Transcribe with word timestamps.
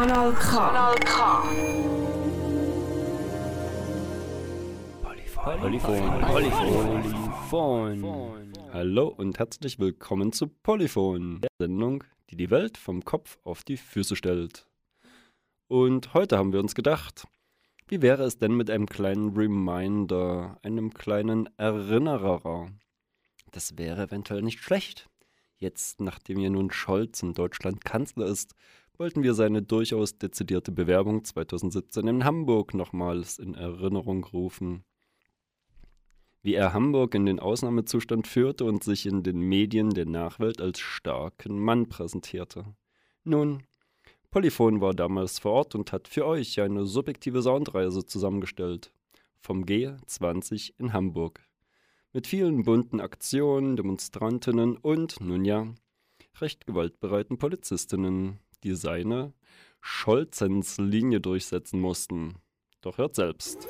Kanal 0.00 0.32
K. 0.32 0.56
Kanal 0.56 0.96
K. 1.00 1.42
Polyphon. 5.60 6.20
Polyphon. 7.50 8.52
Hallo 8.72 9.08
und 9.08 9.38
herzlich 9.38 9.78
willkommen 9.78 10.32
zu 10.32 10.46
Polyphon, 10.46 11.42
der 11.42 11.50
Sendung, 11.58 12.02
die 12.30 12.36
die 12.36 12.50
Welt 12.50 12.78
vom 12.78 13.04
Kopf 13.04 13.36
auf 13.44 13.62
die 13.62 13.76
Füße 13.76 14.16
stellt. 14.16 14.66
Und 15.68 16.14
heute 16.14 16.38
haben 16.38 16.54
wir 16.54 16.60
uns 16.60 16.74
gedacht, 16.74 17.26
wie 17.86 18.00
wäre 18.00 18.22
es 18.22 18.38
denn 18.38 18.54
mit 18.54 18.70
einem 18.70 18.86
kleinen 18.86 19.36
Reminder, 19.36 20.56
einem 20.62 20.94
kleinen 20.94 21.46
Erinnerer? 21.58 22.70
Das 23.50 23.76
wäre 23.76 24.04
eventuell 24.04 24.40
nicht 24.40 24.62
schlecht. 24.62 25.10
Jetzt, 25.58 26.00
nachdem 26.00 26.38
ja 26.38 26.48
nun 26.48 26.70
Scholz 26.70 27.22
in 27.22 27.34
Deutschland 27.34 27.84
Kanzler 27.84 28.24
ist, 28.24 28.54
wollten 29.00 29.22
wir 29.22 29.32
seine 29.32 29.62
durchaus 29.62 30.18
dezidierte 30.18 30.72
Bewerbung 30.72 31.24
2017 31.24 32.06
in 32.06 32.24
Hamburg 32.24 32.74
nochmals 32.74 33.38
in 33.38 33.54
Erinnerung 33.54 34.24
rufen. 34.24 34.84
Wie 36.42 36.52
er 36.52 36.74
Hamburg 36.74 37.14
in 37.14 37.24
den 37.24 37.40
Ausnahmezustand 37.40 38.26
führte 38.26 38.66
und 38.66 38.84
sich 38.84 39.06
in 39.06 39.22
den 39.22 39.40
Medien 39.40 39.88
der 39.88 40.04
Nachwelt 40.04 40.60
als 40.60 40.80
starken 40.80 41.58
Mann 41.58 41.88
präsentierte. 41.88 42.66
Nun, 43.24 43.62
Polyphon 44.30 44.82
war 44.82 44.92
damals 44.92 45.38
vor 45.38 45.52
Ort 45.52 45.74
und 45.74 45.92
hat 45.92 46.06
für 46.06 46.26
euch 46.26 46.60
eine 46.60 46.84
subjektive 46.84 47.40
Soundreise 47.40 48.04
zusammengestellt. 48.04 48.92
Vom 49.40 49.64
G20 49.64 50.74
in 50.76 50.92
Hamburg 50.92 51.40
mit 52.12 52.26
vielen 52.26 52.64
bunten 52.64 53.00
Aktionen, 53.00 53.76
Demonstrantinnen 53.76 54.76
und, 54.76 55.22
nun 55.22 55.46
ja, 55.46 55.72
recht 56.38 56.66
gewaltbereiten 56.66 57.38
Polizistinnen, 57.38 58.40
die 58.64 58.74
seine 58.74 59.32
Scholzens 59.80 60.78
Linie 60.78 61.20
durchsetzen 61.20 61.80
mussten. 61.80 62.36
Doch 62.82 62.98
hört 62.98 63.14
selbst. 63.14 63.68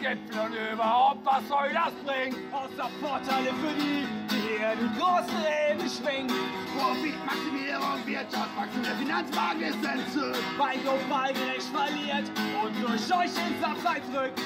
Gipfel 0.00 0.40
und 0.40 0.54
überhaupt, 0.72 1.24
was 1.24 1.46
soll 1.48 1.68
das 1.72 1.92
bringen? 2.04 2.34
Außer 2.52 2.88
Vorteile 3.00 3.50
für 3.50 3.74
die, 3.74 4.29
die 4.58 4.98
großen 4.98 5.38
Reden 5.38 5.88
schwingen. 5.88 6.34
Profitmaximierung, 6.76 7.98
Wirtschaftswachstum, 8.06 8.82
der 8.82 8.96
Finanzmarkt 8.96 9.60
ist 9.60 9.84
entzückt. 9.84 10.58
Weil 10.58 10.78
global 10.78 11.32
gerecht 11.32 11.70
verliert 11.70 12.26
und 12.62 12.74
durch 12.82 13.06
euch 13.14 13.30
ins 13.30 13.62
Abseits 13.62 14.06
rückt. 14.14 14.40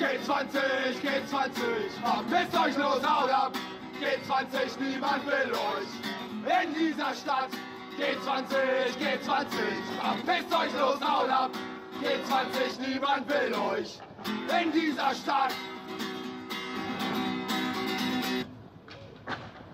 G20, 0.00 0.56
G20, 1.02 1.50
verpisst 2.02 2.58
euch 2.58 2.76
los, 2.76 3.02
haut 3.02 3.30
ab! 3.30 3.52
G20, 4.00 4.80
niemand 4.80 5.26
will 5.26 5.52
euch 5.52 6.62
in 6.62 6.74
dieser 6.74 7.14
Stadt. 7.14 7.50
G20, 7.98 8.46
G20, 8.98 9.44
verpisst 10.00 10.54
euch 10.54 10.72
los, 10.80 11.00
haut 11.00 11.28
ab! 11.28 11.50
G20, 12.00 12.80
niemand 12.80 13.28
will 13.28 13.54
euch 13.54 13.98
in 14.62 14.72
dieser 14.72 15.14
Stadt! 15.14 15.54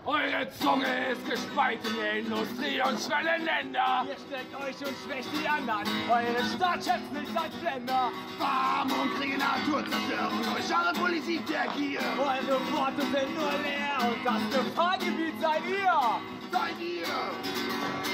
Eure 0.04 0.48
Zunge 0.60 1.08
ist 1.10 1.28
gespalten 1.28 1.90
in 1.98 2.26
Industrie 2.26 2.80
und 2.80 2.98
Schwellenländer. 2.98 4.06
Ihr 4.06 4.16
steckt 4.16 4.54
euch 4.54 4.88
und 4.88 4.96
schwächt 5.04 5.28
die 5.34 5.48
anderen. 5.48 5.84
Eure 6.08 6.44
Staatschefs 6.54 7.10
nicht 7.12 7.36
als 7.36 7.54
Blender. 7.56 8.12
Verarmung, 8.38 9.08
Kriege, 9.18 9.36
Naturzerstörung, 9.36 10.42
eure 10.46 10.92
Politik 10.94 11.44
der 11.48 11.66
Gier. 11.76 12.00
Eure 12.18 12.60
Worte 12.72 13.02
sind 13.02 13.34
nur 13.34 13.50
leer 13.62 13.98
und 14.08 14.24
das 14.24 14.64
Gefahrgebiet 14.64 15.40
seid 15.40 15.62
ihr. 15.66 16.20
Seid 16.52 16.80
ihr. 16.80 18.05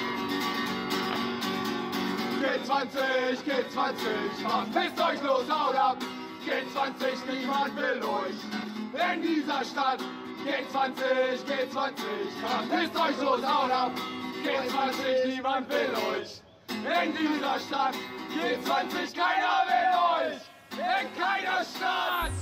G20, 2.43 3.39
G20, 3.47 4.03
verpisst 4.43 5.01
euch 5.01 5.23
los, 5.23 5.49
haut 5.49 5.77
ab! 5.77 5.97
G20, 6.45 7.31
niemand 7.31 7.77
will 7.77 8.03
euch 8.03 9.15
in 9.15 9.23
dieser 9.23 9.65
Stadt! 9.65 10.01
G20, 10.45 10.99
G20, 11.47 12.03
verpisst 12.43 12.97
euch 12.97 13.19
los, 13.23 13.47
haut 13.47 13.71
ab! 13.71 13.93
G20, 14.43 15.29
niemand 15.29 15.69
will 15.69 15.95
euch 16.11 16.43
in 16.69 17.13
dieser 17.13 17.61
Stadt! 17.61 17.95
G20, 18.35 19.15
keiner 19.15 19.63
will 19.69 19.95
euch 20.19 20.43
in 20.73 21.07
keiner 21.17 21.65
Stadt! 21.65 22.33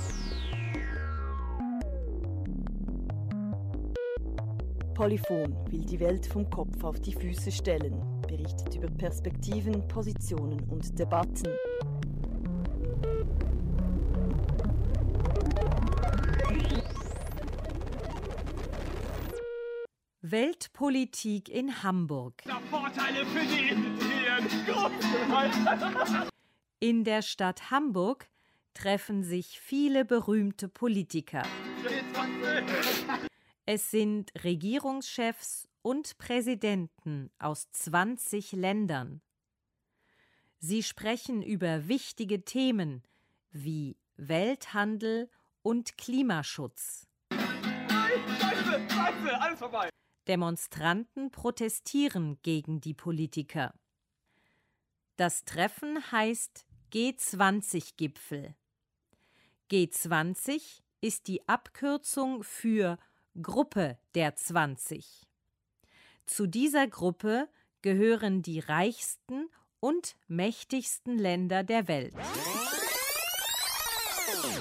Polyphon 4.95 5.55
will 5.69 5.85
die 5.85 5.99
Welt 5.99 6.25
vom 6.25 6.49
Kopf 6.49 6.83
auf 6.83 6.99
die 6.99 7.13
Füße 7.13 7.51
stellen 7.51 8.10
berichtet 8.31 8.75
über 8.75 8.89
Perspektiven, 8.89 9.87
Positionen 9.89 10.61
und 10.69 10.97
Debatten. 10.97 11.49
Weltpolitik 20.21 21.49
in 21.49 21.83
Hamburg. 21.83 22.41
In 26.79 27.03
der 27.03 27.21
Stadt 27.21 27.69
Hamburg 27.69 28.29
treffen 28.73 29.23
sich 29.23 29.59
viele 29.59 30.05
berühmte 30.05 30.69
Politiker. 30.69 31.43
Es 33.65 33.91
sind 33.91 34.31
Regierungschefs 34.43 35.67
und 35.81 36.17
Präsidenten 36.17 37.31
aus 37.39 37.69
20 37.71 38.51
Ländern. 38.53 39.21
Sie 40.59 40.83
sprechen 40.83 41.41
über 41.41 41.87
wichtige 41.87 42.45
Themen 42.45 43.03
wie 43.51 43.97
Welthandel 44.15 45.29
und 45.63 45.97
Klimaschutz. 45.97 47.07
Scheiße, 47.31 48.89
Scheiße, 48.89 49.41
alles 49.41 49.59
vorbei. 49.59 49.89
Demonstranten 50.27 51.31
protestieren 51.31 52.37
gegen 52.43 52.79
die 52.79 52.93
Politiker. 52.93 53.73
Das 55.17 55.45
Treffen 55.45 56.11
heißt 56.11 56.65
G20-Gipfel. 56.93 58.55
G20 59.71 60.81
ist 61.01 61.27
die 61.27 61.47
Abkürzung 61.47 62.43
für 62.43 62.97
Gruppe 63.41 63.97
der 64.13 64.35
20. 64.35 65.27
Zu 66.25 66.47
dieser 66.47 66.87
Gruppe 66.87 67.49
gehören 67.81 68.41
die 68.41 68.59
reichsten 68.59 69.49
und 69.79 70.15
mächtigsten 70.27 71.17
Länder 71.17 71.63
der 71.63 71.87
Welt. 71.87 72.13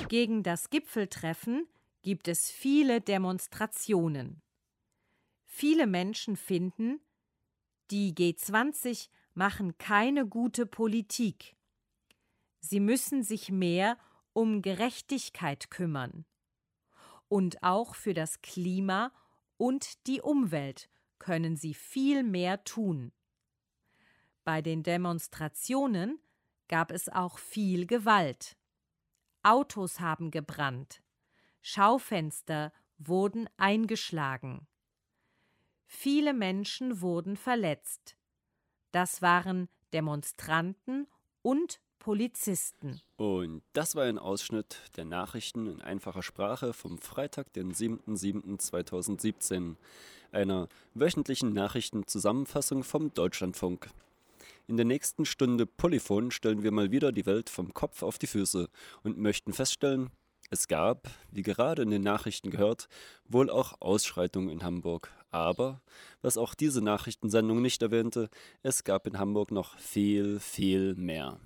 Gegen 0.09 0.43
das 0.43 0.71
Gipfeltreffen 0.71 1.69
gibt 2.03 2.27
es 2.29 2.51
viele 2.51 3.01
Demonstrationen. 3.01 4.43
Viele 5.47 5.87
Menschen 5.87 6.37
finden, 6.37 7.01
die 7.91 8.15
G20 8.15 9.09
machen 9.35 9.77
keine 9.79 10.27
gute 10.27 10.67
Politik. 10.67 11.57
Sie 12.61 12.81
müssen 12.81 13.23
sich 13.23 13.51
mehr 13.51 13.99
um 14.33 14.63
Gerechtigkeit 14.63 15.71
kümmern 15.71 16.25
und 17.29 17.63
auch 17.63 17.95
für 17.95 18.15
das 18.15 18.43
Klima 18.43 19.13
und 19.57 20.07
die 20.07 20.21
Umwelt 20.21 20.89
können 21.21 21.57
sie 21.57 21.75
viel 21.75 22.25
mehr 22.25 22.65
tun. 22.65 23.13
Bei 24.43 24.61
den 24.63 24.83
Demonstrationen 24.83 26.19
gab 26.67 26.91
es 26.91 27.09
auch 27.09 27.39
viel 27.39 27.87
Gewalt. 27.87 28.57
Autos 29.45 30.01
haben 30.01 30.33
gebrannt, 30.33 31.03
Schaufenster 31.63 32.73
wurden 32.99 33.49
eingeschlagen. 33.57 34.67
Viele 35.87 36.35
Menschen 36.35 37.01
wurden 37.01 37.37
verletzt. 37.37 38.17
Das 38.93 39.23
waren 39.23 39.69
Demonstranten 39.93 41.07
und 41.43 41.81
Polizisten. 42.01 43.01
Und 43.17 43.63
das 43.75 43.95
war 43.95 44.03
ein 44.05 44.19
Ausschnitt 44.19 44.79
der 44.97 45.05
Nachrichten 45.05 45.69
in 45.69 45.81
einfacher 45.81 46.25
Sprache 46.25 46.73
vom 46.73 46.99
Freitag, 46.99 47.53
den 47.53 47.73
7.7.2017, 47.73 49.77
einer 50.33 50.69
wöchentlichen 50.95 51.53
Nachrichtenzusammenfassung 51.53 52.83
vom 52.83 53.15
Deutschlandfunk. 53.15 53.91
In 54.67 54.77
der 54.77 54.87
nächsten 54.87 55.25
Stunde 55.25 55.67
Polyphon 55.67 56.33
stellen 56.33 56.63
wir 56.63 56.73
mal 56.73 56.91
wieder 56.91 57.13
die 57.13 57.27
Welt 57.27 57.51
vom 57.51 57.75
Kopf 57.75 58.03
auf 58.03 58.19
die 58.19 58.27
Füße 58.27 58.69
und 59.03 59.19
möchten 59.19 59.53
feststellen, 59.53 60.11
es 60.53 60.67
gab, 60.67 61.09
wie 61.31 61.43
gerade 61.43 61.83
in 61.83 61.91
den 61.91 62.03
Nachrichten 62.03 62.51
gehört, 62.51 62.89
wohl 63.29 63.51
auch 63.51 63.81
Ausschreitungen 63.81 64.51
in 64.51 64.65
Hamburg. 64.65 65.13
Aber, 65.31 65.81
was 66.23 66.37
auch 66.37 66.55
diese 66.55 66.83
Nachrichtensendung 66.83 67.63
nicht 67.63 67.83
erwähnte, 67.83 68.29
es 68.65 68.83
gab 68.83 69.07
in 69.07 69.19
Hamburg 69.19 69.53
noch 69.53 69.79
viel, 69.79 70.41
viel 70.41 70.97
mehr. 70.97 71.39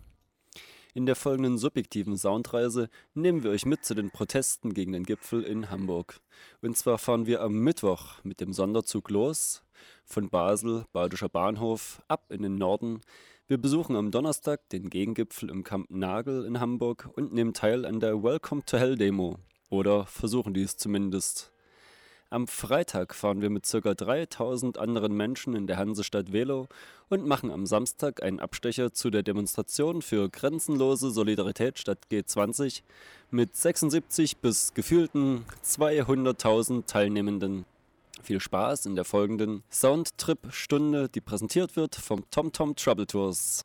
In 0.96 1.06
der 1.06 1.16
folgenden 1.16 1.58
subjektiven 1.58 2.16
Soundreise 2.16 2.88
nehmen 3.14 3.42
wir 3.42 3.50
euch 3.50 3.66
mit 3.66 3.84
zu 3.84 3.96
den 3.96 4.12
Protesten 4.12 4.74
gegen 4.74 4.92
den 4.92 5.02
Gipfel 5.02 5.42
in 5.42 5.68
Hamburg. 5.68 6.20
Und 6.62 6.78
zwar 6.78 6.98
fahren 6.98 7.26
wir 7.26 7.40
am 7.40 7.54
Mittwoch 7.54 8.22
mit 8.22 8.40
dem 8.40 8.52
Sonderzug 8.52 9.10
los, 9.10 9.64
von 10.04 10.30
Basel, 10.30 10.84
Badischer 10.92 11.28
Bahnhof, 11.28 12.00
ab 12.06 12.30
in 12.30 12.42
den 12.42 12.54
Norden. 12.54 13.00
Wir 13.48 13.58
besuchen 13.58 13.96
am 13.96 14.12
Donnerstag 14.12 14.68
den 14.68 14.88
Gegengipfel 14.88 15.50
im 15.50 15.64
Camp 15.64 15.90
Nagel 15.90 16.44
in 16.44 16.60
Hamburg 16.60 17.10
und 17.16 17.32
nehmen 17.32 17.54
teil 17.54 17.86
an 17.86 17.98
der 17.98 18.22
Welcome 18.22 18.64
to 18.64 18.78
Hell 18.78 18.94
Demo. 18.94 19.40
Oder 19.70 20.06
versuchen 20.06 20.54
dies 20.54 20.76
zumindest. 20.76 21.53
Am 22.30 22.48
Freitag 22.48 23.14
fahren 23.14 23.42
wir 23.42 23.50
mit 23.50 23.68
ca. 23.70 23.94
3000 23.94 24.78
anderen 24.78 25.16
Menschen 25.16 25.54
in 25.54 25.66
der 25.66 25.76
Hansestadt 25.76 26.32
Velo 26.32 26.68
und 27.08 27.26
machen 27.26 27.50
am 27.50 27.66
Samstag 27.66 28.22
einen 28.22 28.40
Abstecher 28.40 28.92
zu 28.92 29.10
der 29.10 29.22
Demonstration 29.22 30.02
für 30.02 30.28
grenzenlose 30.28 31.10
Solidarität 31.10 31.78
statt 31.78 31.98
G20 32.10 32.82
mit 33.30 33.54
76 33.54 34.38
bis 34.38 34.74
gefühlten 34.74 35.44
200.000 35.64 36.86
Teilnehmenden. 36.86 37.66
Viel 38.22 38.40
Spaß 38.40 38.86
in 38.86 38.94
der 38.96 39.04
folgenden 39.04 39.62
Soundtrip-Stunde, 39.70 41.10
die 41.10 41.20
präsentiert 41.20 41.76
wird 41.76 41.94
vom 41.94 42.24
TomTom 42.30 42.74
Trouble 42.74 43.06
Tours. 43.06 43.62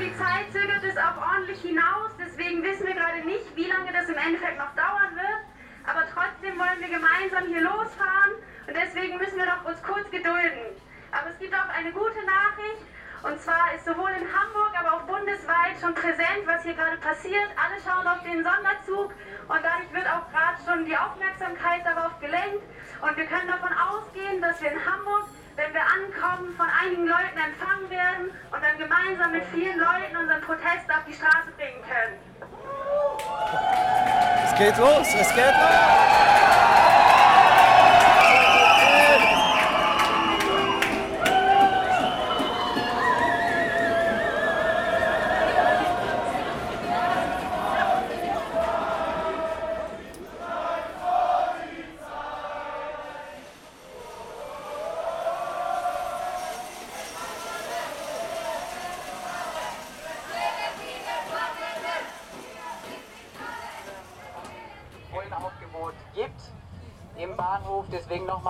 Polizei 0.00 0.48
zögert 0.50 0.82
es 0.82 0.96
auch 0.96 1.20
ordentlich 1.20 1.60
hinaus, 1.60 2.08
deswegen 2.18 2.62
wissen 2.62 2.86
wir 2.86 2.94
gerade 2.94 3.20
nicht, 3.20 3.44
wie 3.54 3.68
lange 3.68 3.92
das 3.92 4.08
im 4.08 4.16
Endeffekt 4.16 4.56
noch 4.56 4.72
dauern 4.72 5.12
wird. 5.12 5.44
Aber 5.84 6.08
trotzdem 6.08 6.56
wollen 6.56 6.80
wir 6.80 6.88
gemeinsam 6.88 7.44
hier 7.52 7.60
losfahren 7.60 8.32
und 8.66 8.72
deswegen 8.72 9.18
müssen 9.18 9.36
wir 9.36 9.44
noch 9.44 9.62
uns 9.68 9.76
kurz 9.82 10.08
gedulden. 10.08 10.72
Aber 11.12 11.28
es 11.28 11.38
gibt 11.38 11.52
auch 11.52 11.68
eine 11.68 11.92
gute 11.92 12.16
Nachricht 12.24 12.80
und 13.28 13.36
zwar 13.44 13.76
ist 13.76 13.84
sowohl 13.84 14.08
in 14.16 14.24
Hamburg, 14.24 14.72
aber 14.72 14.96
auch 14.96 15.04
bundesweit 15.04 15.76
schon 15.76 15.92
präsent, 15.92 16.48
was 16.48 16.64
hier 16.64 16.80
gerade 16.80 16.96
passiert. 16.96 17.52
Alle 17.60 17.76
schauen 17.84 18.08
auf 18.08 18.24
den 18.24 18.40
Sonderzug 18.40 19.12
und 19.52 19.60
dadurch 19.60 19.92
wird 19.92 20.08
auch 20.08 20.24
gerade 20.32 20.56
schon 20.64 20.88
die 20.88 20.96
Aufmerksamkeit 20.96 21.84
darauf 21.84 22.16
gelenkt. 22.24 22.64
Und 23.04 23.16
wir 23.20 23.28
können 23.28 23.52
davon 23.52 23.76
ausgehen, 23.76 24.40
dass 24.40 24.64
wir 24.64 24.72
in 24.72 24.80
Hamburg, 24.80 25.28
wenn 25.56 25.72
wir 25.74 25.82
ankommen, 25.82 26.54
von 26.56 26.66
einigen 26.68 27.06
Leuten 27.06 27.38
empfangen 27.38 27.90
werden 27.90 28.30
und 28.50 28.62
dann 28.62 28.78
gemeinsam 28.78 29.32
mit 29.32 29.44
vielen 29.52 29.78
Leuten 29.78 30.16
unseren 30.16 30.40
Protest 30.42 30.88
auf 30.88 31.04
die 31.06 31.14
Straße 31.14 31.50
bringen 31.56 31.82
können. 31.82 32.18
Es 34.44 34.54
geht 34.58 34.76
los, 34.76 35.08
es 35.14 35.34
geht 35.34 35.44
los! 35.46 37.19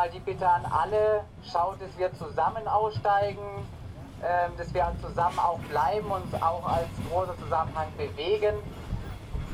Nochmal 0.01 0.11
die 0.11 0.21
Bitte 0.21 0.49
an 0.49 0.65
alle, 0.65 1.25
schaut, 1.53 1.81
dass 1.81 1.97
wir 1.99 2.11
zusammen 2.15 2.67
aussteigen, 2.67 3.45
ähm, 4.23 4.53
dass 4.57 4.73
wir 4.73 4.91
zusammen 5.03 5.39
auch 5.39 5.59
bleiben, 5.69 6.11
uns 6.11 6.35
auch 6.43 6.65
als 6.67 6.89
großer 7.11 7.37
Zusammenhang 7.39 7.89
bewegen. 7.99 8.55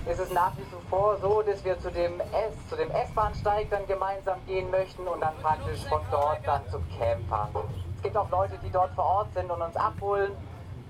Es 0.09 0.21
ist 0.21 0.33
nach 0.33 0.53
wie 0.57 0.63
vor 0.89 1.17
so, 1.21 1.43
dass 1.43 1.65
wir 1.65 1.77
zu 1.81 1.91
dem 1.91 2.21
S, 2.21 2.55
zu 2.69 2.77
dem 2.77 2.91
S-Bahnsteig 2.93 3.71
dann 3.71 3.85
gemeinsam 3.89 4.39
gehen 4.47 4.71
möchten 4.71 5.09
und 5.09 5.21
dann 5.21 5.35
praktisch 5.43 5.85
von 5.87 6.01
dort 6.13 6.39
dann 6.47 6.63
zum 6.71 6.85
Camp 6.97 7.29
fahren. 7.29 7.51
Es 7.97 8.03
gibt 8.03 8.17
auch 8.17 8.31
Leute, 8.31 8.57
die 8.65 8.71
dort 8.71 8.93
vor 8.95 9.05
Ort 9.05 9.35
sind 9.35 9.51
und 9.51 9.61
uns 9.61 9.75
abholen. 9.75 10.31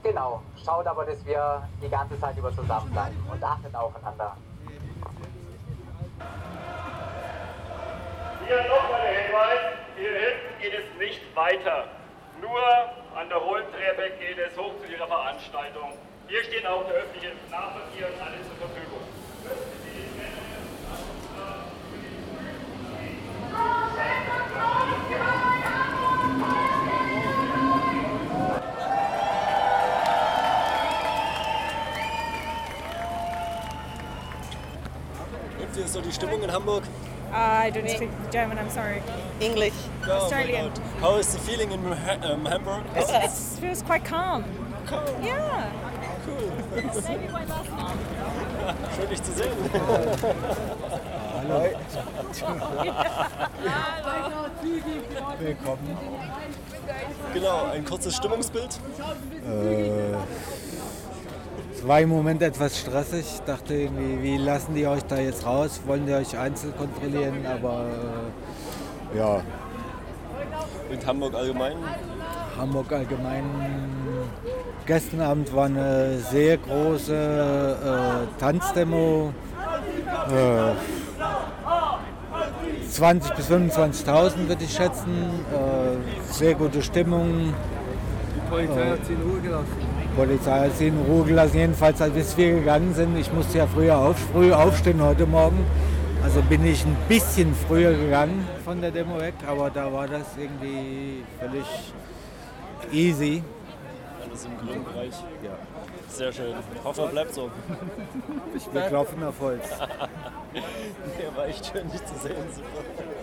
Genau, 0.03 0.43
schaut 0.63 0.87
aber, 0.87 1.07
dass 1.07 1.25
wir 1.25 1.67
die 1.83 1.89
ganze 1.89 2.21
Zeit 2.21 2.37
über 2.37 2.55
zusammenbleiben 2.55 3.17
und 3.33 3.43
achtet 3.43 3.75
aufeinander. 3.75 4.37
Hier 8.47 8.63
nochmal 8.69 9.01
der 9.03 9.23
Hinweis, 9.23 9.59
hier 9.97 10.11
hinten 10.11 10.63
geht 10.63 10.73
es 10.73 10.99
nicht 11.01 11.21
weiter. 11.35 11.89
Nur 12.41 12.61
an 13.17 13.29
der 13.29 13.39
Rolltreppe 13.39 14.11
geht 14.21 14.39
es 14.39 14.57
hoch 14.57 14.73
zu 14.81 14.93
Ihrer 14.93 15.09
Veranstaltung. 15.09 15.95
Hier 16.29 16.45
steht 16.45 16.65
auch 16.65 16.87
der 16.87 16.95
öffentliche 16.95 17.35
Nahverkehr 17.51 18.07
und 18.07 18.21
alles 18.23 18.47
zur 18.47 18.57
Verfügung. 18.69 19.01
Wie 35.75 35.83
ist 35.83 35.93
so 35.93 36.01
die 36.01 36.13
Stimmung 36.13 36.43
in 36.43 36.53
Hamburg? 36.53 36.85
I 37.33 37.71
don't 37.71 37.89
speak 37.89 38.11
German, 38.31 38.59
I'm 38.59 38.71
sorry. 38.71 39.03
English. 39.41 39.75
Oh 40.03 40.07
my 40.07 40.13
Australian. 40.13 40.73
How 41.01 41.17
is 41.17 41.33
the 41.33 41.39
feeling 41.39 41.73
in 41.73 41.85
um, 41.87 42.45
Hamburg? 42.47 42.85
It 42.95 43.31
feels 43.61 43.83
quite 43.83 44.05
calm. 44.05 44.45
Yeah. 45.23 45.73
Schön, 48.97 49.09
dich 49.11 49.23
zu 49.23 49.33
sehen. 49.33 49.53
Willkommen. 55.39 55.99
Genau, 57.35 57.65
ein 57.73 57.85
kurzes 57.85 58.17
Stimmungsbild. 58.17 58.71
Es 58.71 58.79
war 61.87 62.01
im 62.01 62.09
Moment 62.09 62.43
etwas 62.43 62.79
stressig. 62.79 63.25
Ich 63.35 63.41
dachte, 63.43 63.75
irgendwie, 63.75 64.23
wie 64.23 64.37
lassen 64.37 64.75
die 64.75 64.87
euch 64.87 65.05
da 65.05 65.19
jetzt 65.19 65.47
raus? 65.47 65.81
Wollen 65.87 66.07
die 66.07 66.13
euch 66.13 66.37
einzeln 66.37 66.75
kontrollieren? 66.77 67.47
Aber 67.47 67.87
äh, 69.15 69.19
ja, 69.19 69.41
Und 70.91 71.07
Hamburg 71.07 71.35
allgemein. 71.35 71.77
Hamburg 72.59 72.93
allgemein. 72.93 73.45
Gestern 74.87 75.21
Abend 75.21 75.55
war 75.55 75.67
eine 75.67 76.19
sehr 76.19 76.59
große 76.59 77.15
äh, 77.15 78.41
Tanzdemo. 78.41 79.33
Äh, 80.31 80.73
20.000 82.91 83.37
bis 83.37 83.51
25.000 83.51 84.49
würde 84.49 84.65
ich 84.65 84.73
schätzen. 84.73 85.13
Äh, 85.53 86.33
sehr 86.33 86.55
gute 86.55 86.83
Stimmung. 86.83 87.53
Die 88.35 88.51
Polizei 88.51 88.91
hat 88.91 89.05
sie 89.07 89.13
in 89.13 89.23
Ruhe 89.23 89.41
gelassen. 89.41 89.96
Polizei 90.17 90.61
hat 90.61 90.77
sie 90.77 90.89
in 90.89 90.99
Ruhe 90.99 91.25
gelassen. 91.25 91.59
Jedenfalls, 91.59 92.01
als 92.01 92.37
wir 92.37 92.53
gegangen 92.55 92.95
sind, 92.95 93.17
ich 93.19 93.31
musste 93.33 93.59
ja 93.59 93.67
früher 93.67 93.99
auf, 93.99 94.17
früh 94.33 94.51
aufstehen 94.51 95.03
heute 95.03 95.27
Morgen. 95.27 95.65
Also 96.25 96.41
bin 96.43 96.67
ich 96.67 96.85
ein 96.85 96.97
bisschen 97.07 97.55
früher 97.55 97.93
gegangen 97.93 98.49
von 98.65 98.81
der 98.81 98.91
Demo 98.91 99.21
weg, 99.21 99.35
aber 99.47 99.71
da 99.71 99.93
war 99.93 100.09
das 100.09 100.27
irgendwie 100.37 101.23
völlig 101.39 101.67
easy. 102.91 103.43
Alles 104.27 104.47
im 104.47 104.57
grünen 104.59 104.85
Bereich. 104.85 105.15
Ja. 105.45 105.51
Sehr 106.09 106.33
schön. 106.33 106.55
Hoffe, 106.83 107.09
bleibt 107.13 107.35
so. 107.35 107.51
Wir 108.73 108.81
klopfen 108.83 109.23
auf 109.23 109.39
Holz. 109.39 109.69
Der 111.21 111.37
war 111.37 111.47
echt 111.47 111.67
schön, 111.67 111.91
dich 111.91 112.05
zu 112.07 112.15
sehen. 112.15 112.35
Super. 112.55 113.16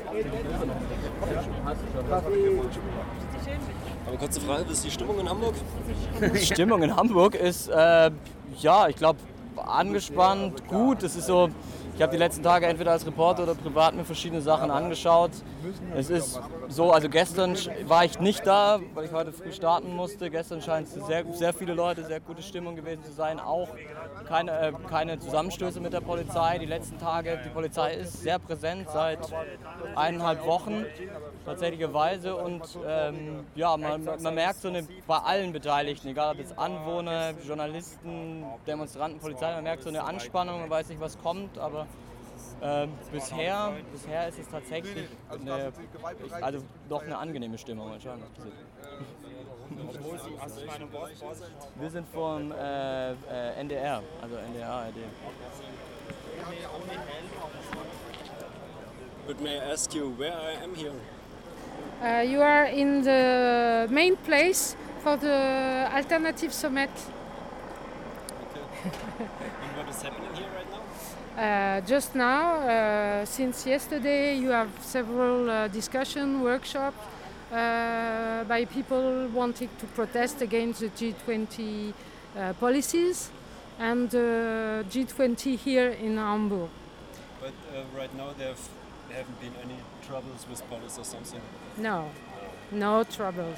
Aber 4.06 4.18
kurze 4.18 4.42
Frage, 4.42 4.68
wie 4.68 4.74
ist 4.74 4.86
die 4.86 4.92
Stimmung 4.92 5.20
in 5.20 5.30
Hamburg? 5.30 5.56
Die 6.22 6.46
Stimmung 6.46 6.84
in 6.84 6.96
Hamburg 6.96 7.36
ist, 7.36 7.68
äh, 7.70 8.12
ja, 8.60 8.88
ich 8.88 8.96
glaube, 8.96 9.20
angespannt, 9.56 10.68
gut. 10.68 11.04
Es 11.04 11.16
ist 11.16 11.28
so, 11.28 11.50
ich 11.96 12.02
habe 12.02 12.12
die 12.12 12.18
letzten 12.18 12.44
Tage 12.44 12.66
entweder 12.66 12.92
als 12.92 13.06
Reporter 13.06 13.44
oder 13.44 13.56
privat 13.56 13.96
mir 13.96 14.04
verschiedene 14.04 14.42
Sachen 14.42 14.72
angeschaut. 14.72 15.32
Es 15.96 16.10
ist 16.10 16.40
so, 16.68 16.92
also 16.92 17.08
gestern 17.08 17.56
war 17.86 18.04
ich 18.04 18.20
nicht 18.20 18.46
da, 18.48 18.80
weil 18.94 19.06
ich 19.06 19.12
heute 19.12 19.32
früh 19.32 19.52
starten 19.52 19.96
musste. 19.96 20.30
Gestern 20.30 20.62
scheint 20.62 20.88
es 20.88 20.94
sehr, 21.06 21.24
sehr 21.34 21.54
viele 21.54 21.74
Leute, 21.74 22.04
sehr 22.06 22.20
gute 22.20 22.42
Stimmung 22.42 22.76
gewesen 22.76 23.04
zu 23.04 23.12
sein. 23.12 23.40
Auch 23.40 23.70
keine, 24.28 24.52
äh, 24.60 24.74
keine 24.90 25.20
Zusammenstöße 25.20 25.80
mit 25.80 25.94
der 25.94 26.02
Polizei. 26.02 26.58
Die 26.58 26.66
letzten 26.66 26.98
Tage, 26.98 27.40
die 27.46 27.50
Polizei 27.50 27.94
ist 27.94 28.22
sehr 28.22 28.40
präsent 28.40 28.90
seit 28.92 29.20
eineinhalb 29.96 30.46
Wochen 30.46 30.86
tatsächlicherweise 31.46 32.36
und 32.36 32.64
ähm, 32.86 33.46
ja, 33.56 33.76
man, 33.78 34.04
man 34.06 34.36
merkt 34.36 34.62
so 34.62 34.70
eine, 34.70 34.88
bei 35.08 35.18
allen 35.18 35.52
Beteiligten, 35.54 36.08
egal 36.10 36.34
ob 36.34 36.40
jetzt 36.40 36.58
Anwohner, 36.58 37.34
Journalisten, 37.46 38.46
Demonstranten, 38.66 39.20
Polizei, 39.20 39.54
man 39.54 39.64
merkt 39.64 39.84
so 39.84 39.90
eine 39.90 40.04
Anspannung, 40.04 40.62
man 40.62 40.70
weiß 40.70 40.90
nicht, 40.90 41.02
was 41.02 41.18
kommt, 41.20 41.58
aber 41.58 41.88
Ähm, 42.62 42.94
bisher, 43.12 43.74
bisher 43.92 44.28
ist 44.30 44.40
es 44.40 44.48
tatsächlich 44.50 45.08
eine, 45.30 45.74
also 46.42 46.60
doch 46.88 47.04
eine 47.04 47.18
angenehme 47.18 47.58
Stimmung. 47.58 47.90
Mal 47.90 48.00
schauen, 48.00 48.22
was 48.22 48.32
passiert. 48.32 48.54
Wir 51.76 51.90
sind 51.90 52.08
vom 52.08 52.52
äh, 52.52 53.12
äh, 53.12 53.16
NDR, 53.60 54.02
also 54.22 54.36
NDR 54.38 54.70
ARD. 54.70 54.96
But 59.28 59.42
may 59.42 59.58
I 59.58 59.72
ask 59.72 59.94
you 59.94 60.14
where 60.18 60.34
I 60.34 60.64
am 60.64 60.76
here? 60.76 60.94
Uh, 62.02 62.22
you 62.22 62.42
are 62.42 62.66
in 62.66 63.02
the 63.02 63.88
main 63.90 64.16
place 64.16 64.76
for 65.00 65.18
the 65.18 65.90
Alternative 65.94 66.52
Summit. 66.54 66.90
And 68.84 69.78
what 69.78 69.90
is 69.90 70.02
happening 70.02 70.34
here 70.36 70.48
right 70.56 70.68
now? 70.72 70.82
Uh, 71.42 71.82
just 71.82 72.16
now, 72.16 72.56
uh, 72.56 73.26
since 73.26 73.66
yesterday, 73.66 74.36
you 74.38 74.50
have 74.50 74.70
several 74.82 75.50
uh, 75.50 75.68
discussion 75.70 76.42
workshops 76.42 76.98
uh, 77.52 78.44
by 78.46 78.66
people 78.66 79.28
wanting 79.34 79.70
to 79.80 79.86
protest 79.88 80.42
against 80.42 80.80
the 80.82 80.90
G20 80.90 81.94
uh, 82.36 82.54
policies 82.54 83.30
and 83.80 84.14
uh, 84.14 84.84
G20 84.90 85.58
here 85.58 85.90
in 85.90 86.18
Hamburg. 86.18 86.70
But 87.40 87.54
uh, 87.72 87.84
right 87.98 88.14
now 88.16 88.34
there, 88.38 88.50
have, 88.50 88.70
there 89.08 89.18
haven't 89.18 89.40
been 89.40 89.54
any 89.64 89.78
troubles 90.08 90.46
with 90.50 90.68
police 90.70 90.98
or 90.98 91.04
something. 91.04 91.42
No, 91.78 92.10
no 92.72 93.04
troubles. 93.04 93.58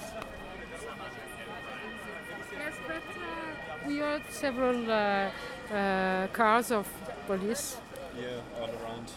Yes, 2.54 2.74
but 2.88 2.96
uh, 2.96 3.88
we 3.88 3.98
heard 3.98 4.24
several 4.30 4.90
uh, 4.90 5.30
uh, 5.74 6.28
cars 6.28 6.72
of 6.72 6.88
police. 7.28 7.78
Yeah, 8.18 8.62
all 8.62 8.70
around. 8.70 9.12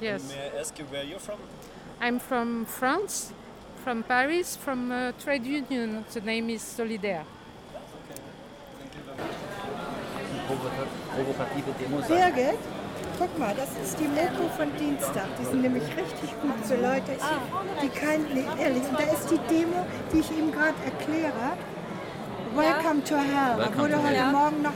Yes. 0.00 0.22
And 0.22 0.30
may 0.30 0.56
I 0.56 0.60
ask 0.60 0.78
you 0.78 0.84
where 0.84 1.04
you're 1.04 1.18
from? 1.18 1.40
I'm 2.00 2.20
from 2.20 2.64
France, 2.66 3.32
from 3.82 4.04
Paris, 4.04 4.56
from 4.56 4.92
a 4.92 5.12
trade 5.20 5.44
union. 5.44 6.04
The 6.12 6.20
name 6.20 6.50
is 6.50 6.62
Solidaire. 6.62 7.24
Provokative 10.48 11.70
Demo 11.78 12.00
sein. 12.00 12.08
Birgit, 12.08 12.58
guck 13.18 13.38
mal, 13.38 13.54
das 13.54 13.68
ist 13.84 13.98
die 14.00 14.08
Mopo 14.08 14.48
von 14.56 14.68
Dienstag. 14.76 15.26
Die 15.40 15.44
sind 15.44 15.62
nämlich 15.62 15.84
richtig 15.84 16.30
gut 16.40 16.58
für 16.64 16.76
Leute, 16.76 17.12
die 17.82 17.88
kein, 17.88 18.22
nee, 18.34 18.46
ehrlich, 18.58 18.82
und 18.88 18.98
da 18.98 19.04
ist 19.12 19.30
die 19.30 19.40
Demo, 19.52 19.86
die 20.12 20.20
ich 20.20 20.30
ihm 20.30 20.52
gerade 20.52 20.78
erkläre. 20.84 21.56
Welcome 22.54 23.04
to 23.04 23.14
Hell. 23.16 23.56
Da 23.56 23.58
Welcome 23.58 23.82
wurde 23.82 23.92
to 23.94 24.02
heute 24.02 24.14
Hell. 24.16 24.32
Morgen 24.32 24.62
noch 24.62 24.72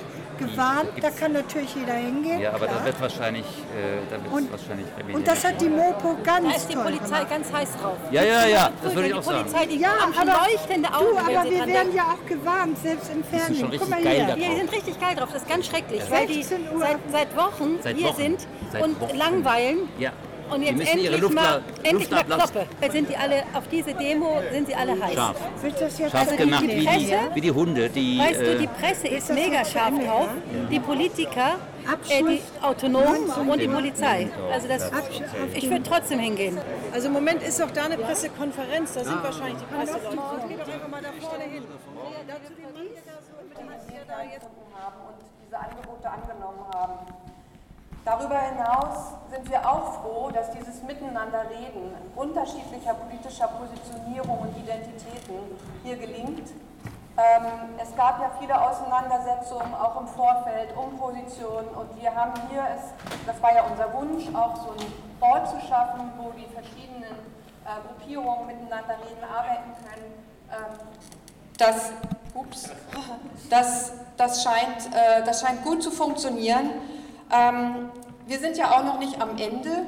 gewarnt, 0.47 0.91
da 1.01 1.11
kann 1.11 1.33
natürlich 1.33 1.75
jeder 1.75 1.95
hingehen. 1.95 2.41
Ja, 2.41 2.51
aber 2.51 2.67
da 2.67 2.73
klar. 2.73 2.85
wird 2.85 3.01
wahrscheinlich, 3.01 3.45
äh, 3.45 4.01
da 4.11 4.23
wird 4.23 4.33
Und- 4.33 4.51
wahrscheinlich 4.53 4.87
Und 5.15 5.27
das 5.29 5.45
hat 5.45 5.61
die 5.61 5.69
Mopo 5.69 6.17
ganz 6.25 6.49
Da 6.49 6.57
ist 6.57 6.69
die 6.69 6.75
toll 6.75 6.83
Polizei 6.85 7.07
gemacht. 7.25 7.31
ganz 7.31 7.53
heiß 7.53 7.69
drauf. 7.81 7.97
Ja, 8.11 8.23
ja, 8.23 8.47
ja, 8.47 8.71
das 8.83 8.95
würde 8.95 9.09
ich 9.09 9.13
die 9.15 9.19
auch 9.19 9.23
sagen. 9.23 9.39
Polizei, 9.51 9.67
die 9.67 9.77
Ja, 9.81 9.91
aber, 10.03 10.25
leuchtende 10.51 10.89
Augen, 10.95 11.07
du, 11.13 11.19
aber 11.19 11.51
wir 11.51 11.59
dran 11.59 11.69
werden 11.69 11.95
ja 11.97 12.03
auch 12.05 12.27
gewarnt, 12.29 12.79
selbst 12.79 13.11
im 13.13 13.25
Fernsehen. 13.25 13.55
schon 13.57 13.65
Guck 13.65 13.73
richtig 13.73 13.89
mal 13.91 14.03
geil 14.03 14.15
hier. 14.15 14.27
da 14.27 14.37
Ja, 14.37 14.49
die 14.51 14.57
sind 14.57 14.73
richtig 14.73 15.01
geil 15.01 15.15
drauf, 15.17 15.29
das 15.33 15.43
ist 15.43 15.49
ganz 15.49 15.67
schrecklich, 15.67 16.03
weil 16.11 16.27
die 16.27 16.43
16 16.43 16.69
Uhr. 16.75 16.81
seit, 16.81 16.97
seit 17.11 17.37
Wochen 17.37 17.79
Seit 17.83 17.97
hier 17.97 18.07
Wochen. 18.09 18.17
sind 18.17 18.47
Seit 18.73 18.83
und 18.83 19.01
Wochen. 19.01 19.17
langweilen. 19.17 19.89
Ja. 19.99 20.13
Und 20.54 20.62
jetzt 20.62 20.76
müssen 20.76 20.99
ihre 20.99 21.14
endlich 21.14 21.21
Luft 21.23 21.35
mal, 21.35 21.62
endlich 21.82 22.11
mal 22.11 22.25
kloppe. 22.25 22.66
Jetzt 22.80 22.92
sind 22.92 23.09
die 23.09 23.16
alle 23.16 23.42
auf 23.54 23.64
diese 23.71 23.94
Demo, 23.94 24.38
sind 24.52 24.66
sie 24.66 24.75
alle 24.75 24.92
heiß. 25.02 25.14
Scharf. 25.14 25.37
Willst 25.62 25.80
du 25.80 25.85
das 25.85 25.99
jetzt 25.99 26.11
Scharf 26.12 26.23
Also 26.23 26.37
die- 26.37 26.44
gemacht, 26.44 26.62
die 26.62 26.68
wie, 26.68 26.80
die, 26.80 26.87
Presse- 26.87 27.35
wie 27.35 27.40
die 27.40 27.50
Hunde, 27.50 27.88
die... 27.90 28.18
Weißt 28.18 28.40
du, 28.40 28.52
äh, 28.52 28.59
die 28.59 28.66
Presse 28.66 29.09
ist 29.09 29.30
mega 29.32 29.59
jetzt 29.59 29.66
zu 29.73 29.78
scharf 29.78 29.88
Ende, 29.88 30.06
drauf, 30.06 30.28
die 30.71 30.80
Politiker, 30.80 31.54
äh, 32.09 32.23
die 32.23 32.40
Autonomen 32.62 33.30
und 33.49 33.61
die 33.61 33.68
Polizei. 33.68 34.28
Also 34.52 34.68
das, 34.68 34.90
ich 35.54 35.68
würde 35.71 35.82
trotzdem 35.82 36.18
hingehen. 36.18 36.59
Also 36.92 37.09
im 37.09 37.14
Moment 37.14 37.42
ist 37.42 37.61
auch 37.62 37.71
da 37.71 37.85
eine 37.85 37.97
Pressekonferenz, 37.99 38.92
da 38.94 39.04
sind 39.04 39.23
wahrscheinlich 39.23 39.59
die 39.59 39.75
Presseleute. 39.75 40.16
Geh 40.49 40.56
doch 40.56 40.68
einfach 40.73 40.88
mal 40.88 41.02
da 41.02 41.09
vorne 41.21 41.44
hin. 41.44 41.62
haben 44.82 44.97
und 45.09 45.25
diese 45.44 45.59
Angebote 45.59 46.11
angenommen 46.11 46.64
haben. 46.75 47.22
Darüber 48.04 48.37
hinaus 48.37 49.14
sind 49.30 49.49
wir 49.49 49.61
auch 49.68 50.02
froh, 50.02 50.30
dass 50.30 50.50
dieses 50.50 50.82
Miteinanderreden 50.82 51.94
unterschiedlicher 52.16 52.94
politischer 52.94 53.47
Positionierung 53.47 54.40
und 54.40 54.56
Identitäten 54.59 55.38
hier 55.85 55.97
gelingt. 55.97 56.50
Ähm, 57.16 57.44
es 57.80 57.94
gab 57.94 58.21
ja 58.21 58.30
viele 58.40 58.61
Auseinandersetzungen 58.61 59.73
auch 59.75 60.00
im 60.00 60.09
Vorfeld 60.09 60.71
um 60.76 60.99
Positionen 60.99 61.68
und 61.68 62.00
wir 62.00 62.12
haben 62.12 62.32
hier, 62.50 62.64
es, 62.75 63.26
das 63.26 63.40
war 63.40 63.54
ja 63.54 63.64
unser 63.71 63.92
Wunsch, 63.92 64.25
auch 64.35 64.56
so 64.56 64.73
ein 64.73 64.92
Ort 65.21 65.50
zu 65.50 65.61
schaffen, 65.68 66.11
wo 66.16 66.30
die 66.30 66.47
verschiedenen 66.52 67.12
äh, 67.64 67.87
Gruppierungen 67.87 68.47
miteinander 68.47 68.97
reden, 68.99 69.23
arbeiten 69.23 69.73
können. 69.85 70.14
Ähm, 70.50 70.78
das, 71.59 71.92
ups, 72.35 72.71
das, 73.50 73.92
das, 74.16 74.42
scheint, 74.42 74.87
äh, 74.92 75.23
das 75.25 75.42
scheint 75.42 75.62
gut 75.62 75.82
zu 75.82 75.92
funktionieren. 75.92 76.71
Ähm, 77.33 77.89
wir 78.27 78.39
sind 78.39 78.57
ja 78.57 78.71
auch 78.73 78.85
noch 78.85 78.99
nicht 78.99 79.21
am 79.21 79.31
Ende. 79.39 79.87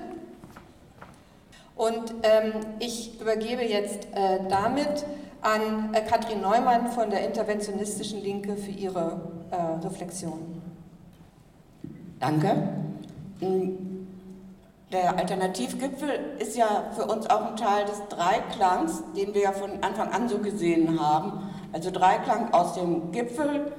Und 1.76 2.14
ähm, 2.22 2.52
ich 2.78 3.20
übergebe 3.20 3.62
jetzt 3.62 4.06
äh, 4.14 4.38
damit 4.48 5.04
an 5.42 5.92
äh, 5.92 6.00
Katrin 6.00 6.40
Neumann 6.40 6.88
von 6.88 7.10
der 7.10 7.26
Interventionistischen 7.26 8.22
Linke 8.22 8.56
für 8.56 8.70
ihre 8.70 9.20
äh, 9.50 9.84
Reflexion. 9.86 10.62
Danke. 12.20 12.68
Mm, 13.40 13.70
Der 14.92 15.18
Alternativgipfel 15.18 16.36
ist 16.38 16.56
ja 16.56 16.84
für 16.94 17.06
uns 17.06 17.28
auch 17.28 17.50
ein 17.50 17.56
Teil 17.56 17.84
des 17.84 18.00
Dreiklangs, 18.08 19.02
den 19.16 19.34
wir 19.34 19.42
ja 19.42 19.52
von 19.52 19.82
Anfang 19.82 20.12
an 20.12 20.28
so 20.28 20.38
gesehen 20.38 21.00
haben. 21.00 21.50
Also 21.72 21.90
Dreiklang 21.90 22.52
aus 22.54 22.74
dem 22.74 23.10
Gipfel, 23.10 23.72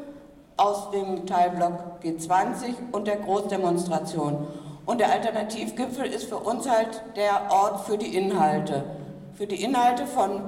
aus 0.57 0.91
dem 0.91 1.25
Teilblock 1.25 2.01
G20 2.03 2.75
und 2.91 3.07
der 3.07 3.17
Großdemonstration. 3.17 4.47
Und 4.85 4.99
der 4.99 5.11
Alternativgipfel 5.11 6.05
ist 6.05 6.25
für 6.25 6.37
uns 6.37 6.69
halt 6.69 7.03
der 7.15 7.51
Ort 7.51 7.81
für 7.81 7.97
die 7.97 8.15
Inhalte. 8.15 8.83
Für 9.33 9.47
die 9.47 9.63
Inhalte 9.63 10.05
von 10.05 10.41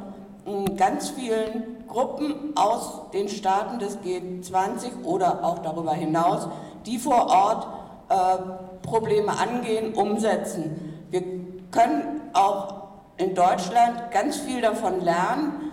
mm, 0.46 0.78
ganz 0.78 1.10
vielen 1.10 1.86
Gruppen 1.88 2.54
aus 2.56 3.12
den 3.14 3.28
Staaten 3.28 3.80
des 3.80 3.98
G20 4.00 5.04
oder 5.04 5.44
auch 5.44 5.60
darüber 5.60 5.94
hinaus, 5.94 6.48
die 6.86 7.00
vor 7.00 7.28
Ort 7.28 7.68
äh, 8.10 8.88
Probleme 8.88 9.38
angehen, 9.38 9.94
umsetzen. 9.94 11.04
Wir 11.10 11.24
können 11.72 12.22
auch 12.34 12.76
in 13.18 13.34
Deutschland 13.34 14.12
ganz 14.12 14.38
viel 14.38 14.62
davon 14.62 15.02
lernen, 15.02 15.67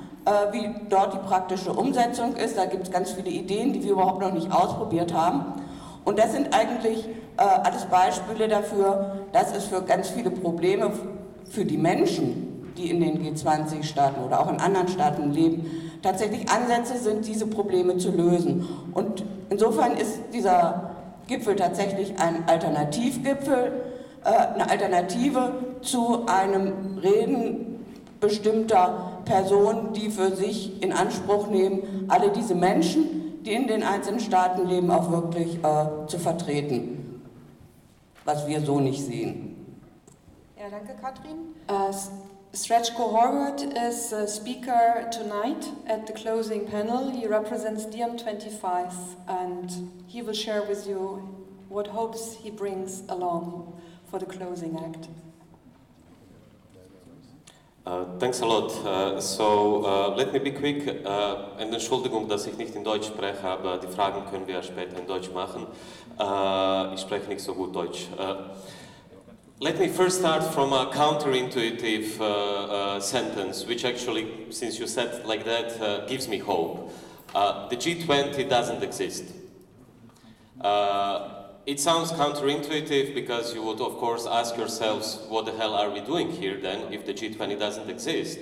wie 0.53 0.71
dort 0.89 1.15
die 1.15 1.19
praktische 1.19 1.73
Umsetzung 1.73 2.37
ist. 2.37 2.57
Da 2.57 2.65
gibt 2.67 2.85
es 2.85 2.91
ganz 2.91 3.13
viele 3.13 3.31
Ideen, 3.31 3.73
die 3.73 3.83
wir 3.85 3.93
überhaupt 3.93 4.21
noch 4.21 4.33
nicht 4.33 4.51
ausprobiert 4.51 5.13
haben. 5.13 5.45
Und 6.05 6.19
das 6.19 6.33
sind 6.33 6.55
eigentlich 6.55 7.07
äh, 7.37 7.43
alles 7.43 7.87
Beispiele 7.87 8.49
dafür, 8.49 9.27
dass 9.33 9.57
es 9.57 9.65
für 9.65 9.83
ganz 9.83 10.11
viele 10.11 10.31
Probleme 10.31 10.93
für 11.51 11.65
die 11.65 11.79
Menschen, 11.79 12.73
die 12.77 12.91
in 12.91 13.01
den 13.01 13.23
G20-Staaten 13.23 14.23
oder 14.23 14.41
auch 14.41 14.51
in 14.51 14.61
anderen 14.61 14.89
Staaten 14.89 15.33
leben, 15.33 15.67
tatsächlich 16.03 16.51
Ansätze 16.51 16.99
sind, 16.99 17.27
diese 17.27 17.47
Probleme 17.47 17.97
zu 17.97 18.11
lösen. 18.11 18.69
Und 18.93 19.25
insofern 19.49 19.97
ist 19.97 20.19
dieser 20.33 20.91
Gipfel 21.27 21.57
tatsächlich 21.57 22.15
ein 22.19 22.45
Alternativgipfel, 22.47 23.73
äh, 24.25 24.29
eine 24.29 24.71
Alternative 24.71 25.53
zu 25.81 26.27
einem 26.27 26.99
Reden 27.03 27.85
bestimmter 28.21 29.14
Personen, 29.25 29.93
die 29.93 30.11
für 30.11 30.35
sich 30.35 30.83
in 30.83 30.93
Anspruch 30.93 31.49
nehmen, 31.49 32.07
alle 32.09 32.31
diese 32.31 32.55
Menschen, 32.55 33.43
die 33.45 33.53
in 33.53 33.67
den 33.67 33.83
einzelnen 33.83 34.21
Staaten 34.21 34.67
leben, 34.67 34.91
auch 34.91 35.11
wirklich 35.11 35.59
äh, 35.63 36.07
zu 36.07 36.19
vertreten, 36.19 37.23
was 38.25 38.47
wir 38.47 38.61
so 38.61 38.81
nicht 38.81 39.03
sehen. 39.03 39.55
Ja, 40.59 40.71
danke, 40.71 40.95
Katrin. 41.01 41.55
Uh, 41.69 41.93
Srečko 42.55 43.11
Horvat 43.11 43.63
is 43.77 44.13
a 44.13 44.29
speaker 44.29 45.09
tonight 45.11 45.69
at 45.89 46.07
the 46.07 46.13
closing 46.13 46.67
panel. 46.67 47.11
He 47.11 47.27
represents 47.27 47.85
DiEM25 47.85 48.95
and 49.27 49.91
he 50.07 50.23
will 50.23 50.35
share 50.35 50.63
with 50.63 50.87
you 50.87 51.45
what 51.69 51.89
hopes 51.89 52.37
he 52.37 52.51
brings 52.51 53.03
along 53.09 53.73
for 54.09 54.21
the 54.21 54.27
closing 54.27 54.79
act. 54.79 55.09
Uh, 57.87 58.07
thanks 58.19 58.41
a 58.41 58.47
lot. 58.47 58.73
Uh, 58.87 59.21
so, 59.21 59.85
uh, 59.85 60.15
let 60.17 60.33
me 60.33 60.39
be 60.39 60.51
quick. 60.51 61.05
Uh, 61.05 61.51
und 61.59 61.71
Entschuldigung, 61.71 62.27
dass 62.27 62.47
ich 62.47 62.57
nicht 62.57 62.75
in 62.75 62.83
Deutsch 62.83 63.09
spreche, 63.09 63.45
aber 63.45 63.77
die 63.77 63.89
Fragen 63.89 64.25
können 64.31 64.47
wir 64.47 64.63
später 64.63 64.99
in 64.99 65.07
Deutsch 65.07 65.31
machen. 65.31 65.67
Uh, 66.19 66.95
ich 66.95 67.03
spreche 67.03 67.29
nicht 67.29 67.43
so 67.43 67.55
gut 67.55 67.77
Deutsch. 67.77 68.09
Let 69.61 69.79
me 69.79 69.91
first 69.91 70.21
start 70.21 70.45
from 70.45 70.73
a 70.73 70.87
counterintuitive 70.87 73.01
sentence, 73.01 73.67
which 73.67 73.85
actually, 73.85 74.29
since 74.51 74.79
you 74.79 74.87
said 74.87 75.27
like 75.27 75.45
that, 75.45 76.09
gives 76.09 76.27
me 76.27 76.39
hope. 76.39 76.91
The 77.35 77.77
G20 77.77 78.49
doesn't 78.49 78.83
exist. 78.83 79.25
It 81.67 81.81
sounds 81.81 82.13
counterintuitive 82.13 83.15
because 83.15 83.55
you 83.55 83.63
would, 83.63 83.81
of 83.81 83.97
course, 83.97 84.27
ask 84.27 84.55
yourselves, 84.55 85.19
what 85.31 85.47
the 85.47 85.53
hell 85.53 85.73
are 85.73 85.89
we 85.89 86.01
doing 86.01 86.31
here 86.31 86.59
then 86.59 86.93
if 86.93 87.07
the 87.07 87.15
G20 87.15 87.59
doesn't 87.59 87.89
exist? 87.89 88.39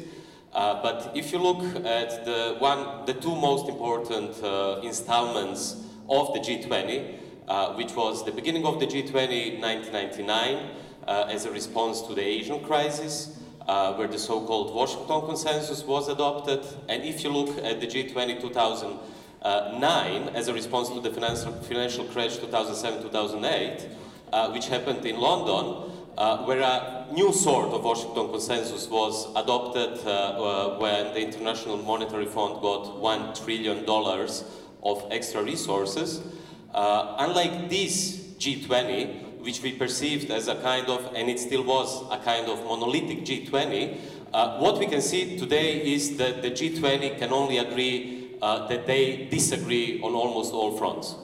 Uh, 0.53 0.83
but 0.83 1.13
if 1.15 1.31
you 1.31 1.39
look 1.39 1.63
at 1.87 2.25
the, 2.25 2.57
one, 2.59 3.07
the 3.07 3.15
two 3.15 3.37
most 3.37 3.69
important 3.69 4.43
uh, 4.43 4.81
installments 4.83 5.77
of 6.11 6.35
the 6.35 6.41
G20, 6.41 7.15
uh, 7.47 7.75
which 7.75 7.95
was 7.95 8.25
the 8.25 8.33
beginning 8.33 8.67
of 8.67 8.81
the 8.81 8.89
G20 8.89 9.61
1999 9.61 10.71
uh, 11.07 11.27
as 11.31 11.45
a 11.45 11.53
response 11.53 12.03
to 12.03 12.17
the 12.17 12.23
Asian 12.23 12.59
crisis, 12.65 13.39
uh, 13.69 13.95
where 13.95 14.09
the 14.09 14.19
so-called 14.19 14.75
Washington 14.75 15.21
Consensus 15.21 15.85
was 15.85 16.09
adopted. 16.09 16.67
And 16.89 17.05
if 17.05 17.23
you 17.23 17.31
look 17.31 17.57
at 17.65 17.81
the 17.81 17.87
G20 17.87 18.41
2009 19.43 20.35
as 20.35 20.49
a 20.49 20.55
response 20.55 20.89
to 20.89 21.01
the 21.01 21.11
financial, 21.11 21.53
financial 21.53 22.05
crash 22.05 22.39
2007-2008, 22.39 23.89
uh, 24.33 24.51
which 24.53 24.69
happened 24.69 25.05
in 25.05 25.19
London, 25.19 25.91
uh, 26.17 26.45
where 26.45 26.61
a 26.61 27.07
new 27.13 27.33
sort 27.33 27.69
of 27.69 27.83
Washington 27.83 28.29
Consensus 28.31 28.89
was 28.89 29.29
adopted 29.35 29.99
uh, 30.07 30.11
uh, 30.11 30.79
when 30.79 31.13
the 31.15 31.21
International 31.21 31.77
Monetary 31.79 32.27
Fund 32.27 32.61
got 32.61 32.85
$1 32.85 33.45
trillion 33.45 33.85
of 34.83 35.09
extra 35.11 35.43
resources. 35.43 36.23
Uh, 36.73 37.17
unlike 37.19 37.69
this 37.69 38.19
G20, 38.39 39.43
which 39.43 39.61
we 39.63 39.73
perceived 39.73 40.31
as 40.31 40.47
a 40.49 40.55
kind 40.57 40.87
of, 40.87 41.13
and 41.15 41.29
it 41.29 41.41
still 41.41 41.65
was 41.65 42.03
a 42.13 42.19
kind 42.19 42.47
of 42.49 42.65
monolithic 42.65 43.25
G20, 43.25 43.99
uh, 44.33 44.59
what 44.59 44.79
we 44.79 44.87
can 44.87 45.03
see 45.03 45.37
today 45.37 45.81
is 45.93 46.17
that 46.17 46.43
the 46.43 46.51
G20 46.51 47.19
can 47.19 47.33
only 47.33 47.59
agree 47.59 48.22
uh, 48.43 48.67
that 48.67 48.87
they 48.87 49.29
disagree 49.31 50.01
on 50.03 50.13
almost 50.13 50.53
all 50.53 50.77
fronts. 50.77 51.15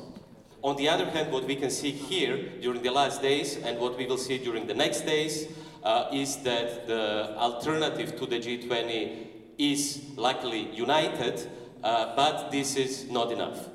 On 0.63 0.77
the 0.77 0.89
other 0.89 1.11
hand, 1.11 1.31
what 1.31 1.45
we 1.45 1.57
can 1.57 1.71
see 1.71 1.91
here 1.91 2.37
during 2.61 2.83
the 2.83 2.91
last 2.91 3.21
days 3.21 3.59
and 3.59 3.79
what 3.79 3.99
we 3.99 4.07
will 4.07 4.19
see 4.19 4.39
during 4.39 4.67
the 4.67 4.75
next 4.75 5.03
days 5.03 5.49
uh, 5.85 6.07
is 6.13 6.37
that 6.39 6.87
the 6.87 7.37
alternative 7.37 8.17
to 8.19 8.27
the 8.27 8.39
G20 8.39 9.27
is 9.59 10.03
likely 10.17 10.69
united, 10.75 11.47
uh, 11.85 12.15
but 12.17 12.51
this 12.51 12.77
is 12.77 13.11
not 13.11 13.31
enough. 13.31 13.69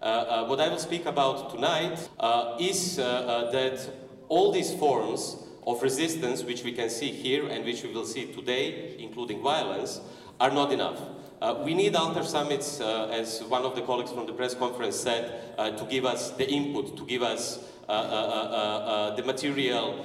Uh, 0.00 0.04
uh, 0.04 0.46
what 0.46 0.60
I 0.60 0.68
will 0.68 0.78
speak 0.78 1.06
about 1.06 1.50
tonight 1.50 2.08
uh, 2.20 2.56
is 2.60 2.98
uh, 2.98 3.50
that 3.52 3.80
all 4.28 4.52
these 4.52 4.72
forms 4.74 5.36
of 5.66 5.82
resistance, 5.82 6.44
which 6.44 6.62
we 6.62 6.72
can 6.72 6.88
see 6.88 7.10
here 7.10 7.48
and 7.48 7.64
which 7.64 7.82
we 7.82 7.92
will 7.92 8.06
see 8.06 8.32
today, 8.32 8.96
including 8.98 9.42
violence, 9.42 10.00
are 10.40 10.50
not 10.50 10.72
enough. 10.72 11.00
Uh, 11.40 11.62
we 11.64 11.72
need 11.72 11.94
alter 11.94 12.24
summits, 12.24 12.80
uh, 12.80 13.08
as 13.12 13.44
one 13.44 13.62
of 13.62 13.76
the 13.76 13.82
colleagues 13.82 14.10
from 14.10 14.26
the 14.26 14.32
press 14.32 14.54
conference 14.54 14.96
said, 14.96 15.54
uh, 15.56 15.70
to 15.70 15.84
give 15.84 16.04
us 16.04 16.32
the 16.32 16.48
input, 16.50 16.96
to 16.96 17.06
give 17.06 17.22
us 17.22 17.64
uh, 17.88 17.92
uh, 17.92 17.94
uh, 17.94 19.16
the 19.16 19.22
material 19.22 20.04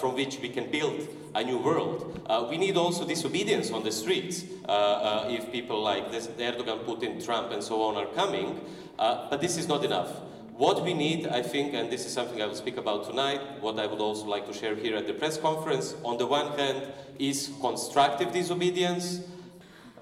from 0.00 0.14
which 0.14 0.38
we 0.40 0.48
can 0.48 0.70
build 0.70 1.08
a 1.34 1.42
new 1.42 1.56
world. 1.56 2.20
We 2.50 2.58
need 2.58 2.76
also 2.76 3.06
disobedience 3.06 3.70
on 3.70 3.84
the 3.84 3.92
streets 3.92 4.44
if 4.68 5.50
people 5.50 5.80
like 5.80 6.10
this, 6.10 6.26
Erdogan, 6.26 6.84
Putin, 6.84 7.24
Trump, 7.24 7.52
and 7.52 7.62
so 7.62 7.80
on 7.82 7.96
are 7.96 8.12
coming. 8.14 8.60
But 8.98 9.40
this 9.40 9.56
is 9.56 9.68
not 9.68 9.84
enough. 9.84 10.10
What 10.56 10.84
we 10.84 10.92
need, 10.92 11.26
I 11.26 11.42
think, 11.42 11.72
and 11.72 11.90
this 11.90 12.04
is 12.04 12.12
something 12.12 12.42
I 12.42 12.46
will 12.46 12.54
speak 12.54 12.76
about 12.76 13.06
tonight, 13.08 13.40
what 13.62 13.78
I 13.78 13.86
would 13.86 14.00
also 14.00 14.26
like 14.26 14.46
to 14.48 14.52
share 14.52 14.74
here 14.74 14.96
at 14.96 15.06
the 15.06 15.14
press 15.14 15.38
conference, 15.38 15.94
on 16.04 16.18
the 16.18 16.26
one 16.26 16.58
hand, 16.58 16.82
is 17.18 17.50
constructive 17.60 18.32
disobedience. 18.32 19.20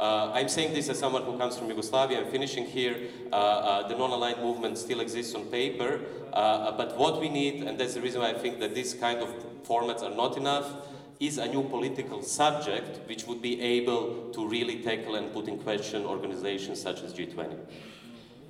Uh, 0.00 0.32
I'm 0.32 0.48
saying 0.48 0.72
this 0.72 0.88
as 0.88 0.98
someone 0.98 1.24
who 1.24 1.36
comes 1.36 1.58
from 1.58 1.68
Yugoslavia. 1.68 2.20
I'm 2.20 2.30
finishing 2.30 2.64
here. 2.64 2.96
Uh, 3.30 3.36
uh, 3.36 3.88
the 3.88 3.94
non-aligned 3.94 4.40
movement 4.40 4.78
still 4.78 5.00
exists 5.00 5.34
on 5.34 5.44
paper, 5.44 6.00
uh, 6.32 6.72
but 6.72 6.96
what 6.96 7.20
we 7.20 7.28
need, 7.28 7.64
and 7.64 7.78
that's 7.78 7.92
the 7.92 8.00
reason 8.00 8.22
why 8.22 8.30
I 8.30 8.32
think 8.32 8.60
that 8.60 8.74
these 8.74 8.94
kind 8.94 9.20
of 9.20 9.28
formats 9.62 10.02
are 10.02 10.14
not 10.14 10.38
enough, 10.38 10.88
is 11.20 11.36
a 11.36 11.46
new 11.46 11.62
political 11.64 12.22
subject 12.22 13.06
which 13.06 13.26
would 13.26 13.42
be 13.42 13.60
able 13.60 14.30
to 14.32 14.48
really 14.48 14.80
tackle 14.82 15.16
and 15.16 15.34
put 15.34 15.48
in 15.48 15.58
question 15.58 16.06
organizations 16.06 16.80
such 16.80 17.02
as 17.02 17.12
G20. 17.12 17.54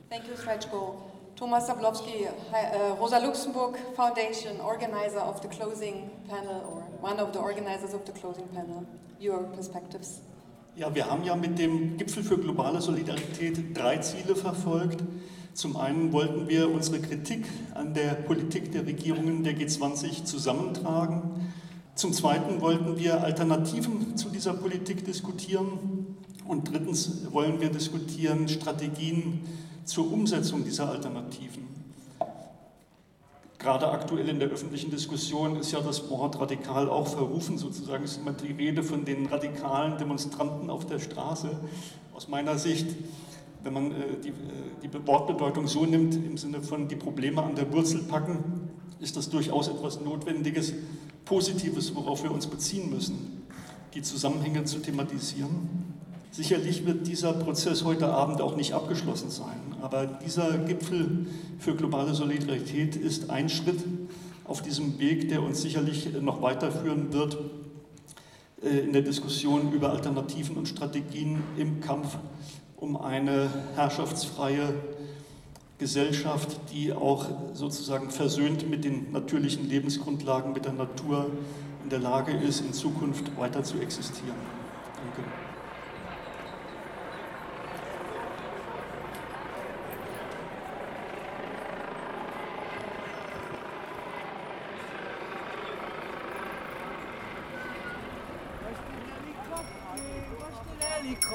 Thank 0.08 0.28
you, 0.28 0.34
Srečko. 0.34 1.02
Thomas 1.34 1.68
uh, 1.68 2.96
Rosa 3.00 3.18
Luxemburg 3.18 3.76
Foundation, 3.96 4.60
organizer 4.60 5.18
of 5.18 5.42
the 5.42 5.48
closing 5.48 6.10
panel, 6.28 6.60
or 6.70 6.82
one 7.00 7.18
of 7.18 7.32
the 7.32 7.40
organizers 7.40 7.92
of 7.92 8.04
the 8.04 8.12
closing 8.12 8.46
panel. 8.48 8.86
Your 9.18 9.42
perspectives. 9.44 10.20
Ja, 10.76 10.94
wir 10.94 11.10
haben 11.10 11.24
ja 11.24 11.34
mit 11.34 11.58
dem 11.58 11.96
Gipfel 11.96 12.22
für 12.22 12.38
globale 12.38 12.80
Solidarität 12.80 13.76
drei 13.76 13.98
Ziele 13.98 14.36
verfolgt. 14.36 15.02
Zum 15.52 15.76
einen 15.76 16.12
wollten 16.12 16.48
wir 16.48 16.70
unsere 16.70 17.00
Kritik 17.00 17.44
an 17.74 17.92
der 17.92 18.14
Politik 18.14 18.70
der 18.70 18.86
Regierungen 18.86 19.42
der 19.42 19.54
G20 19.54 20.24
zusammentragen. 20.24 21.22
Zum 21.96 22.12
zweiten 22.12 22.60
wollten 22.60 22.98
wir 22.98 23.22
Alternativen 23.22 24.16
zu 24.16 24.28
dieser 24.30 24.54
Politik 24.54 25.04
diskutieren. 25.04 26.16
Und 26.46 26.72
drittens 26.72 27.26
wollen 27.32 27.60
wir 27.60 27.70
diskutieren 27.70 28.48
Strategien 28.48 29.40
zur 29.84 30.10
Umsetzung 30.12 30.64
dieser 30.64 30.88
Alternativen. 30.88 31.69
Gerade 33.60 33.90
aktuell 33.90 34.26
in 34.30 34.38
der 34.38 34.48
öffentlichen 34.48 34.90
Diskussion 34.90 35.56
ist 35.56 35.70
ja 35.70 35.80
das 35.80 36.08
Wort 36.08 36.40
radikal 36.40 36.88
auch 36.88 37.06
verrufen. 37.06 37.58
Sozusagen 37.58 38.04
ist 38.04 38.16
immer 38.16 38.32
die 38.32 38.52
Rede 38.52 38.82
von 38.82 39.04
den 39.04 39.26
radikalen 39.26 39.98
Demonstranten 39.98 40.70
auf 40.70 40.86
der 40.86 40.98
Straße. 40.98 41.50
Aus 42.14 42.26
meiner 42.28 42.56
Sicht, 42.56 42.86
wenn 43.62 43.74
man 43.74 43.92
äh, 43.92 44.16
die, 44.24 44.30
äh, 44.30 44.32
die 44.82 45.06
Wortbedeutung 45.06 45.68
so 45.68 45.84
nimmt, 45.84 46.14
im 46.14 46.38
Sinne 46.38 46.62
von 46.62 46.88
die 46.88 46.96
Probleme 46.96 47.42
an 47.42 47.54
der 47.54 47.70
Wurzel 47.70 48.00
packen, 48.04 48.70
ist 48.98 49.18
das 49.18 49.28
durchaus 49.28 49.68
etwas 49.68 50.00
Notwendiges, 50.00 50.72
Positives, 51.26 51.94
worauf 51.94 52.22
wir 52.22 52.32
uns 52.32 52.46
beziehen 52.46 52.88
müssen, 52.88 53.46
die 53.92 54.00
Zusammenhänge 54.00 54.64
zu 54.64 54.78
thematisieren. 54.78 55.99
Sicherlich 56.32 56.86
wird 56.86 57.08
dieser 57.08 57.32
Prozess 57.32 57.84
heute 57.84 58.08
Abend 58.08 58.40
auch 58.40 58.56
nicht 58.56 58.72
abgeschlossen 58.72 59.30
sein, 59.30 59.60
aber 59.82 60.06
dieser 60.06 60.58
Gipfel 60.58 61.26
für 61.58 61.74
globale 61.74 62.14
Solidarität 62.14 62.94
ist 62.94 63.30
ein 63.30 63.48
Schritt 63.48 63.82
auf 64.44 64.62
diesem 64.62 64.98
Weg, 65.00 65.28
der 65.28 65.42
uns 65.42 65.60
sicherlich 65.60 66.12
noch 66.20 66.40
weiterführen 66.40 67.12
wird 67.12 67.36
äh, 68.62 68.78
in 68.78 68.92
der 68.92 69.02
Diskussion 69.02 69.72
über 69.72 69.90
Alternativen 69.90 70.56
und 70.56 70.68
Strategien 70.68 71.42
im 71.56 71.80
Kampf 71.80 72.16
um 72.76 72.96
eine 72.96 73.50
herrschaftsfreie 73.74 74.74
Gesellschaft, 75.78 76.60
die 76.72 76.92
auch 76.92 77.26
sozusagen 77.54 78.10
versöhnt 78.10 78.68
mit 78.70 78.84
den 78.84 79.12
natürlichen 79.12 79.68
Lebensgrundlagen, 79.68 80.52
mit 80.52 80.64
der 80.64 80.74
Natur 80.74 81.30
in 81.82 81.90
der 81.90 81.98
Lage 82.00 82.32
ist, 82.32 82.60
in 82.60 82.72
Zukunft 82.72 83.36
weiter 83.38 83.64
zu 83.64 83.78
existieren. 83.78 84.36
Danke. 84.96 85.28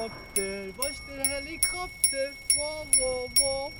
Helikopter, 0.05 0.77
wo 0.77 0.83
ist 0.87 1.01
der 1.07 1.25
Helikopter? 1.25 2.29
Wo, 2.53 2.85
wo, 2.99 3.27
wo? 3.39 3.71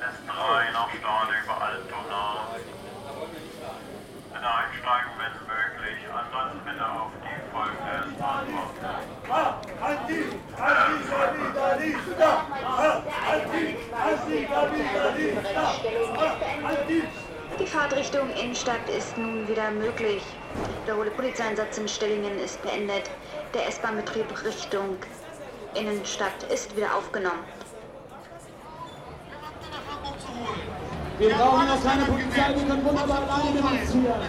S3 0.00 0.72
nach 0.72 0.88
Stade 0.88 1.32
über 1.44 1.56
Altona. 1.60 2.22
Bitte 4.32 4.48
einsteigen, 4.48 5.12
wenn 5.18 5.34
möglich. 5.46 6.00
Ansonsten 6.08 6.60
bitte 6.64 6.86
auf 6.88 7.12
die 7.20 7.36
folgende 7.52 8.24
Antwort. 8.24 8.72
Die 17.58 17.66
Fahrtrichtung 17.66 18.30
Innenstadt 18.30 18.88
ist 18.88 19.18
nun 19.18 19.46
wieder 19.46 19.70
möglich. 19.70 20.22
Der 20.86 20.96
hohe 20.96 21.10
Polizeieinsatz 21.10 21.76
in 21.76 21.88
Stellingen 21.88 22.38
ist 22.38 22.62
beendet. 22.62 23.10
Der 23.54 23.68
S-Bahn-Betrieb 23.68 24.24
Richtung 24.46 24.96
Innenstadt 25.74 26.42
ist 26.50 26.74
wieder 26.74 26.94
aufgenommen. 26.96 27.44
Wir 31.18 31.28
brauchen 31.34 31.66
noch 31.66 31.84
keine 31.84 32.04
Polizei, 32.04 32.54
wir 32.54 32.64
können 32.66 32.84
wunderbar 32.84 33.22
alleine 33.28 33.54
demonstrieren. 33.54 34.20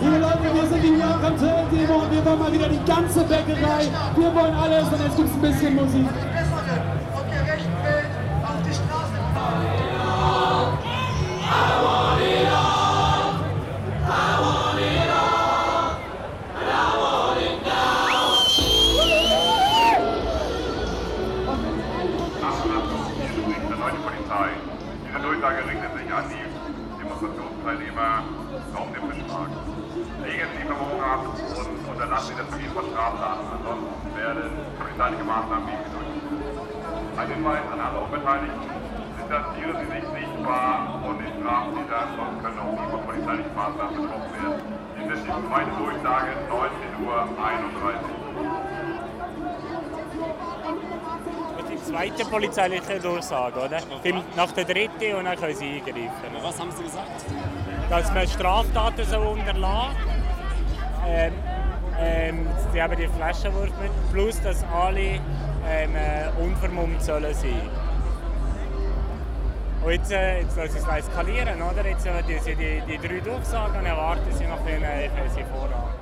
Liebe 0.00 0.18
Leute, 0.18 0.54
wir 0.54 0.66
sind 0.66 0.98
Welcome 0.98 1.38
to 1.38 1.46
Hell 1.46 1.66
Demo 1.70 1.94
und 1.98 2.10
wir 2.10 2.24
wollen 2.24 2.38
mal 2.38 2.52
wieder 2.52 2.68
die 2.68 2.84
ganze 2.86 3.22
Bäckerei. 3.24 3.86
Wir 4.16 4.34
wollen 4.34 4.54
alles 4.54 4.88
und 4.88 5.04
jetzt 5.04 5.16
gibt 5.16 5.28
es 5.28 5.34
ein 5.34 5.40
bisschen 5.42 5.74
Musik. 5.74 6.08
Polizeiliche 52.34 52.98
Durchsage, 53.00 53.60
oder? 53.60 53.78
Nach 54.34 54.50
der 54.52 54.64
dritten 54.64 55.14
und 55.16 55.24
dann 55.24 55.36
können 55.36 55.54
sie 55.54 55.76
eingreifen. 55.76 56.34
Was 56.42 56.58
haben 56.58 56.72
Sie 56.72 56.82
gesagt? 56.82 57.24
Dass 57.88 58.12
man 58.12 58.26
Straftaten 58.26 59.04
so 59.04 59.20
unterlassen 59.20 59.96
ähm, 61.06 61.32
ähm, 62.00 62.46
die 62.74 62.82
haben 62.82 62.96
die 62.96 63.06
Flaschenwurf 63.06 63.70
mit, 63.80 63.92
plus 64.10 64.40
dass 64.42 64.64
alle 64.64 65.20
ähm, 65.68 65.94
äh, 65.94 66.42
unvermummt 66.42 67.02
sollen 67.02 67.32
sein. 67.34 67.68
Und 69.84 69.92
jetzt, 69.92 70.10
äh, 70.10 70.40
jetzt 70.40 70.56
lassen 70.56 70.72
sie 70.72 70.78
es 70.78 71.06
eskalieren, 71.06 71.62
oder? 71.62 71.86
Jetzt 71.86 72.06
äh, 72.06 72.22
die, 72.26 72.38
sie 72.38 72.56
die, 72.56 72.82
die 72.88 72.98
drei 72.98 73.20
Durchsagen 73.20 73.78
und 73.78 73.86
erwarten 73.86 74.32
sie 74.32 74.46
noch 74.46 74.64
einen, 74.66 74.82
äh, 74.82 75.08
sie 75.34 75.44
voran. 75.44 75.93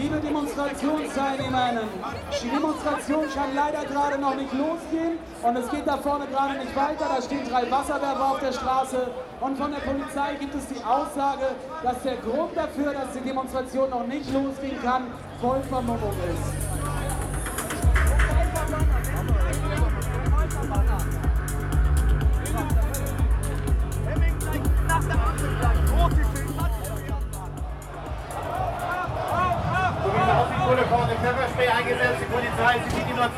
Liebe 0.00 0.16
Demonstrationsteilnehmerinnen, 0.16 1.84
die 2.42 2.48
Demonstration 2.48 3.24
kann 3.34 3.54
leider 3.54 3.84
gerade 3.84 4.18
noch 4.18 4.34
nicht 4.34 4.50
losgehen 4.54 5.18
und 5.42 5.56
es 5.56 5.70
geht 5.70 5.86
da 5.86 5.98
vorne 5.98 6.26
gerade 6.26 6.58
nicht 6.58 6.74
weiter. 6.74 7.04
Da 7.14 7.20
stehen 7.20 7.46
drei 7.46 7.70
Wasserwerfer 7.70 8.30
auf 8.30 8.40
der 8.40 8.52
Straße 8.52 9.08
und 9.42 9.58
von 9.58 9.70
der 9.70 9.80
Polizei 9.80 10.36
gibt 10.40 10.54
es 10.54 10.68
die 10.68 10.82
Aussage, 10.82 11.48
dass 11.82 12.02
der 12.02 12.16
Grund 12.16 12.56
dafür, 12.56 12.94
dass 12.94 13.12
die 13.12 13.20
Demonstration 13.20 13.90
noch 13.90 14.06
nicht 14.06 14.32
losgehen 14.32 14.80
kann, 14.82 15.02
Vollvermummung 15.38 16.14
ist. 16.32 16.69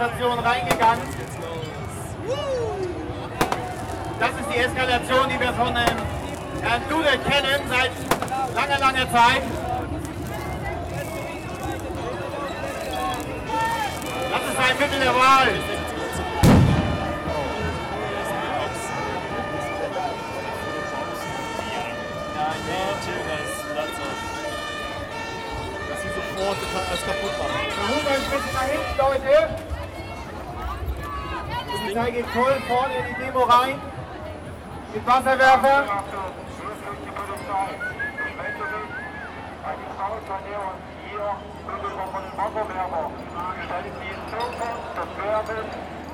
Demonstration 0.03 0.38
reingegangen. 0.41 1.03
Das 4.19 4.31
ist 4.31 4.53
die 4.53 4.59
Eskalation, 4.59 5.29
die 5.29 5.38
wir 5.38 5.53
von 5.53 5.77
ähm, 5.77 5.97
Herrn 6.61 6.83
Dudek 6.88 7.25
kennen 7.25 7.62
seit 7.69 7.91
langer, 8.55 8.79
langer 8.81 9.12
Zeit. 9.12 9.43
Das 14.31 14.43
ist 14.43 14.59
ein 14.59 14.79
Mittel 14.79 15.01
der 15.01 15.15
Wahl. 15.15 15.49
sofort 26.15 26.87
alles 26.88 27.05
kaputt 27.07 27.38
machen. 27.38 27.53
Da 27.77 27.88
holen 27.88 28.05
wir 28.05 28.15
ein 28.15 28.31
bisschen 28.31 28.53
nach 28.53 28.67
hinten, 28.67 28.99
Leute. 28.99 29.72
Die 31.83 31.95
Polizei 31.95 32.11
geht 32.12 32.27
voll 32.27 32.62
vorne 32.68 32.95
in 32.95 33.05
die 33.09 33.25
Demo 33.25 33.40
rein. 33.40 33.81
Mit 34.95 35.07
Wasserwerfer. 35.07 35.85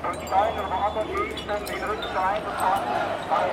und 0.01 0.15
Steine 0.27 0.63
oder 0.65 0.85
anderen 0.85 1.07
Gegenständen 1.15 1.67
in 1.67 1.83
eingefahren. 2.17 2.83
Bei 3.29 3.45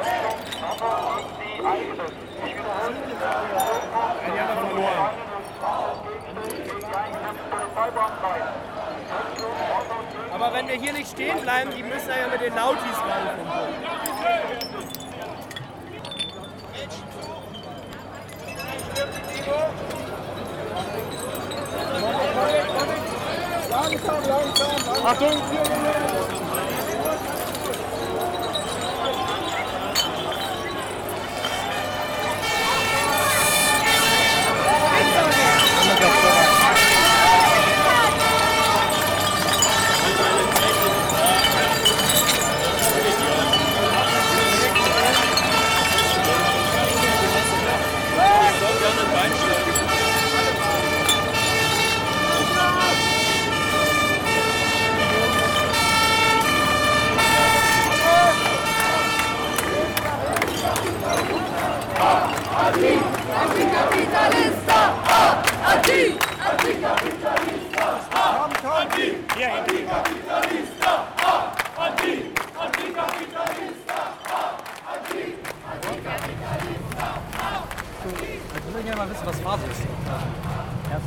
Richtung 0.00 0.38
Wasser 0.62 0.94
sind 1.16 1.30
sie 1.36 1.66
eingesetzt. 1.66 2.14
Ich 2.46 2.54
wiederhole, 2.54 2.94
Die 4.26 4.40
haben 4.40 5.29
Aber 10.50 10.58
wenn 10.58 10.68
wir 10.68 10.74
hier 10.74 10.92
nicht 10.92 11.08
stehen 11.08 11.40
bleiben, 11.42 11.70
die 11.76 11.82
müssen 11.84 12.08
ja 12.08 12.26
mit 12.28 12.40
den 12.40 12.52
Nautis 12.54 12.82
langsam. 13.06 13.46
Achtung! 25.04 26.39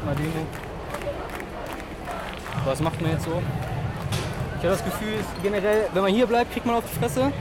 Erstmal 0.03 0.15
Demo. 0.15 0.45
Was 2.65 2.81
macht 2.81 3.01
man 3.01 3.11
jetzt 3.11 3.23
so? 3.23 3.41
Ich 4.57 4.65
habe 4.65 4.75
das 4.75 4.83
Gefühl, 4.83 5.19
generell, 5.41 5.87
wenn 5.93 6.01
man 6.01 6.13
hier 6.13 6.27
bleibt, 6.27 6.51
kriegt 6.51 6.65
man 6.65 6.75
auf 6.75 6.83
die 6.91 6.99
Fresse. 6.99 7.31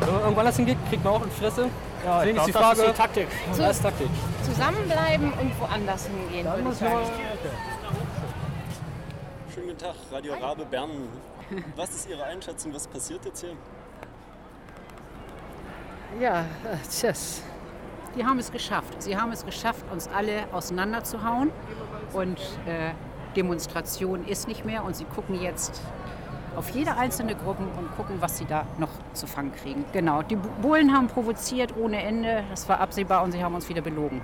Wenn 0.00 0.12
man 0.12 0.20
irgendwo 0.20 0.40
anders 0.40 0.56
hingeht, 0.56 0.76
kriegt 0.88 1.02
man 1.04 1.14
auch 1.14 1.20
auf 1.20 1.26
die 1.26 1.40
Fresse. 1.40 1.68
Ja, 2.04 2.18
Deswegen 2.18 2.36
ich 2.36 2.42
ist 2.42 2.46
die 2.46 2.52
glaub, 2.52 2.62
das 2.62 2.78
Frage, 2.78 2.82
ist 2.82 2.96
die 2.96 3.02
Taktik. 3.02 3.28
So. 3.52 3.62
Das 3.62 3.76
ist 3.76 3.82
Taktik. 3.82 4.08
Zusammenbleiben 4.42 5.32
und 5.32 5.60
woanders 5.60 6.06
hingehen, 6.06 6.46
würde 6.46 6.70
ich 6.70 6.76
sagen. 6.76 7.06
Schönen 9.54 9.66
guten 9.68 9.78
Tag, 9.78 9.94
Radio 10.12 10.34
Rabe 10.34 10.64
Bern. 10.64 10.90
Was 11.76 11.90
ist 11.90 12.08
Ihre 12.08 12.24
Einschätzung? 12.24 12.74
Was 12.74 12.86
passiert 12.86 13.24
jetzt 13.24 13.40
hier? 13.40 13.56
Ja, 16.20 16.44
tschüss. 16.88 17.42
Die 18.16 18.24
haben 18.24 18.38
es 18.38 18.50
geschafft. 18.50 19.02
Sie 19.02 19.16
haben 19.16 19.32
es 19.32 19.44
geschafft, 19.44 19.84
uns 19.92 20.08
alle 20.08 20.44
auseinanderzuhauen. 20.52 21.50
Und 22.12 22.38
äh, 22.66 22.92
Demonstration 23.36 24.26
ist 24.26 24.48
nicht 24.48 24.64
mehr. 24.64 24.84
Und 24.84 24.96
sie 24.96 25.04
gucken 25.04 25.40
jetzt 25.40 25.80
auf 26.56 26.68
jede 26.70 26.96
einzelne 26.96 27.34
Gruppe 27.36 27.62
und 27.78 27.96
gucken, 27.96 28.16
was 28.20 28.38
sie 28.38 28.44
da 28.44 28.64
noch 28.78 28.88
zu 29.12 29.26
fangen 29.26 29.52
kriegen. 29.54 29.84
Genau, 29.92 30.22
die 30.22 30.36
Bullen 30.36 30.92
haben 30.92 31.06
provoziert 31.06 31.72
ohne 31.80 32.02
Ende. 32.02 32.42
Das 32.50 32.68
war 32.68 32.80
absehbar 32.80 33.22
und 33.22 33.32
sie 33.32 33.42
haben 33.42 33.54
uns 33.54 33.68
wieder 33.68 33.80
belogen. 33.82 34.20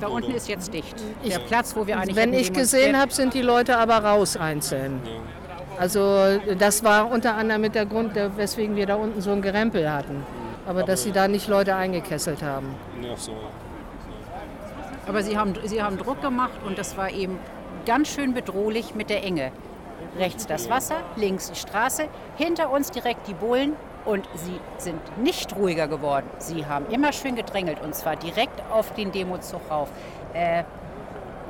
Da 0.00 0.08
unten 0.08 0.32
ist 0.32 0.48
jetzt 0.48 0.74
dicht. 0.74 0.94
Der 1.24 1.38
Platz, 1.38 1.74
wo 1.74 1.86
wir 1.86 1.96
eigentlich 1.98 2.16
Wenn 2.16 2.34
ich 2.34 2.52
gesehen 2.52 2.98
habe, 2.98 3.12
sind 3.12 3.32
die 3.32 3.42
Leute 3.42 3.78
aber 3.78 3.98
raus 3.98 4.36
einzeln. 4.36 5.00
Also 5.78 6.38
das 6.58 6.84
war 6.84 7.10
unter 7.10 7.34
anderem 7.34 7.62
mit 7.62 7.74
der 7.74 7.86
Grund, 7.86 8.14
der- 8.14 8.36
weswegen 8.36 8.76
wir 8.76 8.86
da 8.86 8.96
unten 8.96 9.20
so 9.20 9.32
ein 9.32 9.40
Gerempel 9.42 9.90
hatten. 9.90 10.22
Aber 10.66 10.82
dass 10.82 11.02
sie 11.02 11.12
da 11.12 11.28
nicht 11.28 11.48
Leute 11.48 11.74
eingekesselt 11.74 12.42
haben. 12.42 12.74
Ja, 13.02 13.16
so. 13.16 13.32
Aber 15.06 15.22
sie 15.22 15.36
haben, 15.36 15.54
sie 15.64 15.82
haben 15.82 15.98
Druck 15.98 16.20
gemacht 16.22 16.60
und 16.64 16.78
das 16.78 16.96
war 16.96 17.10
eben 17.10 17.38
ganz 17.86 18.08
schön 18.08 18.34
bedrohlich 18.34 18.94
mit 18.94 19.10
der 19.10 19.22
Enge. 19.24 19.52
Rechts 20.18 20.46
das 20.46 20.70
Wasser, 20.70 20.96
links 21.16 21.50
die 21.50 21.58
Straße, 21.58 22.08
hinter 22.36 22.70
uns 22.70 22.90
direkt 22.90 23.26
die 23.26 23.34
Bullen 23.34 23.74
und 24.04 24.28
sie 24.34 24.60
sind 24.78 25.00
nicht 25.18 25.56
ruhiger 25.56 25.88
geworden. 25.88 26.26
Sie 26.38 26.66
haben 26.66 26.86
immer 26.90 27.12
schön 27.12 27.36
gedrängelt 27.36 27.80
und 27.82 27.94
zwar 27.94 28.16
direkt 28.16 28.62
auf 28.70 28.94
den 28.94 29.12
Demozug 29.12 29.62
rauf. 29.70 29.88
Äh, 30.32 30.64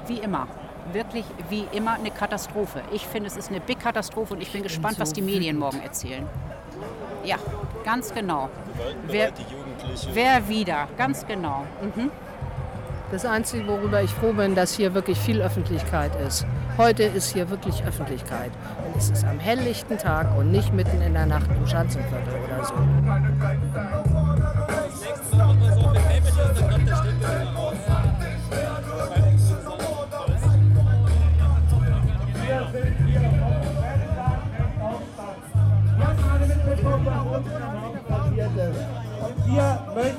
wie 0.07 0.19
immer. 0.19 0.47
Wirklich 0.93 1.25
wie 1.49 1.67
immer 1.73 1.95
eine 1.95 2.11
Katastrophe. 2.11 2.83
Ich 2.93 3.07
finde, 3.07 3.29
es 3.29 3.37
ist 3.37 3.51
eine 3.51 3.61
Big 3.61 3.81
Katastrophe 3.81 4.35
und 4.35 4.43
ich 4.43 4.53
bin 4.53 4.62
gespannt, 4.62 5.01
was 5.01 5.12
die 5.12 5.23
Medien 5.23 5.59
morgen 5.59 5.81
erzählen. 5.81 6.27
Ja. 7.25 7.37
ganz 7.85 8.12
genau. 8.12 8.51
Jugendliche. 9.51 10.11
Wer 10.12 10.49
wieder, 10.49 10.88
ganz 10.99 11.27
genau. 11.27 11.64
Mhm. 11.81 12.11
Das 13.14 13.24
Einzige, 13.24 13.68
worüber 13.68 14.03
ich 14.03 14.11
froh 14.11 14.33
bin, 14.33 14.57
dass 14.57 14.74
hier 14.74 14.92
wirklich 14.92 15.16
viel 15.16 15.40
Öffentlichkeit 15.40 16.11
ist. 16.27 16.44
Heute 16.77 17.05
ist 17.05 17.33
hier 17.33 17.48
wirklich 17.48 17.85
Öffentlichkeit. 17.85 18.50
Und 18.85 18.96
es 18.96 19.09
ist 19.09 19.22
am 19.24 19.38
helllichten 19.38 19.98
Tag 19.98 20.37
und 20.37 20.50
nicht 20.50 20.74
mitten 20.74 21.00
in 21.00 21.12
der 21.12 21.24
Nacht 21.24 21.48
im 21.57 21.64
Schanzenviertel 21.64 22.35
oder 22.44 22.64
so. 22.64 24.13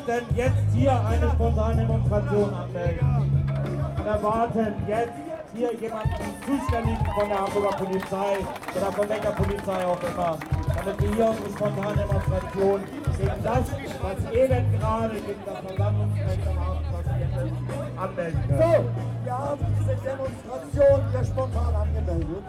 Möchten 0.08 0.36
jetzt 0.36 0.74
hier 0.74 1.06
eine 1.06 1.30
spontane 1.32 1.82
Demonstration 1.82 2.54
anmelden. 2.54 3.50
Und 3.98 4.06
erwarten 4.06 4.74
jetzt 4.88 5.14
hier 5.56 5.74
jemanden 5.74 6.10
Zuständigen 6.46 7.06
von 7.18 7.30
der 7.30 7.40
Hamburger 7.40 7.78
Polizei 7.78 8.38
oder 8.76 8.92
von 8.92 9.10
welcher 9.10 9.32
Polizei 9.32 9.86
auch 9.86 10.04
immer, 10.04 10.38
damit 10.76 11.02
wir 11.02 11.16
hier 11.16 11.30
unsere 11.30 11.50
spontane 11.50 11.96
Demonstration 11.96 12.84
gegen 13.18 13.44
das, 13.44 13.64
was 14.02 14.34
eben 14.34 14.80
gerade 14.80 15.16
gegen 15.16 15.44
das 15.46 15.60
Versammlungsrecht 15.66 16.48
am 16.48 16.58
Abend 16.60 16.86
passiert 16.92 17.32
ist, 17.46 17.98
anmelden 17.98 18.44
können. 18.48 18.62
So, 18.62 19.24
wir 19.24 19.38
haben 19.38 19.66
diese 19.80 19.96
Demonstration 19.96 21.12
hier 21.12 21.26
spontan 21.26 21.76
angemeldet. 21.76 22.44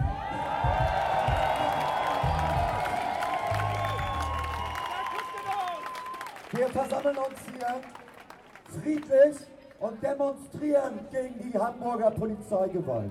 Wir 6.57 6.69
versammeln 6.69 7.19
uns 7.19 7.38
hier 7.53 8.81
friedlich 8.81 9.37
und 9.79 10.03
demonstrieren 10.03 11.07
gegen 11.11 11.38
die 11.38 11.59
Hamburger 11.59 12.11
Polizeigewalt. 12.12 13.11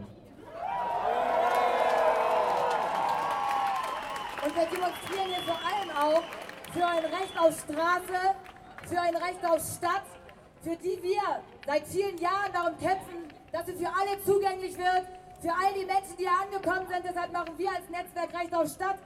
Und 4.44 4.56
wir 4.56 4.66
demonstrieren 4.66 5.28
hier 5.28 5.44
vor 5.46 5.60
allem 5.62 5.92
auch 5.96 6.24
für 6.74 6.88
ein 6.88 7.06
Recht 7.06 7.40
auf 7.40 7.60
Straße, 7.60 8.36
für 8.88 9.00
ein 9.00 9.16
Recht 9.16 9.46
auf 9.46 9.60
Stadt, 9.60 10.06
für 10.64 10.76
die 10.78 11.04
wir 11.04 11.44
seit 11.68 11.88
vielen 11.88 12.18
Jahren 12.18 12.52
darum 12.52 12.76
kämpfen, 12.80 13.30
dass 13.52 13.68
sie 13.68 13.74
für 13.74 13.90
alle 13.90 14.24
zugänglich 14.26 14.76
wird, 14.76 15.06
für 15.42 15.52
all 15.52 15.72
die 15.80 15.86
Menschen, 15.86 16.18
die 16.18 16.24
hier 16.24 16.32
angekommen 16.32 16.88
sind. 16.88 17.06
Deshalb 17.06 17.32
machen 17.32 17.54
wir 17.58 17.70
als 17.70 17.88
Netzwerk 17.92 18.34
Recht 18.42 18.56
auf 18.56 18.68
Stadt 18.70 18.98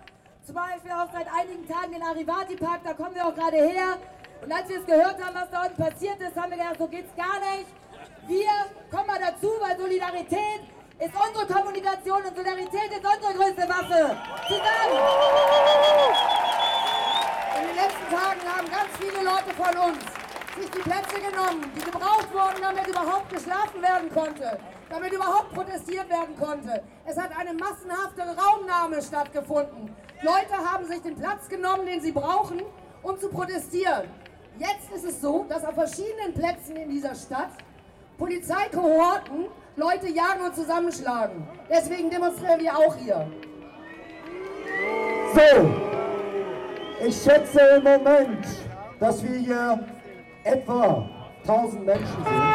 zum 0.46 0.56
Beispiel 0.56 0.92
auch 0.92 1.12
seit 1.12 1.28
einigen 1.28 1.68
Tagen 1.68 1.92
den 1.92 2.02
Arivati 2.02 2.56
Park, 2.56 2.82
da 2.84 2.94
kommen 2.94 3.14
wir 3.14 3.28
auch 3.28 3.36
gerade 3.36 3.58
her. 3.58 3.98
Und 4.42 4.52
als 4.52 4.70
wir 4.70 4.80
es 4.80 4.86
gehört 4.86 5.24
haben, 5.24 5.36
was 5.36 5.50
da 5.52 5.64
unten 5.64 5.84
passiert 5.84 6.20
ist, 6.22 6.36
haben 6.36 6.52
wir 6.52 6.58
gedacht, 6.58 6.78
so 6.78 6.88
geht's 6.88 7.16
gar 7.16 7.40
nicht. 7.40 7.68
Wir 8.28 8.50
kommen 8.90 9.08
mal 9.08 9.20
dazu, 9.20 9.52
weil 9.60 9.78
Solidarität 9.78 10.62
ist 11.00 11.14
unsere 11.16 11.46
Kommunikation 11.48 12.24
und 12.24 12.36
Solidarität 12.36 12.92
ist 12.92 13.06
unsere 13.06 13.34
größte 13.34 13.68
Waffe. 13.68 14.18
Zusammen! 14.48 15.00
In 17.60 17.68
den 17.68 17.76
letzten 17.76 18.08
Tagen 18.10 18.42
haben 18.48 18.68
ganz 18.70 18.92
viele 19.00 19.24
Leute 19.24 19.52
von 19.56 19.90
uns 19.90 20.20
sich 20.60 20.72
die 20.72 20.80
Plätze 20.80 21.20
genommen, 21.20 21.72
die 21.76 21.82
gebraucht 21.82 22.34
wurden, 22.34 22.62
damit 22.62 22.88
überhaupt 22.88 23.30
geschlafen 23.30 23.82
werden 23.82 24.10
konnte, 24.14 24.60
damit 24.90 25.14
überhaupt 25.14 25.54
protestiert 25.54 26.10
werden 26.10 26.36
konnte. 26.38 26.84
Es 27.06 27.18
hat 27.18 27.32
eine 27.38 27.54
massenhafte 27.54 28.22
Raumnahme 28.22 29.02
stattgefunden. 29.02 29.96
Leute 30.22 30.58
haben 30.58 30.86
sich 30.86 31.02
den 31.02 31.16
Platz 31.16 31.48
genommen, 31.48 31.86
den 31.86 32.02
sie 32.02 32.12
brauchen, 32.12 32.62
um 33.04 33.18
zu 33.20 33.30
protestieren. 33.30 34.10
Jetzt 34.60 34.92
ist 34.94 35.06
es 35.06 35.22
so, 35.22 35.46
dass 35.48 35.64
auf 35.64 35.74
verschiedenen 35.74 36.34
Plätzen 36.34 36.76
in 36.76 36.90
dieser 36.90 37.16
Stadt 37.16 37.52
Polizeikohorten 38.18 39.46
Leute 39.78 40.10
jagen 40.10 40.42
und 40.46 40.54
zusammenschlagen. 40.54 41.48
Deswegen 41.70 42.10
demonstrieren 42.10 42.60
wir 42.60 42.78
auch 42.78 42.94
hier. 42.98 43.26
So, 45.34 45.70
ich 47.08 47.16
schätze 47.24 47.62
im 47.78 47.84
Moment, 47.84 48.46
dass 49.00 49.24
wir 49.24 49.38
hier 49.38 49.80
etwa 50.44 51.10
1000 51.48 51.86
Menschen 51.86 52.24
sind. 52.26 52.50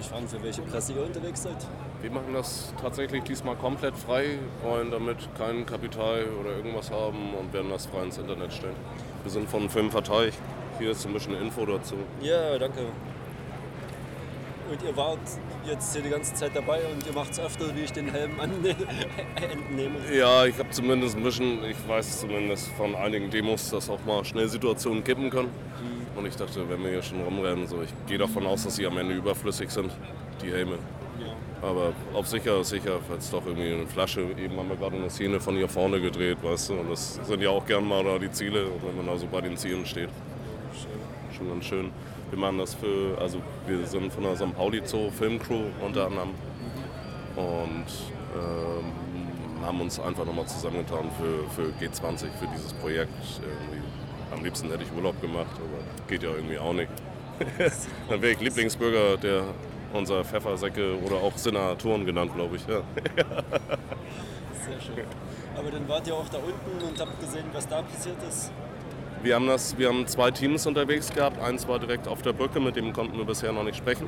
Ich 0.00 0.06
fragen, 0.06 0.26
für 0.26 0.42
welche 0.42 0.62
Presse 0.62 0.94
ihr 0.94 1.04
unterwegs 1.04 1.42
seid? 1.42 1.56
Wir 2.00 2.10
machen 2.10 2.32
das 2.32 2.72
tatsächlich 2.80 3.22
diesmal 3.24 3.54
komplett 3.54 3.94
frei, 3.94 4.38
wollen 4.62 4.90
damit 4.90 5.18
kein 5.36 5.66
Kapital 5.66 6.24
oder 6.40 6.56
irgendwas 6.56 6.90
haben 6.90 7.34
und 7.34 7.52
werden 7.52 7.70
das 7.70 7.84
frei 7.84 8.04
ins 8.04 8.16
Internet 8.16 8.50
stellen. 8.50 8.76
Wir 9.22 9.30
sind 9.30 9.50
von 9.50 9.68
Filmverteil. 9.68 10.32
Hier 10.78 10.92
ist 10.92 11.04
ein 11.04 11.12
bisschen 11.12 11.34
Info 11.38 11.66
dazu. 11.66 11.96
Ja, 12.22 12.58
danke. 12.58 12.80
Und 14.70 14.82
ihr 14.82 14.96
wart 14.96 15.18
jetzt 15.66 15.92
hier 15.92 16.02
die 16.02 16.08
ganze 16.08 16.32
Zeit 16.32 16.52
dabei 16.54 16.80
und 16.90 17.06
ihr 17.06 17.12
macht 17.12 17.32
es 17.32 17.40
öfter, 17.40 17.66
wie 17.76 17.80
ich 17.80 17.92
den 17.92 18.10
Helm 18.10 18.38
entnehme. 18.40 19.96
Ja, 20.14 20.46
ich 20.46 20.56
habe 20.58 20.70
zumindest 20.70 21.16
ein 21.18 21.22
bisschen, 21.22 21.62
ich 21.64 21.76
weiß 21.86 22.20
zumindest 22.20 22.68
von 22.78 22.94
einigen 22.94 23.28
Demos, 23.28 23.68
dass 23.68 23.90
auch 23.90 24.02
mal 24.06 24.24
schnell 24.24 24.48
Situationen 24.48 25.04
kippen 25.04 25.28
können. 25.28 25.50
Und 26.16 26.26
ich 26.26 26.36
dachte, 26.36 26.68
wenn 26.68 26.82
wir 26.82 26.90
hier 26.90 27.02
schon 27.02 27.20
rumrennen, 27.22 27.66
so, 27.66 27.82
ich 27.82 27.90
gehe 28.06 28.18
davon 28.18 28.46
aus, 28.46 28.64
dass 28.64 28.76
sie 28.76 28.86
am 28.86 28.98
Ende 28.98 29.14
überflüssig 29.14 29.70
sind, 29.70 29.90
die 30.42 30.50
Helme. 30.50 30.78
Aber 31.62 31.92
auf 32.14 32.26
sicher 32.26 32.60
ist 32.60 32.70
sicher, 32.70 32.98
falls 33.06 33.30
doch 33.30 33.44
irgendwie 33.44 33.72
eine 33.72 33.86
Flasche, 33.86 34.22
eben 34.22 34.56
haben 34.56 34.68
wir 34.70 34.76
gerade 34.76 34.96
eine 34.96 35.10
Szene 35.10 35.40
von 35.40 35.56
hier 35.56 35.68
vorne 35.68 36.00
gedreht, 36.00 36.38
weißt 36.42 36.70
du, 36.70 36.74
und 36.74 36.90
das 36.90 37.20
sind 37.22 37.42
ja 37.42 37.50
auch 37.50 37.66
gern 37.66 37.86
mal 37.86 38.02
da 38.02 38.18
die 38.18 38.30
Ziele, 38.30 38.66
wenn 38.82 38.96
man 38.96 39.06
da 39.06 39.18
so 39.18 39.26
bei 39.26 39.42
den 39.42 39.56
Zielen 39.56 39.84
steht. 39.84 40.08
Schon 41.36 41.48
ganz 41.48 41.64
schön. 41.66 41.90
Wir 42.30 42.38
machen 42.38 42.58
das 42.58 42.74
für, 42.74 43.18
also 43.20 43.40
wir 43.66 43.86
sind 43.86 44.12
von 44.12 44.22
der 44.22 44.36
St. 44.36 44.54
Pauli 44.56 44.80
Zoo 44.84 45.10
Filmcrew 45.10 45.64
unter 45.84 46.06
anderem 46.06 46.30
und 47.36 47.86
ähm, 48.34 49.64
haben 49.64 49.80
uns 49.80 50.00
einfach 50.00 50.24
nochmal 50.24 50.46
zusammengetan 50.46 51.10
für, 51.18 51.50
für 51.50 51.84
G20, 51.84 52.28
für 52.38 52.46
dieses 52.54 52.72
Projekt. 52.74 53.12
Irgendwie. 53.42 53.79
Am 54.32 54.44
liebsten 54.44 54.70
hätte 54.70 54.84
ich 54.84 54.92
Urlaub 54.96 55.20
gemacht, 55.20 55.50
aber 55.56 56.08
geht 56.08 56.22
ja 56.22 56.30
irgendwie 56.30 56.58
auch 56.58 56.72
nicht. 56.72 56.90
Dann 58.08 58.22
wäre 58.22 58.32
ich 58.32 58.40
Lieblingsbürger 58.40 59.16
der 59.16 59.44
unserer 59.92 60.24
Pfeffersäcke 60.24 60.98
oder 61.00 61.16
auch 61.16 61.36
Senatoren 61.36 62.04
genannt, 62.06 62.32
glaube 62.34 62.56
ich. 62.56 62.66
Ja. 62.66 62.76
Sehr 64.64 64.80
schön. 64.80 65.04
Aber 65.56 65.70
dann 65.70 65.88
wart 65.88 66.06
ihr 66.06 66.14
auch 66.14 66.28
da 66.28 66.38
unten 66.38 66.86
und 66.86 67.00
habt 67.00 67.20
gesehen, 67.20 67.46
was 67.52 67.66
da 67.66 67.82
passiert 67.82 68.16
ist. 68.28 68.52
Wir 69.22 69.34
haben, 69.34 69.46
das, 69.46 69.76
wir 69.76 69.88
haben 69.88 70.06
zwei 70.06 70.30
Teams 70.30 70.66
unterwegs 70.66 71.12
gehabt. 71.12 71.38
Eins 71.42 71.68
war 71.68 71.78
direkt 71.78 72.08
auf 72.08 72.22
der 72.22 72.32
Brücke, 72.32 72.60
mit 72.60 72.76
dem 72.76 72.92
konnten 72.92 73.18
wir 73.18 73.24
bisher 73.24 73.52
noch 73.52 73.64
nicht 73.64 73.76
sprechen. 73.76 74.06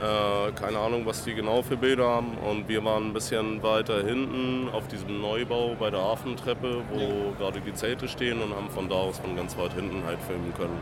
Äh, 0.00 0.52
keine 0.52 0.78
Ahnung, 0.78 1.04
was 1.04 1.24
die 1.24 1.34
genau 1.34 1.60
für 1.60 1.76
Bilder 1.76 2.08
haben. 2.08 2.38
Und 2.38 2.66
wir 2.68 2.82
waren 2.82 3.08
ein 3.08 3.12
bisschen 3.12 3.62
weiter 3.62 4.02
hinten 4.02 4.68
auf 4.72 4.88
diesem 4.88 5.20
Neubau 5.20 5.76
bei 5.78 5.90
der 5.90 6.00
Hafentreppe, 6.00 6.82
wo 6.90 7.32
gerade 7.38 7.60
die 7.60 7.74
Zelte 7.74 8.08
stehen 8.08 8.40
und 8.40 8.54
haben 8.56 8.70
von 8.70 8.88
da 8.88 8.94
aus 8.94 9.18
von 9.18 9.36
ganz 9.36 9.58
weit 9.58 9.74
hinten 9.74 10.02
halt 10.06 10.18
filmen 10.26 10.54
können 10.56 10.78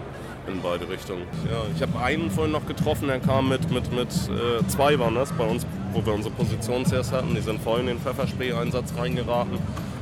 in 0.47 0.63
beide 0.63 0.89
Richtungen. 0.89 1.23
Ja, 1.51 1.63
ich 1.75 1.83
habe 1.83 1.99
einen 1.99 2.31
vorhin 2.31 2.53
noch 2.53 2.67
getroffen, 2.67 3.09
der 3.09 3.19
kam 3.19 3.49
mit, 3.49 3.69
mit, 3.73 3.93
mit 3.93 4.09
äh, 4.09 4.65
zwei 4.69 4.97
waren 5.01 5.17
das 5.17 5.33
bei 5.33 5.45
uns, 5.45 5.67
wo 5.93 6.07
wir 6.07 6.15
unsere 6.15 6.33
Position 6.35 6.87
zuerst 6.87 7.13
hatten. 7.13 7.35
Die 7.35 7.41
sind 7.41 7.61
vorhin 7.61 7.89
in 7.89 7.97
den 7.97 8.01
Pfefferspray-Einsatz 8.01 8.95
reingeraten. 8.97 9.59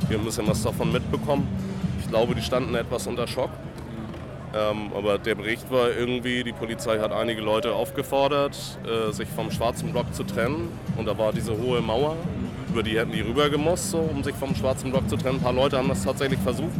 Wir 0.07 0.17
haben 0.17 0.23
ein 0.23 0.25
bisschen 0.25 0.47
was 0.47 0.61
davon 0.61 0.91
mitbekommen. 0.91 1.47
Ich 1.99 2.07
glaube, 2.07 2.35
die 2.35 2.43
standen 2.43 2.75
etwas 2.75 3.07
unter 3.07 3.25
Schock. 3.27 3.49
Ähm, 4.55 4.91
aber 4.95 5.17
der 5.17 5.35
Bericht 5.35 5.69
war 5.71 5.89
irgendwie, 5.91 6.43
die 6.43 6.53
Polizei 6.53 6.99
hat 6.99 7.11
einige 7.11 7.41
Leute 7.41 7.73
aufgefordert, 7.73 8.57
äh, 8.85 9.11
sich 9.11 9.27
vom 9.27 9.51
schwarzen 9.51 9.91
Block 9.91 10.13
zu 10.13 10.23
trennen. 10.23 10.69
Und 10.97 11.07
da 11.07 11.17
war 11.17 11.33
diese 11.33 11.57
hohe 11.57 11.81
Mauer, 11.81 12.15
über 12.69 12.81
die 12.83 12.97
hätten 12.97 13.11
die 13.11 13.21
rübergemusst, 13.21 13.91
so, 13.91 13.97
um 13.97 14.23
sich 14.23 14.35
vom 14.35 14.55
schwarzen 14.55 14.91
Block 14.91 15.09
zu 15.09 15.17
trennen. 15.17 15.37
Ein 15.39 15.43
paar 15.43 15.53
Leute 15.53 15.77
haben 15.77 15.89
das 15.89 16.03
tatsächlich 16.03 16.39
versucht. 16.39 16.71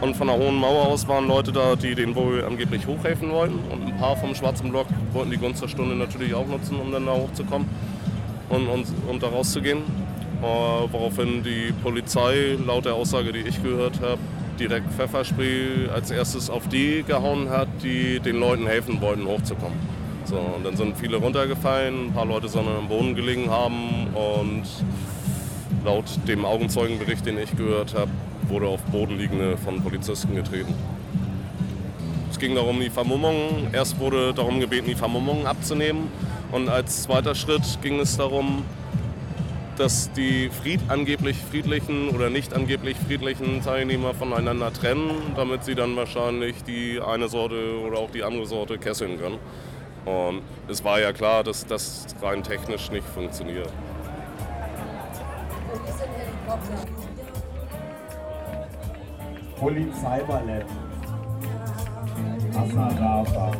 Und 0.00 0.16
von 0.16 0.28
der 0.28 0.36
hohen 0.36 0.54
Mauer 0.54 0.86
aus 0.86 1.08
waren 1.08 1.26
Leute 1.26 1.50
da, 1.50 1.74
die 1.74 1.96
den 1.96 2.14
wohl 2.14 2.44
angeblich 2.44 2.86
hochhelfen 2.86 3.32
wollten. 3.32 3.58
Und 3.70 3.84
ein 3.84 3.96
paar 3.98 4.16
vom 4.16 4.32
schwarzen 4.34 4.70
Block 4.70 4.86
wollten 5.12 5.32
die 5.32 5.38
Gunst 5.38 5.60
der 5.60 5.68
Stunde 5.68 5.96
natürlich 5.96 6.34
auch 6.34 6.46
nutzen, 6.46 6.78
um 6.78 6.92
dann 6.92 7.06
da 7.06 7.14
hochzukommen 7.14 7.68
und, 8.48 8.68
und, 8.68 8.86
und 9.08 9.22
da 9.22 9.28
rauszugehen. 9.28 9.78
Äh, 10.40 10.44
woraufhin 10.92 11.42
die 11.42 11.72
Polizei, 11.82 12.56
laut 12.64 12.84
der 12.84 12.94
Aussage, 12.94 13.32
die 13.32 13.40
ich 13.40 13.60
gehört 13.60 14.00
habe, 14.00 14.20
direkt 14.58 14.92
Pfefferspray 14.92 15.88
als 15.94 16.10
erstes 16.10 16.50
auf 16.50 16.68
die 16.68 17.02
gehauen 17.06 17.50
hat, 17.50 17.68
die 17.82 18.20
den 18.20 18.36
Leuten 18.36 18.66
helfen 18.66 19.00
wollten, 19.00 19.26
hochzukommen. 19.26 19.78
So, 20.24 20.36
und 20.36 20.64
dann 20.64 20.76
sind 20.76 20.96
viele 20.96 21.16
runtergefallen, 21.16 22.08
ein 22.08 22.12
paar 22.12 22.26
Leute 22.26 22.48
sollen 22.48 22.68
am 22.68 22.88
Boden 22.88 23.14
gelegen 23.14 23.50
haben 23.50 24.08
und 24.14 24.64
laut 25.84 26.04
dem 26.26 26.44
Augenzeugenbericht, 26.44 27.24
den 27.24 27.38
ich 27.38 27.56
gehört 27.56 27.94
habe, 27.94 28.10
wurde 28.48 28.66
auf 28.66 28.82
Bodenliegende 28.84 29.56
von 29.56 29.82
Polizisten 29.82 30.34
getreten. 30.34 30.74
es 32.30 32.38
ging 32.38 32.54
darum, 32.54 32.80
die 32.80 32.90
Vermummung. 32.90 33.68
Erst 33.72 33.98
wurde 33.98 34.34
darum 34.34 34.60
gebeten, 34.60 34.86
die 34.86 34.94
Vermummung 34.94 35.46
abzunehmen. 35.46 36.08
Und 36.52 36.68
als 36.68 37.02
zweiter 37.02 37.34
Schritt 37.34 37.78
ging 37.82 38.00
es 38.00 38.16
darum, 38.16 38.64
dass 39.78 40.10
die 40.12 40.50
Fried, 40.50 40.80
angeblich 40.88 41.36
friedlichen 41.36 42.10
oder 42.10 42.30
nicht 42.30 42.52
angeblich 42.52 42.96
friedlichen 42.96 43.62
Teilnehmer 43.62 44.12
voneinander 44.12 44.72
trennen, 44.72 45.10
damit 45.36 45.64
sie 45.64 45.74
dann 45.74 45.94
wahrscheinlich 45.96 46.64
die 46.64 47.00
eine 47.00 47.28
Sorte 47.28 47.80
oder 47.86 47.98
auch 47.98 48.10
die 48.10 48.24
andere 48.24 48.46
Sorte 48.46 48.78
kesseln 48.78 49.18
können. 49.18 49.38
Und 50.04 50.42
es 50.68 50.82
war 50.84 51.00
ja 51.00 51.12
klar, 51.12 51.44
dass 51.44 51.66
das 51.66 52.06
rein 52.20 52.42
technisch 52.42 52.90
nicht 52.90 53.06
funktioniert. 53.06 53.70
Polizeiballett. 59.58 60.66
Asarafa. 62.54 63.52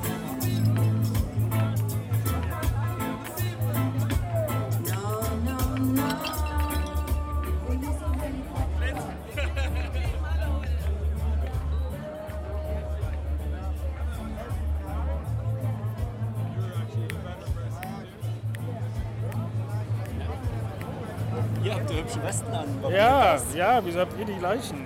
Ja, 23.78 23.84
wieso 23.86 24.00
habt 24.00 24.18
ihr 24.18 24.24
die 24.24 24.34
gleichen? 24.34 24.78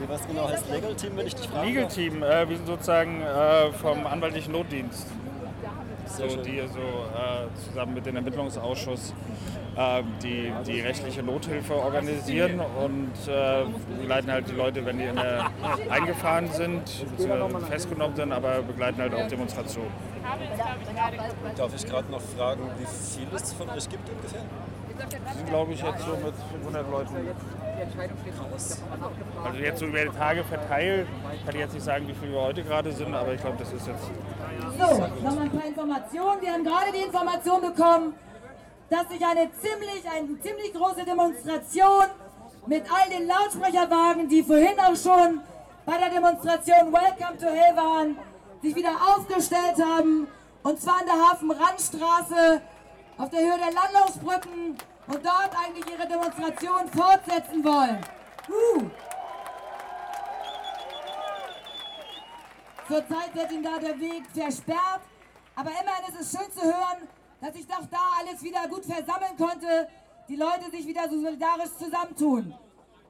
Nee, 0.00 0.08
was 0.08 0.26
genau 0.26 0.48
heißt 0.48 0.70
Legal 0.70 0.94
Team, 0.94 1.14
wenn 1.14 1.26
ich 1.26 1.34
dich 1.34 1.46
frage? 1.46 1.66
Legal 1.66 1.88
Team, 1.88 2.22
äh, 2.22 2.48
wir 2.48 2.56
sind 2.56 2.66
sozusagen 2.66 3.20
äh, 3.20 3.70
vom 3.72 4.06
anwaltlichen 4.06 4.52
Notdienst. 4.52 5.08
So, 6.06 6.26
die 6.26 6.62
so 6.72 6.78
äh, 6.78 7.68
zusammen 7.68 7.92
mit 7.92 8.06
dem 8.06 8.16
Ermittlungsausschuss 8.16 9.12
äh, 9.76 10.02
die, 10.22 10.50
die 10.66 10.80
rechtliche 10.80 11.22
Nothilfe 11.22 11.74
organisieren 11.74 12.60
und 12.60 13.12
äh, 13.28 13.64
begleiten 14.00 14.30
halt 14.30 14.48
die 14.48 14.54
Leute, 14.54 14.86
wenn 14.86 14.96
die 14.96 15.04
in 15.04 15.16
der, 15.16 15.50
eingefahren 15.90 16.50
sind, 16.50 16.84
beziehungsweise 17.10 17.66
festgenommen 17.66 18.16
sind, 18.16 18.32
aber 18.32 18.62
begleiten 18.62 19.02
halt 19.02 19.12
auch 19.12 19.28
Demonstrationen. 19.28 19.92
Darf 21.58 21.74
ich 21.74 21.86
gerade 21.86 22.10
noch 22.10 22.22
fragen, 22.22 22.62
wie 22.78 22.86
viel 22.86 23.28
es 23.34 23.52
von 23.52 23.68
euch 23.68 23.86
gibt 23.86 24.08
ungefähr? 24.08 24.40
Wir 24.98 25.34
sind, 25.34 25.46
glaube 25.48 25.72
ich, 25.72 25.82
jetzt 25.82 26.00
so 26.04 26.12
mit 26.12 26.34
500 26.52 26.90
Leuten. 26.90 27.16
Also 29.44 29.58
jetzt 29.58 29.78
so 29.80 29.86
über 29.86 30.04
die 30.04 30.16
Tage 30.16 30.44
verteilt, 30.44 31.06
kann 31.44 31.54
ich 31.54 31.60
jetzt 31.60 31.74
nicht 31.74 31.84
sagen, 31.84 32.06
wie 32.08 32.14
viele 32.14 32.32
wir 32.32 32.40
heute 32.40 32.62
gerade 32.62 32.92
sind, 32.92 33.14
aber 33.14 33.34
ich 33.34 33.40
glaube, 33.40 33.56
das 33.58 33.72
ist 33.72 33.86
jetzt 33.86 34.04
So, 34.78 34.98
nochmal 35.24 35.44
ein 35.44 35.50
paar 35.50 35.66
Informationen. 35.66 36.40
Wir 36.40 36.52
haben 36.52 36.64
gerade 36.64 36.92
die 36.92 37.02
Information 37.02 37.60
bekommen, 37.60 38.14
dass 38.90 39.08
sich 39.08 39.24
eine 39.24 39.50
ziemlich, 39.52 40.04
eine 40.10 40.40
ziemlich 40.40 40.72
große 40.74 41.04
Demonstration 41.04 42.04
mit 42.66 42.84
all 42.92 43.10
den 43.10 43.26
Lautsprecherwagen, 43.26 44.28
die 44.28 44.42
vorhin 44.42 44.78
auch 44.78 44.96
schon 44.96 45.40
bei 45.84 45.98
der 45.98 46.10
Demonstration 46.10 46.92
Welcome 46.92 47.38
to 47.38 47.46
Hell 47.46 47.76
waren, 47.76 48.16
sich 48.62 48.74
wieder 48.76 48.90
aufgestellt 48.90 49.76
haben. 49.84 50.28
Und 50.62 50.80
zwar 50.80 51.00
an 51.00 51.06
der 51.06 51.30
Hafenrandstraße 51.30 52.60
auf 53.18 53.30
der 53.30 53.40
Höhe 53.40 53.58
der 53.58 53.72
Landungsbrücken 53.72 54.76
und 55.12 55.24
dort 55.24 55.50
eigentlich 55.54 55.86
ihre 55.92 56.08
Demonstration 56.08 56.88
fortsetzen 56.88 57.62
wollen. 57.62 58.00
Uh. 58.48 58.90
Zurzeit 62.88 63.34
wird 63.34 63.52
ihnen 63.52 63.62
da 63.62 63.78
der 63.78 63.98
Weg 64.00 64.24
versperrt, 64.32 65.02
aber 65.54 65.70
immerhin 65.70 66.14
ist 66.14 66.20
es 66.20 66.38
schön 66.38 66.50
zu 66.52 66.62
hören, 66.62 67.08
dass 67.40 67.54
sich 67.54 67.66
doch 67.66 67.86
da 67.90 67.98
alles 68.20 68.42
wieder 68.42 68.66
gut 68.68 68.84
versammeln 68.84 69.36
konnte, 69.36 69.88
die 70.28 70.36
Leute 70.36 70.70
sich 70.70 70.86
wieder 70.86 71.08
so 71.08 71.20
solidarisch 71.20 71.72
zusammentun. 71.78 72.54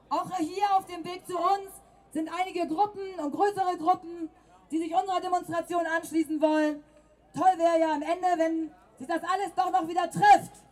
Auch 0.09 0.29
hier 0.37 0.75
auf 0.75 0.85
dem 0.85 1.03
Weg 1.05 1.25
zu 1.25 1.37
uns 1.37 1.71
sind 2.11 2.29
einige 2.37 2.67
Gruppen 2.67 3.19
und 3.19 3.31
größere 3.31 3.77
Gruppen, 3.77 4.29
die 4.71 4.79
sich 4.79 4.93
unserer 4.93 5.21
Demonstration 5.21 5.85
anschließen 5.85 6.41
wollen. 6.41 6.83
Toll 7.33 7.57
wäre 7.57 7.79
ja 7.79 7.93
am 7.93 8.01
Ende, 8.01 8.27
wenn 8.37 8.71
sich 8.97 9.07
das 9.07 9.23
alles 9.23 9.53
doch 9.55 9.71
noch 9.71 9.87
wieder 9.87 10.09
trifft. 10.09 10.62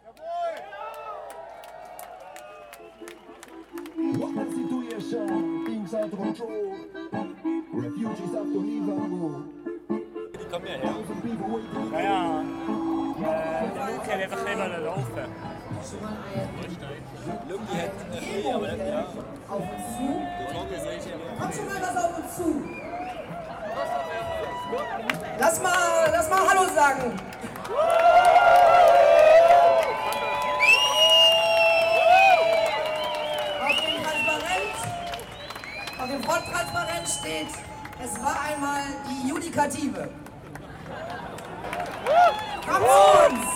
Situation? 5.11 5.65
Things 5.65 5.93
out 5.93 6.03
of 6.05 6.11
control. 6.11 6.75
Refugees 7.73 8.33
have 8.33 8.51
to 8.51 8.59
leave 8.59 8.89
and 8.89 9.11
go. 9.11 9.43
Die 10.39 10.45
kommen 10.49 10.67
ja. 10.67 10.77
Naja, 11.91 12.41
äh, 12.41 13.63
Luke 13.91 14.11
hat 14.11 14.21
einfach 14.21 14.39
schneller 14.41 14.79
laufen. 14.79 15.25
Luki 17.49 17.75
hat 17.75 17.91
äh, 18.13 18.51
aber 18.51 18.77
ja. 18.77 19.05
Auf 19.49 19.59
uns 19.59 19.85
zu. 19.97 20.07
Ja. 20.11 20.59
Kommt 21.39 21.55
schon 21.55 21.65
mal 21.65 21.81
was 21.81 21.95
auf 22.03 22.17
uns 22.17 22.35
zu. 22.35 22.49
Lass 25.39 25.61
mal, 25.61 26.09
lass 26.11 26.29
mal 26.29 26.39
Hallo 26.49 26.63
sagen. 26.73 27.19
Dem 36.61 36.69
Fronttransparent 36.69 37.07
steht, 37.07 37.47
es 38.03 38.21
war 38.21 38.41
einmal 38.41 38.81
die 39.09 39.29
Judikative. 39.29 40.09
Kommt 42.65 43.37
uns! 43.37 43.50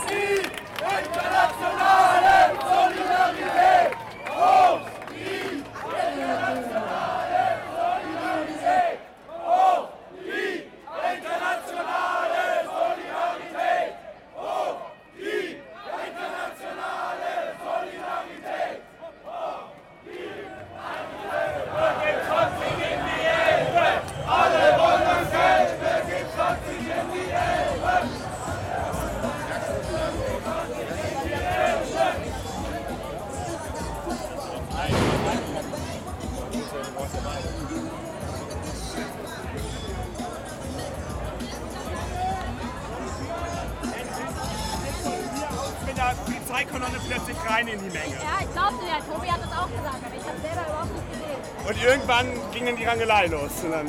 Der 46.10 46.16
Polizeikolonne 46.24 46.98
plötzlich 47.08 47.38
rein 47.50 47.68
in 47.68 47.80
die 47.80 47.92
Menge. 47.92 48.16
Ja, 48.22 48.38
ich 48.42 48.52
glaubte 48.52 48.86
ja, 48.86 48.98
Tobi 49.02 49.28
hat 49.32 49.42
das 49.42 49.52
auch 49.58 49.70
gesagt, 49.70 50.02
aber 50.06 50.16
ich 50.16 50.26
habe 50.26 50.40
selber 50.42 50.64
überhaupt 50.68 50.94
nicht 50.94 51.08
gesehen. 51.12 51.42
Und 51.68 51.84
irgendwann 51.84 52.28
ging 52.54 52.66
dann 52.66 52.76
die 52.76 52.86
Rangelei 52.86 53.28
los. 53.28 53.52
Und 53.64 53.72
dann 53.72 53.88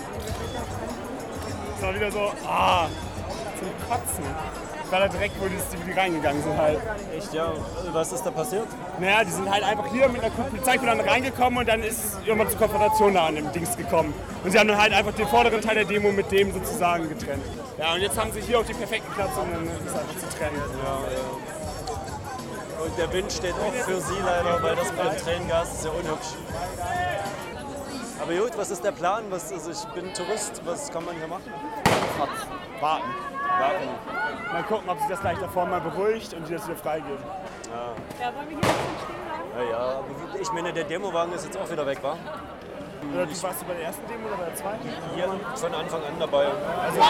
es 1.77 1.83
war 1.83 1.95
wieder 1.95 2.11
so, 2.11 2.33
ah, 2.47 2.87
zum 3.59 3.69
Kotzen. 3.89 4.25
Ich 4.85 4.93
war 4.93 5.01
da 5.01 5.09
direkt, 5.09 5.35
wo 5.41 5.47
die, 5.47 5.57
die 5.85 5.93
reingegangen 5.93 6.43
sind 6.43 6.57
halt. 6.57 6.79
Echt, 7.15 7.35
ja? 7.35 7.53
Was 7.93 8.13
ist 8.13 8.23
da 8.23 8.31
passiert? 8.31 8.69
Naja, 9.01 9.25
die 9.25 9.33
sind 9.33 9.51
halt 9.51 9.65
einfach 9.65 9.87
hier 9.93 10.09
mit 10.09 10.23
einer 10.23 10.31
Polizeikolonne 10.31 11.05
reingekommen 11.05 11.59
und 11.59 11.69
dann 11.69 11.83
ist 11.83 12.19
irgendwann 12.25 12.49
zur 12.49 12.61
Konfrontation 12.61 13.15
da 13.15 13.27
an 13.27 13.35
dem 13.35 13.53
Dings 13.53 13.77
gekommen. 13.77 14.15
Und 14.45 14.53
sie 14.53 14.59
haben 14.59 14.69
dann 14.69 14.81
halt 14.81 14.93
einfach 14.93 15.13
den 15.13 15.27
vorderen 15.27 15.61
Teil 15.61 15.75
der 15.75 15.85
Demo 15.85 16.13
mit 16.13 16.31
dem 16.31 16.53
sozusagen 16.53 17.09
getrennt. 17.09 17.45
Ja, 17.79 17.95
und 17.95 18.01
jetzt 18.01 18.19
haben 18.19 18.31
sie 18.33 18.41
hier 18.41 18.61
auch 18.61 18.65
den 18.65 18.77
perfekten 18.77 19.13
Platz, 19.13 19.33
um 19.37 19.53
dann 19.53 19.65
ist 19.65 19.87
es 19.87 19.95
einfach 19.95 20.31
zu 20.31 20.39
trennen. 20.39 20.63
Ja, 20.83 20.91
ja. 20.93 21.56
Und 22.87 22.97
der 22.97 23.13
Wind 23.13 23.33
steht 23.33 23.55
auch 23.55 23.73
für 23.73 24.01
Sie 24.01 24.15
leider, 24.25 24.63
weil 24.63 24.77
das 24.77 24.93
mit 24.93 25.01
dem 25.01 25.17
Tränengas 25.17 25.73
ist 25.75 25.85
ja 25.85 25.91
unhübsch. 25.91 26.35
Aber 28.23 28.33
gut, 28.33 28.57
was 28.57 28.71
ist 28.71 28.85
der 28.85 28.93
Plan? 28.93 29.25
Was, 29.31 29.53
also 29.53 29.73
ich 29.73 29.85
bin 29.93 30.15
Tourist, 30.15 30.63
was 30.65 30.91
kann 30.93 31.05
man 31.05 31.17
hier 31.17 31.27
machen? 31.27 31.53
Warten. 32.81 33.11
Warten. 33.59 34.53
Mal 34.53 34.63
gucken, 34.63 34.89
ob 34.89 34.99
sich 35.01 35.09
das 35.09 35.21
gleich 35.21 35.39
davor 35.39 35.67
mal 35.67 35.81
beruhigt 35.81 36.33
und 36.35 36.49
die 36.49 36.53
das 36.55 36.67
wieder 36.69 36.79
freigeben. 36.79 37.19
Ja. 37.19 38.25
Ja, 38.25 38.35
wollen 38.37 38.51
wir 38.51 38.57
hier 38.57 38.59
ein 38.59 38.61
bisschen 38.61 38.97
stehen 39.05 39.21
bleiben? 39.27 39.51
Ja, 39.57 39.63
ja, 39.71 39.79
aber 39.79 40.41
ich 40.41 40.53
meine, 40.53 40.73
der 40.73 40.85
Demowagen 40.85 41.33
ist 41.35 41.45
jetzt 41.45 41.59
auch 41.59 41.71
wieder 41.71 41.87
weg, 41.87 41.99
wa? 42.03 42.17
Oder 43.13 43.27
du 43.27 43.43
warst 43.43 43.63
du 43.63 43.67
bei 43.67 43.75
der 43.75 43.85
ersten 43.87 44.07
Demo 44.07 44.29
oder 44.29 44.37
bei 44.37 44.45
der 44.45 44.55
zweiten? 44.55 44.89
Hier 45.15 45.27
von 45.55 45.75
Anfang 45.75 46.01
an 46.05 46.19
dabei. 46.19 46.47
Also, 46.47 47.01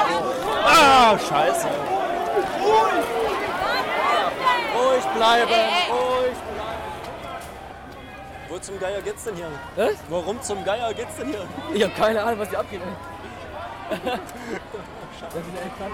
ah, 0.64 1.18
scheiße. 1.18 1.68
Ruhig 2.62 3.45
bleiben, 5.14 5.52
ruhig 5.90 6.36
Wo 8.48 8.58
zum 8.58 8.78
Geier 8.78 9.02
geht's 9.02 9.24
denn 9.24 9.36
hier? 9.36 9.50
Was? 9.76 9.94
Warum 10.08 10.40
zum 10.42 10.64
Geier 10.64 10.94
geht's 10.94 11.16
denn 11.16 11.28
hier? 11.28 11.46
Ich 11.74 11.82
habe 11.82 11.92
keine 11.94 12.22
Ahnung, 12.22 12.38
was 12.38 12.48
hier 12.48 12.60
abgeht. 12.60 12.80
ey. 13.90 13.96
Das 15.20 15.34
ist 15.34 15.64
echt 15.64 15.76
krass. 15.78 15.90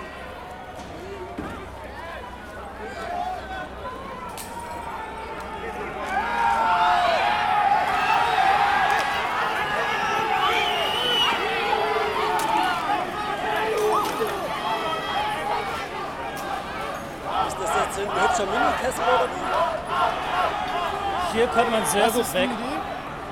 Ist 17.48 17.56
das 17.58 17.70
jetzt 17.74 17.98
ein 17.98 18.22
hübscher 18.22 18.46
Mini-Kessel 18.46 19.02
oder 19.02 19.28
wie? 19.28 19.42
Hier 21.32 21.46
kommt 21.46 21.70
man 21.70 21.84
sehr 21.86 22.06
Was 22.06 22.12
gut 22.12 22.22
ist 22.22 22.34
weg. 22.34 22.50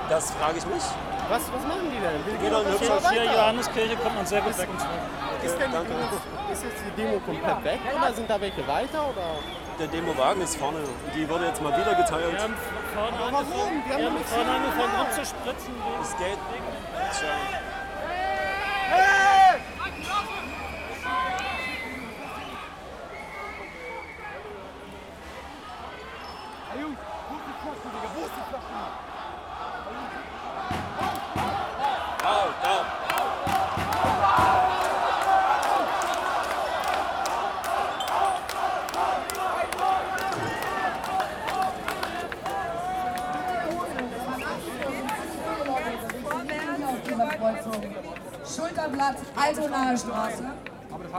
Das 0.09 0.30
frage 0.32 0.59
ich 0.59 0.66
mich. 0.66 0.82
Was, 1.28 1.42
was 1.53 1.62
machen 1.68 1.86
die 1.92 2.01
denn? 2.01 2.26
Wir 2.26 2.34
Geht 2.40 2.53
doch 2.53 2.64
hier 2.80 3.05
weiter. 3.05 3.34
Johanneskirche 3.36 3.96
kommt 3.96 4.16
man 4.16 4.26
sehr 4.26 4.40
gut 4.40 4.59
weg 4.59 4.68
und 4.70 4.80
zurück. 4.80 5.44
Ist 5.44 5.59
denn 5.59 5.70
Danke. 5.70 5.92
Ist 6.53 6.64
jetzt 6.64 6.82
die 6.84 7.01
Demo 7.01 7.20
komplett 7.20 7.64
weg 7.64 7.80
oder 7.96 8.12
sind 8.12 8.28
da 8.28 8.40
welche 8.40 8.66
weiter? 8.66 9.03
Oder? 9.09 9.38
Der 9.78 9.86
Demowagen 9.86 10.42
ist 10.42 10.57
vorne. 10.57 10.78
Die 11.14 11.28
wurde 11.28 11.46
jetzt 11.46 11.62
mal 11.62 11.72
wieder 11.72 11.94
geteilt. 11.94 12.32
Wir 12.32 12.42
haben 12.42 12.57
vorne 12.92 13.16
angefangen, 13.16 13.82
Wir 13.86 14.07
haben 14.07 14.24
vorne 14.24 14.51
angefangen 14.51 14.94
rumzuspritzen. 15.01 15.74
Es 16.03 16.16
geht. 16.16 17.70
Schulterblatt, 48.45 49.16
Altonaer 49.37 49.97
Straße. 49.97 50.45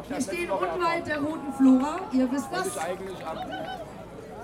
Wir 0.07 0.21
stehen 0.21 0.51
unweit 0.51 1.07
der 1.07 1.19
Roten 1.19 1.53
Flora, 1.53 1.99
ihr 2.11 2.31
wisst 2.31 2.47
das. 2.51 2.77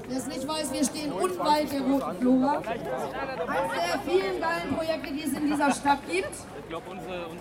Wer 0.10 0.18
es 0.18 0.28
nicht 0.28 0.48
weiß, 0.48 0.72
wir 0.72 0.86
stehen 0.86 1.12
unweit 1.12 1.70
der 1.72 1.82
Roten 1.82 2.18
Flora. 2.20 2.58
Eines 2.60 2.82
der 3.76 4.00
vielen 4.06 4.40
geilen 4.40 4.76
Projekte, 4.76 5.14
die 5.14 5.24
es 5.24 5.34
in 5.34 5.48
dieser 5.48 5.72
Stadt 5.74 6.00
gibt. 6.10 6.30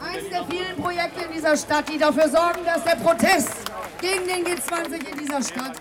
Eines 0.03 0.29
der 0.31 0.45
vielen 0.47 0.77
Projekte 0.83 1.25
in 1.25 1.33
dieser 1.33 1.57
Stadt, 1.57 1.89
die 1.89 1.99
dafür 1.99 2.29
sorgen, 2.29 2.65
dass 2.65 2.83
der 2.83 2.97
Protest 2.97 3.71
gegen 4.01 4.27
den 4.27 4.45
G20 4.45 5.13
in 5.13 5.19
dieser 5.19 5.43
Stadt 5.43 5.77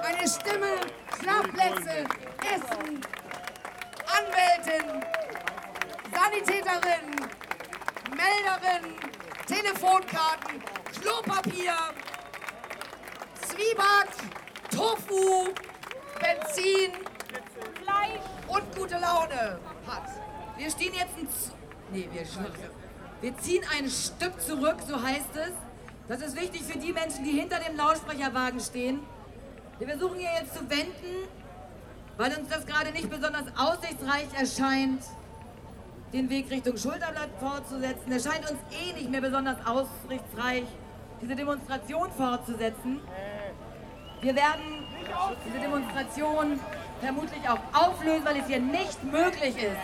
eine 0.00 0.28
Stimme, 0.28 0.76
Schlafplätze, 1.20 2.04
Essen, 2.54 3.00
Anwältin, 4.06 5.02
Sanitäterin, 6.14 7.16
Melderin, 8.10 8.94
Telefonkarten, 9.46 10.62
Klopapier, 11.02 11.74
Zwieback, 13.40 14.08
Tofu, 14.70 15.52
Benzin, 16.18 16.92
Fleisch 17.82 18.20
und 18.48 18.76
gute 18.76 18.94
Laune 18.94 19.58
hat. 19.86 20.08
Wir 20.56 20.70
stehen 20.70 20.92
jetzt 20.94 21.16
ein 21.16 21.28
Z 21.30 21.52
nee, 21.92 22.08
wir, 22.12 22.22
wir 23.20 23.38
ziehen 23.38 23.62
ein 23.76 23.88
Stück 23.88 24.40
zurück, 24.40 24.76
so 24.86 25.00
heißt 25.02 25.36
es. 25.36 25.52
Das 26.08 26.22
ist 26.22 26.40
wichtig 26.40 26.62
für 26.62 26.78
die 26.78 26.92
Menschen, 26.92 27.24
die 27.24 27.32
hinter 27.32 27.58
dem 27.60 27.76
Lautsprecherwagen 27.76 28.60
stehen. 28.60 29.00
Wir 29.78 29.88
versuchen 29.88 30.18
hier 30.18 30.30
jetzt 30.40 30.54
zu 30.54 30.68
wenden, 30.68 31.28
weil 32.16 32.34
uns 32.36 32.48
das 32.48 32.66
gerade 32.66 32.90
nicht 32.92 33.10
besonders 33.10 33.44
aussichtsreich 33.56 34.28
erscheint, 34.36 35.02
den 36.12 36.30
Weg 36.30 36.50
Richtung 36.50 36.76
Schulterblatt 36.76 37.28
fortzusetzen. 37.38 38.10
Es 38.10 38.24
scheint 38.24 38.50
uns 38.50 38.58
eh 38.72 38.92
nicht 38.94 39.10
mehr 39.10 39.20
besonders 39.20 39.58
aussichtsreich, 39.66 40.64
diese 41.20 41.36
Demonstration 41.36 42.10
fortzusetzen. 42.12 43.00
Wir 44.20 44.34
werden 44.34 44.84
diese 45.44 45.60
Demonstration 45.60 46.58
vermutlich 47.00 47.48
auch 47.48 47.60
auflösen, 47.72 48.24
weil 48.24 48.38
es 48.38 48.46
hier 48.48 48.58
nicht 48.58 49.04
möglich 49.04 49.56
ist. 49.56 49.76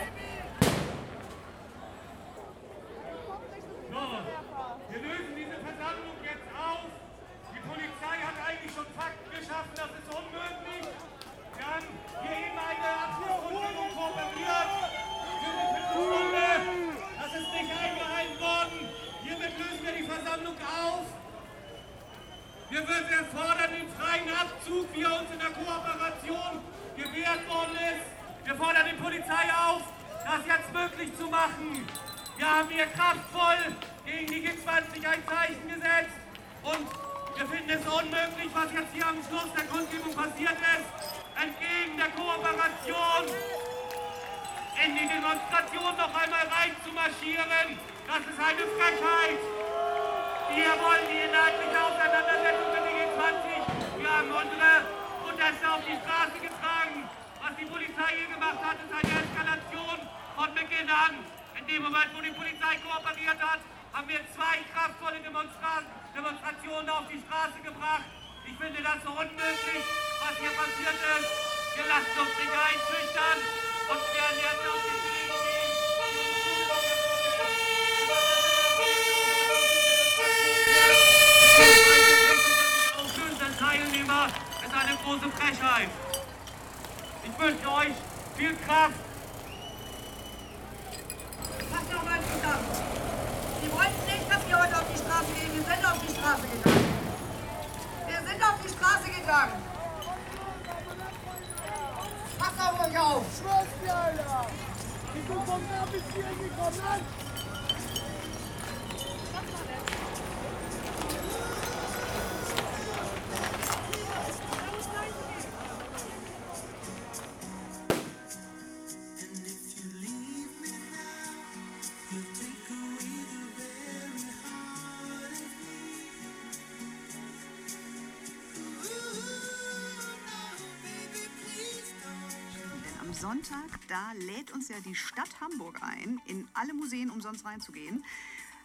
Sonntag, 133.25 133.81
da 133.89 134.13
lädt 134.27 134.53
uns 134.53 134.69
ja 134.69 134.77
die 134.85 134.95
Stadt 134.95 135.41
Hamburg 135.41 135.83
ein, 135.83 136.21
in 136.27 136.47
alle 136.53 136.75
Museen 136.75 137.09
umsonst 137.09 137.47
reinzugehen. 137.47 138.05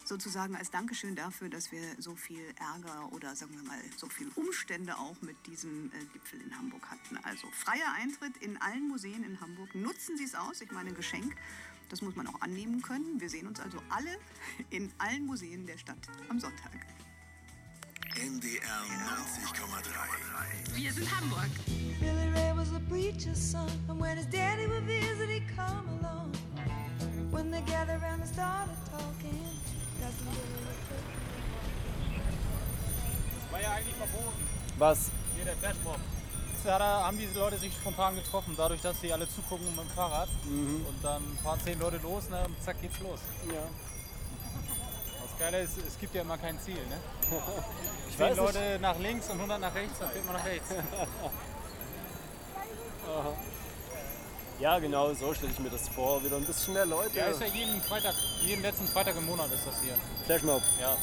Sozusagen 0.04 0.54
als 0.54 0.70
Dankeschön 0.70 1.16
dafür, 1.16 1.48
dass 1.48 1.72
wir 1.72 1.80
so 1.96 2.14
viel 2.14 2.44
Ärger 2.58 3.10
oder 3.10 3.34
sagen 3.34 3.54
wir 3.56 3.62
mal 3.62 3.78
so 3.96 4.06
viel 4.10 4.30
Umstände 4.34 4.98
auch 4.98 5.16
mit 5.22 5.46
diesem 5.46 5.86
äh, 5.86 6.04
Gipfel 6.12 6.42
in 6.42 6.54
Hamburg 6.58 6.82
hatten. 6.90 7.16
Also 7.22 7.48
freier 7.52 7.90
Eintritt 7.98 8.36
in 8.36 8.60
allen 8.60 8.86
Museen 8.86 9.24
in 9.24 9.40
Hamburg. 9.40 9.74
Nutzen 9.74 10.18
Sie 10.18 10.24
es 10.24 10.34
aus. 10.34 10.60
Ich 10.60 10.70
meine, 10.72 10.90
ein 10.90 10.94
Geschenk 10.94 11.34
Das 11.88 12.02
muss 12.02 12.14
man 12.14 12.26
auch 12.26 12.42
annehmen 12.42 12.82
können. 12.82 13.18
Wir 13.18 13.30
sehen 13.30 13.46
uns 13.46 13.60
also 13.60 13.78
alle 13.88 14.14
in 14.68 14.92
allen 14.98 15.24
Museen 15.24 15.64
der 15.64 15.78
Stadt 15.78 16.06
am 16.28 16.38
Sonntag. 16.38 16.72
NDR 18.14 18.82
90,3. 20.68 20.76
Wir 20.76 20.92
sind 20.92 21.18
Hamburg. 21.18 21.48
Was 22.70 22.76
a 22.76 22.80
preacher's 22.88 23.38
son, 23.38 23.68
and 23.88 23.98
when 24.00 24.16
his 24.16 24.26
daddy 24.26 24.66
would 24.68 24.84
visit, 24.84 25.28
he'd 25.28 25.42
come 25.56 25.88
along. 25.98 26.32
When 27.32 27.50
they 27.50 27.62
gathered 27.62 28.00
around 28.00 28.20
and 28.20 28.28
started 28.28 28.76
talking, 28.86 29.42
Cousin 29.98 30.26
Billy 30.30 30.54
would 30.54 30.78
Das 33.34 33.52
war 33.52 33.60
ja 33.60 33.72
eigentlich 33.72 33.96
verboten. 33.96 34.46
Was? 34.78 35.10
Hier 35.34 35.44
der 35.46 35.56
Flashmob. 35.56 35.98
Da 36.62 36.78
haben 36.78 37.18
diese 37.18 37.38
Leute 37.40 37.58
sich 37.58 37.72
spontan 37.74 38.14
getroffen, 38.14 38.54
dadurch, 38.56 38.82
dass 38.82 39.00
sie 39.00 39.12
alle 39.12 39.28
zugucken 39.28 39.66
mit 39.74 39.86
dem 39.86 39.90
Fahrrad. 39.90 40.28
Mhm. 40.44 40.86
Und 40.86 41.02
dann 41.02 41.22
fahren 41.42 41.58
zehn 41.64 41.78
Leute 41.80 41.96
los 41.96 42.28
ne, 42.28 42.44
und 42.46 42.62
zack 42.62 42.80
geht's 42.80 43.00
los. 43.00 43.18
Ja. 43.48 43.62
Das 45.22 45.38
Geile 45.40 45.62
ist, 45.62 45.76
es 45.78 45.98
gibt 45.98 46.14
ja 46.14 46.22
immer 46.22 46.38
kein 46.38 46.60
Ziel. 46.60 46.74
Ne? 46.74 47.00
Ich 48.08 48.16
Zehn 48.16 48.26
weiß 48.26 48.36
nicht. 48.36 48.54
Leute 48.54 48.78
nach 48.80 48.98
links 48.98 49.28
und 49.28 49.36
100 49.36 49.60
nach 49.60 49.74
rechts, 49.74 49.98
dann 49.98 50.10
fährt 50.10 50.26
man 50.26 50.36
nach 50.36 50.44
rechts. 50.44 50.68
Aha. 53.06 53.32
Ja, 54.60 54.78
genau, 54.78 55.14
so 55.14 55.32
stelle 55.32 55.52
ich 55.52 55.58
mir 55.58 55.70
das 55.70 55.88
vor. 55.88 56.22
Wieder 56.22 56.36
ein 56.36 56.44
bisschen 56.44 56.74
mehr 56.74 56.84
Leute. 56.84 57.16
Ja, 57.18 57.26
ist 57.26 57.40
ja 57.40 57.46
jeden 57.46 57.80
Freitag, 57.82 58.14
jeden 58.42 58.62
letzten 58.62 58.86
Freitag 58.88 59.16
im 59.16 59.26
Monat 59.26 59.50
ist 59.52 59.66
das 59.66 59.74
hier. 59.82 59.94
Flashmob. 60.26 60.62
Ja. 60.80 60.96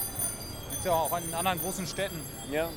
Gibt's 0.70 0.86
ja 0.86 0.93
auch 0.93 1.18
in 1.18 1.34
anderen 1.34 1.60
großen 1.60 1.88
Städten. 1.88 2.22
Ja. 2.52 2.70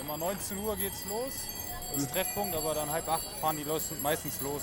Immer 0.00 0.16
19 0.16 0.58
Uhr 0.58 0.76
geht's 0.76 1.04
los. 1.06 1.32
Das 1.92 2.02
ist 2.02 2.12
Treffpunkt, 2.12 2.54
aber 2.54 2.74
dann 2.74 2.90
halb 2.90 3.08
acht 3.08 3.26
fahren 3.40 3.56
die 3.56 3.64
los, 3.64 3.82
meistens 4.02 4.40
los. 4.40 4.62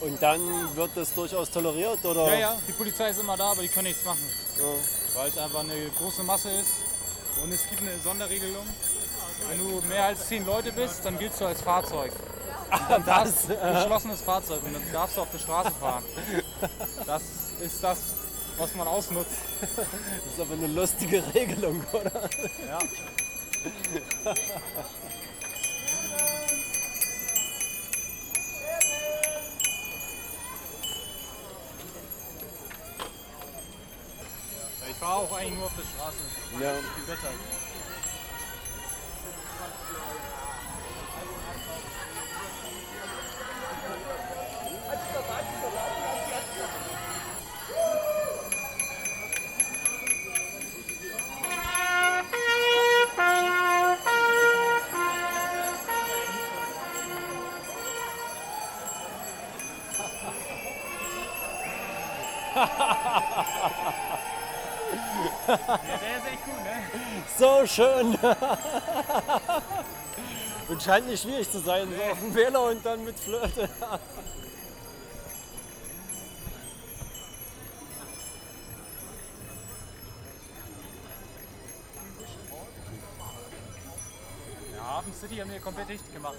Und 0.00 0.20
dann 0.22 0.74
wird 0.74 0.90
das 0.94 1.12
durchaus 1.14 1.50
toleriert, 1.50 2.04
oder? 2.04 2.28
Ja, 2.28 2.38
ja, 2.38 2.56
die 2.66 2.72
Polizei 2.72 3.10
ist 3.10 3.20
immer 3.20 3.36
da, 3.36 3.52
aber 3.52 3.62
die 3.62 3.68
können 3.68 3.88
nichts 3.88 4.04
machen. 4.04 4.26
Weil 5.14 5.28
es 5.28 5.36
einfach 5.36 5.60
eine 5.60 5.90
große 5.98 6.22
Masse 6.22 6.50
ist. 6.50 6.70
Und 7.42 7.52
es 7.52 7.68
gibt 7.68 7.82
eine 7.82 7.98
Sonderregelung. 7.98 8.66
Wenn 9.48 9.58
du 9.58 9.86
mehr 9.86 10.04
als 10.04 10.28
zehn 10.28 10.46
Leute 10.46 10.72
bist, 10.72 11.04
dann 11.04 11.18
giltst 11.18 11.40
du 11.40 11.46
als 11.46 11.60
Fahrzeug. 11.60 12.12
Und 12.72 12.90
dann 12.90 13.04
darfst 13.04 13.48
was? 13.48 13.82
geschlossenes 13.82 14.22
Fahrzeug 14.22 14.62
und 14.64 14.72
dann 14.72 14.92
darfst 14.92 15.18
du 15.18 15.20
auf 15.20 15.30
der 15.30 15.38
Straße 15.38 15.72
fahren. 15.72 16.02
Das 17.04 17.22
ist 17.60 17.84
das, 17.84 17.98
was 18.56 18.74
man 18.74 18.88
ausnutzt. 18.88 19.36
Das 19.60 19.68
ist 20.32 20.40
aber 20.40 20.54
eine 20.54 20.68
lustige 20.68 21.22
Regelung, 21.34 21.84
oder? 21.92 22.30
Ja. 22.66 22.78
Ich 34.88 34.96
fahre 34.96 35.14
auch 35.16 35.36
eigentlich 35.36 35.54
nur 35.56 35.66
auf 35.66 35.72
der 35.76 35.84
Straße. 35.84 36.16
Ja. 36.62 36.72
Viel 36.94 37.04
besser. 37.04 37.28
Ja, 65.46 65.56
der 65.56 66.18
ist 66.18 66.26
echt 66.26 66.44
gut, 66.44 66.62
ne? 66.64 66.82
So 67.38 67.66
schön. 67.66 68.18
Und 70.68 70.82
scheint 70.82 71.06
nicht 71.08 71.22
schwierig 71.22 71.50
zu 71.50 71.60
sein, 71.60 71.88
so 71.94 72.02
auf 72.12 72.18
dem 72.18 72.34
Wähler 72.34 72.62
und 72.62 72.84
dann 72.84 73.04
mit 73.04 73.18
Flöte. 73.18 73.68
Ja, 84.76 84.84
Hafen 84.84 85.14
City 85.14 85.36
haben 85.36 85.50
wir 85.50 85.60
komplett 85.60 85.88
dicht 85.88 86.12
gemacht. 86.12 86.36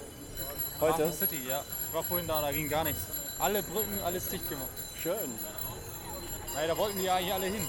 Heute? 0.79 0.93
Hafen 0.93 1.13
City, 1.13 1.41
ja. 1.47 1.63
Ich 1.87 1.93
war 1.93 2.03
vorhin 2.03 2.27
da, 2.27 2.41
da 2.41 2.51
ging 2.51 2.69
gar 2.69 2.83
nichts. 2.83 3.03
Alle 3.39 3.61
Brücken, 3.61 3.99
alles 4.03 4.29
dicht 4.29 4.47
gemacht. 4.49 4.69
Schön. 5.01 5.39
Naja, 6.53 6.67
da 6.67 6.77
wollten 6.77 6.99
die 6.99 7.05
ja 7.05 7.17
hier 7.17 7.33
alle 7.35 7.47
hin. 7.47 7.67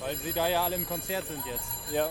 Weil 0.00 0.16
sie 0.16 0.32
da 0.32 0.48
ja 0.48 0.64
alle 0.64 0.76
im 0.76 0.86
Konzert 0.86 1.26
sind 1.26 1.44
jetzt. 1.46 1.64
Ja. 1.92 2.08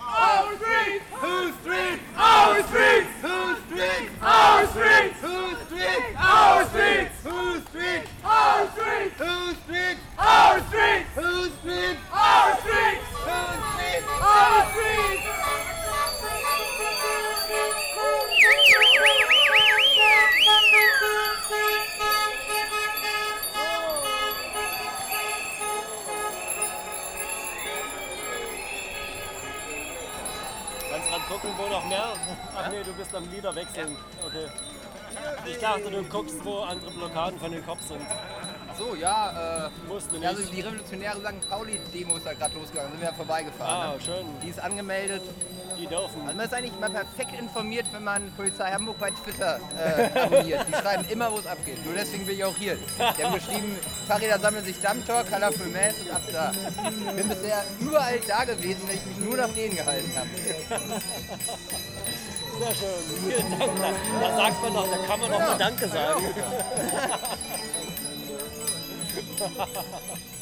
Our 0.00 0.56
streets! 0.56 1.04
Whose 1.20 1.54
streets? 1.62 2.02
Our 2.16 2.62
streets! 2.64 3.08
Whose 3.22 3.58
streets? 3.66 4.10
Our 4.20 4.66
streets! 4.66 5.20
Whose 5.22 5.56
streets? 5.66 6.16
Our 6.18 6.64
streets! 6.66 7.14
Whose 7.22 7.62
streets? 7.68 8.08
Our 8.24 8.68
streets! 8.72 9.14
Whose 9.18 9.56
streets? 9.62 10.00
Our 10.18 10.60
streets! 10.60 11.08
Whose 11.14 11.52
streets? 11.60 12.00
Our 12.12 12.56
streets! 12.58 13.06
Whose 13.24 13.62
streets? 13.70 14.06
Our 14.20 14.70
streets! 14.70 15.41
Gucken, 31.32 31.50
wo 31.56 31.66
noch 31.68 31.84
mehr? 31.86 32.12
Ach 32.56 32.68
nee, 32.70 32.82
du 32.84 32.92
bist 32.92 33.14
am 33.14 33.30
Lieder 33.30 33.54
wechseln. 33.54 33.96
Okay. 34.24 34.46
Ich 35.46 35.58
dachte, 35.58 35.90
du 35.90 36.02
guckst, 36.04 36.44
wo 36.44 36.60
andere 36.60 36.90
Blockaden 36.90 37.38
von 37.38 37.52
den 37.52 37.64
Cops 37.64 37.88
sind. 37.88 38.00
So, 38.78 38.94
ja, 38.94 39.66
äh, 39.66 39.70
Mussten 39.88 40.22
ja, 40.22 40.30
also 40.30 40.40
nicht. 40.40 40.56
die 40.56 40.60
revolutionäre 40.60 41.18
St. 41.18 41.48
Pauli-Demo 41.48 42.16
ist 42.16 42.26
da 42.26 42.32
gerade 42.32 42.54
losgegangen, 42.54 42.92
sind 42.92 43.00
wir 43.00 43.08
ja 43.08 43.14
vorbeigefahren. 43.14 43.90
Ah, 43.90 43.94
ne? 43.94 44.00
schön. 44.00 44.26
Die 44.42 44.48
ist 44.48 44.60
angemeldet. 44.60 45.22
Die 45.82 45.88
dürfen. 45.88 46.22
Also 46.22 46.36
man 46.36 46.46
ist 46.46 46.54
eigentlich 46.54 46.78
mal 46.78 46.90
perfekt 46.90 47.32
informiert, 47.38 47.86
wenn 47.92 48.04
man 48.04 48.30
Polizei 48.36 48.70
Hamburg 48.70 48.98
bei 49.00 49.10
Twitter 49.10 49.58
äh, 49.76 50.16
abonniert. 50.18 50.64
Die 50.68 50.72
schreiben 50.72 51.04
immer, 51.08 51.32
wo 51.32 51.38
es 51.38 51.46
abgeht. 51.46 51.84
Nur 51.84 51.94
deswegen 51.94 52.24
bin 52.24 52.36
ich 52.36 52.44
auch 52.44 52.56
hier. 52.56 52.76
Die 53.18 53.24
haben 53.24 53.34
geschrieben, 53.34 53.76
Fahrräder 54.06 54.38
sammeln 54.38 54.64
sich 54.64 54.80
Dammtor, 54.80 55.24
Colorful 55.24 55.66
Mass 55.68 55.94
und 56.00 56.10
ab 56.12 56.22
da. 56.32 56.52
Bin 57.12 57.28
bisher 57.28 57.64
überall 57.80 58.20
da 58.28 58.44
gewesen, 58.44 58.82
wenn 58.86 58.96
ich 58.96 59.06
mich 59.06 59.16
nur 59.18 59.36
nach 59.36 59.48
denen 59.48 59.74
gehalten 59.74 60.12
habe. 60.16 60.28
Sehr 62.58 62.74
schön. 62.76 62.88
Vielen 63.28 63.58
Dank. 63.58 63.72
Da, 63.80 64.28
da 64.28 64.36
sagt 64.36 64.62
man 64.62 64.74
doch, 64.74 64.88
da 64.88 64.96
kann 65.06 65.20
man 65.20 65.30
doch 65.32 65.38
mal 65.40 65.58
Danke 65.58 65.88
sagen. 65.88 66.24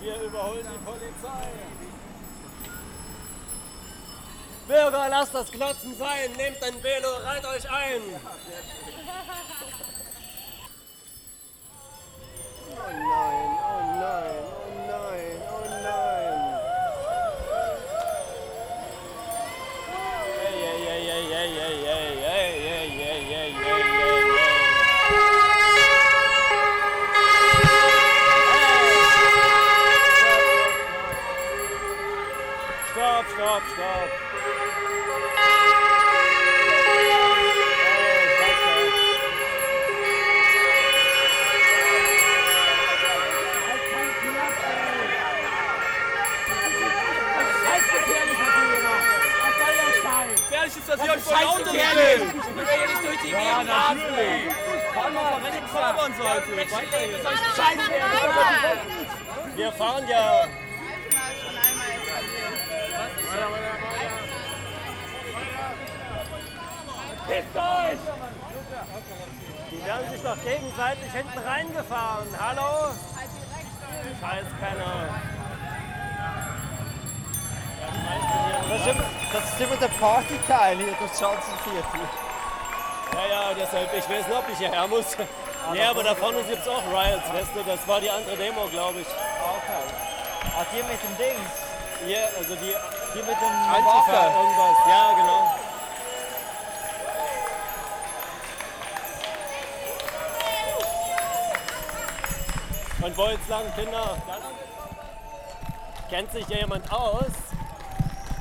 Wir 0.00 0.22
überholen 0.22 0.66
die 0.66 0.84
Polizei. 0.84 1.48
Bürger, 4.66 5.08
lasst 5.08 5.34
das 5.34 5.50
Klotzen 5.50 5.96
sein. 5.98 6.32
Nehmt 6.36 6.62
ein 6.62 6.82
Velo, 6.82 7.08
reiht 7.24 7.44
euch 7.44 7.70
ein. 7.70 8.02
Oh 12.72 12.92
nein, 12.92 13.02
oh 13.02 13.02
nein, 13.10 13.54
oh 13.66 13.80
nein, 14.00 14.59
stopp, 33.50 33.62
stopp. 33.74 34.10
Ist, 50.66 50.88
dass 50.88 50.98
das 50.98 51.04
ich 51.04 51.10
euch 51.10 51.20
voll 51.20 51.44
Auto 51.44 51.72
will. 51.72 51.80
Ich 51.80 51.82
will 51.82 52.86
nicht 52.86 53.04
durch 53.04 53.20
die 53.22 53.30
Gegend 53.30 53.42
ja, 53.42 53.62
natürlich. 53.64 54.54
Vor 54.94 55.04
allem 55.04 55.16
auf 55.16 55.24
der 55.30 55.42
Rennstrecke. 55.42 57.00
Wir 59.56 59.72
fahren 59.72 60.06
ja 60.08 60.46
Pisst 67.30 67.54
euch! 67.54 68.00
Die 69.70 69.86
werden 69.86 70.10
sich 70.10 70.20
doch 70.20 70.36
gegenseitig 70.42 71.12
hinten 71.12 71.38
reingefahren. 71.38 72.26
Hallo? 72.36 72.90
Scheiß 74.20 74.46
Penner. 74.58 75.14
Das 78.68 78.80
ist, 78.80 78.86
immer, 78.88 79.04
das 79.32 79.44
ist 79.44 79.60
immer 79.60 79.76
der 79.76 79.88
Partyteil 79.88 80.76
hier, 80.76 80.94
das 81.00 81.18
Schanzenviertel. 81.18 82.00
Ja, 83.14 83.26
ja, 83.30 83.54
deshalb, 83.54 83.94
ich 83.94 84.08
weiß 84.10 84.26
nicht, 84.26 84.36
ob 84.36 84.48
ich 84.50 84.58
hierher 84.58 84.88
muss. 84.88 85.16
Nee, 85.72 85.84
aber 85.84 86.02
da 86.02 86.14
vorne 86.16 86.42
gibt 86.42 86.62
es 86.62 86.68
auch 86.68 86.82
Riots, 86.90 87.32
weißt 87.32 87.54
du, 87.54 87.62
das 87.62 87.86
war 87.86 88.00
die 88.00 88.10
andere 88.10 88.36
Demo, 88.36 88.66
glaube 88.72 89.00
ich. 89.00 89.06
Okay. 89.06 89.86
Ach, 90.58 90.66
die 90.72 90.82
mit 90.82 90.98
dem 90.98 91.16
Dings? 91.16 91.50
Ja, 92.08 92.26
also 92.38 92.54
die, 92.56 92.74
die 93.14 93.22
mit 93.22 93.38
dem 93.38 93.54
Antifa, 93.70 93.82
Marker. 93.82 94.40
irgendwas, 94.40 94.78
ja, 94.88 95.12
genau. 95.14 95.69
Und 103.10 103.16
wo 103.16 103.26
jetzt 103.28 103.48
lang, 103.48 103.64
Kinder? 103.74 104.16
Kennt 106.08 106.30
sich 106.30 106.46
hier 106.46 106.58
jemand 106.58 106.84
aus? 106.92 107.26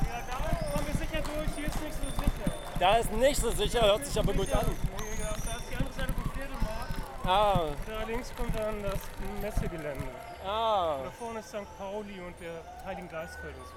Ja, 0.05 0.22
da 0.30 0.72
kommen 0.72 0.86
wir 0.86 0.93
sicher 0.93 1.22
durch, 1.24 1.55
hier 1.55 1.65
ist 1.67 1.82
nicht 1.82 1.95
so 1.95 2.22
sicher. 2.22 2.51
Da 2.80 2.95
ist 2.97 3.11
nicht 3.13 3.41
so 3.41 3.49
sicher, 3.49 3.82
hört 3.82 4.05
sich 4.05 4.20
aber 4.20 4.32
gut 4.32 4.53
an. 4.53 4.65
Nee, 4.67 5.24
da 5.24 5.32
ist 5.32 5.70
die 5.72 5.76
andere 5.76 5.93
Seite 5.93 6.13
vom 6.13 6.32
Pferdemarkt. 6.32 7.26
Ah, 7.26 7.61
Da 7.88 8.03
links 8.07 8.32
kommt 8.38 8.55
dann 8.59 8.84
das 8.84 8.99
Messegelände. 9.41 10.07
ah. 10.45 10.97
Da 11.03 11.11
vorne 11.17 11.39
ist 11.39 11.49
St. 11.49 11.65
Pauli 11.80 12.20
und 12.22 12.39
der 12.39 12.61
Heiligen 12.86 13.09
Geistfeld 13.09 13.55
und 13.57 13.65
so. 13.65 13.74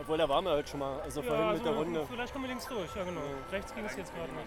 Obwohl, 0.00 0.16
da 0.18 0.28
waren 0.28 0.44
wir 0.44 0.52
heute 0.52 0.68
schon 0.70 0.78
mal, 0.78 1.00
also 1.02 1.22
vorhin 1.22 1.54
mit 1.54 1.64
der 1.64 1.72
Runde. 1.72 2.06
Vielleicht 2.08 2.32
kommen 2.32 2.44
wir 2.44 2.50
links 2.50 2.66
durch, 2.68 2.94
ja 2.94 3.02
genau. 3.02 3.20
Rechts 3.50 3.74
ging 3.74 3.84
es 3.84 3.96
jetzt 3.96 4.14
gerade 4.14 4.30
nicht. 4.32 4.46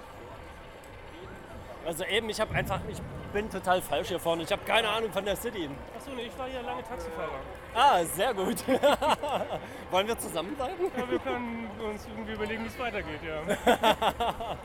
Also 1.86 2.06
eben, 2.06 2.30
ich 2.30 2.40
habe 2.40 2.54
einfach, 2.56 2.80
ich 2.90 3.00
bin 3.34 3.50
total 3.50 3.82
falsch 3.82 4.08
hier 4.10 4.20
vorne. 4.20 4.44
Ich 4.44 4.52
habe 4.52 4.64
keine 4.64 4.88
Ahnung 4.88 5.12
von 5.12 5.26
der 5.26 5.36
City. 5.36 5.70
Achso, 5.98 6.12
nee, 6.16 6.24
ich 6.24 6.38
war 6.38 6.48
hier 6.48 6.62
lange 6.62 6.84
Taxifahrer. 6.84 7.40
Ah, 7.76 8.04
sehr 8.06 8.34
gut. 8.34 8.64
Wollen 9.92 10.08
wir 10.08 10.18
zusammenbleiben? 10.18 10.92
Ja, 10.98 11.10
wir 11.10 11.20
können 11.20 11.70
uns 11.84 12.06
irgendwie 12.08 12.34
überlegen, 12.34 12.64
wie 12.64 12.68
es 12.68 12.80
weitergeht, 12.80 13.20
ja. 13.24 13.42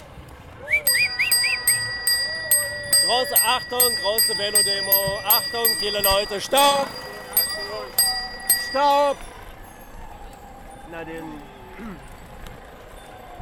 Große 3.08 3.36
Achtung, 3.42 3.90
große 4.02 4.36
Velodemo. 4.36 5.18
Achtung, 5.24 5.64
viele 5.80 6.02
Leute. 6.02 6.38
Stopp! 6.38 6.88
Stopp! 8.68 9.16
Na 10.90 11.02
den. 11.04 11.24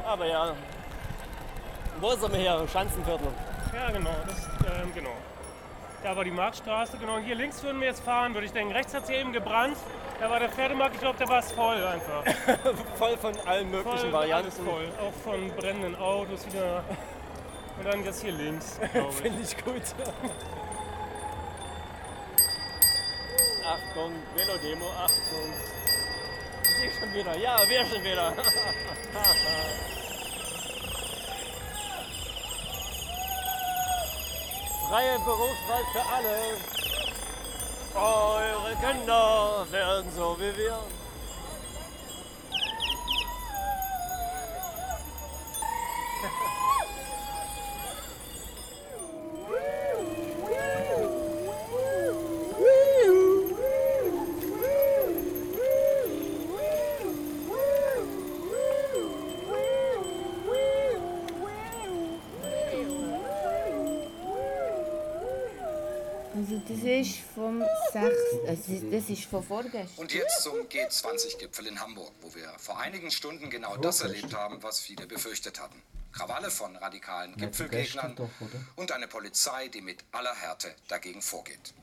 Aber 0.05 0.25
ja. 0.25 0.55
Wo 1.99 2.15
sind 2.15 2.31
wir 2.31 2.39
hier? 2.39 2.65
Schanzenviertel. 2.71 3.27
Ja, 3.77 3.91
genau, 3.91 4.15
das, 4.25 4.37
ähm, 4.73 4.91
genau. 4.95 5.15
Da 6.01 6.15
war 6.15 6.23
die 6.23 6.31
Marktstraße, 6.31 6.97
genau. 6.97 7.19
Hier 7.19 7.35
links 7.35 7.61
würden 7.61 7.79
wir 7.79 7.87
jetzt 7.87 8.03
fahren, 8.03 8.33
würde 8.33 8.47
ich 8.47 8.51
denken. 8.51 8.73
Rechts 8.73 8.91
hat 8.95 9.03
es 9.03 9.09
hier 9.09 9.19
eben 9.19 9.31
gebrannt. 9.31 9.77
Da 10.19 10.31
war 10.31 10.39
der 10.39 10.49
Pferdemarkt, 10.49 10.95
ich 10.95 11.01
glaube, 11.01 11.19
der 11.19 11.27
war 11.27 11.39
es 11.39 11.51
voll 11.51 11.77
einfach. 11.85 12.23
voll 12.95 13.15
von 13.17 13.37
allen 13.45 13.69
möglichen 13.69 13.99
voll, 13.99 14.11
Varianten. 14.11 14.65
Voll, 14.65 14.89
auch 14.99 15.13
von 15.23 15.47
brennenden 15.55 15.95
Autos 15.95 16.47
wieder. 16.47 16.83
Und 17.77 17.85
dann 17.85 18.03
jetzt 18.03 18.23
hier 18.23 18.31
links. 18.31 18.79
Finde 19.21 19.43
ich 19.43 19.55
gut. 19.63 19.83
Achtung, 23.63 24.11
Velodemo, 24.35 24.89
Achtung. 25.03 25.53
Ich 26.83 26.99
schon 26.99 27.13
wieder. 27.13 27.37
Ja, 27.37 27.57
wir 27.67 27.85
schon 27.85 28.03
wieder. 28.03 28.33
Freie 34.89 35.19
Berufswahl 35.19 35.83
für 35.91 36.01
alle. 36.15 36.57
Eure 37.93 38.75
Kinder 38.75 39.65
werden 39.69 40.09
so 40.15 40.37
wie 40.39 40.57
wir. 40.57 40.79
Vom 67.99 68.09
6. 68.47 68.47
Also 68.47 68.91
das 68.91 69.09
ist 69.09 69.25
von 69.25 69.43
vorgestern. 69.43 69.87
Und 69.97 70.13
jetzt 70.13 70.43
zum 70.43 70.59
G20-Gipfel 70.67 71.67
in 71.67 71.79
Hamburg, 71.79 72.11
wo 72.21 72.33
wir 72.35 72.49
vor 72.57 72.79
einigen 72.79 73.11
Stunden 73.11 73.49
genau 73.49 73.77
das 73.77 74.01
erlebt 74.01 74.33
haben, 74.33 74.61
was 74.63 74.79
viele 74.79 75.07
befürchtet 75.07 75.59
hatten. 75.59 75.81
Krawalle 76.11 76.49
von 76.49 76.75
radikalen 76.77 77.35
Gipfelgegnern 77.35 78.15
und 78.75 78.91
eine 78.91 79.07
Polizei, 79.07 79.67
die 79.67 79.81
mit 79.81 80.03
aller 80.11 80.33
Härte 80.33 80.73
dagegen 80.87 81.21
vorgeht. 81.21 81.73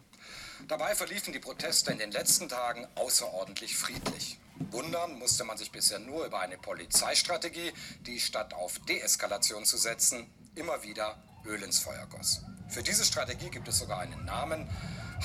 Dabei 0.67 0.95
verliefen 0.95 1.33
die 1.33 1.39
Proteste 1.39 1.93
in 1.93 1.99
den 1.99 2.11
letzten 2.11 2.49
Tagen 2.49 2.87
außerordentlich 2.95 3.77
friedlich. 3.77 4.39
Wundern 4.71 5.19
musste 5.19 5.45
man 5.45 5.59
sich 5.59 5.71
bisher 5.71 5.99
nur 5.99 6.27
über 6.27 6.41
eine 6.41 6.57
Polizeistrategie, 6.59 7.73
die 8.07 8.19
statt 8.19 8.55
auf 8.55 8.79
Deeskalation 8.81 9.65
zu 9.65 9.77
setzen, 9.77 10.27
immer 10.55 10.83
wieder 10.83 11.23
Öl 11.45 11.63
ins 11.63 11.81
Feuer 11.81 12.07
goss. 12.07 12.41
Für 12.69 12.83
diese 12.83 13.05
Strategie 13.05 13.51
gibt 13.51 13.69
es 13.69 13.79
sogar 13.79 14.01
einen 14.01 14.25
Namen. 14.25 14.67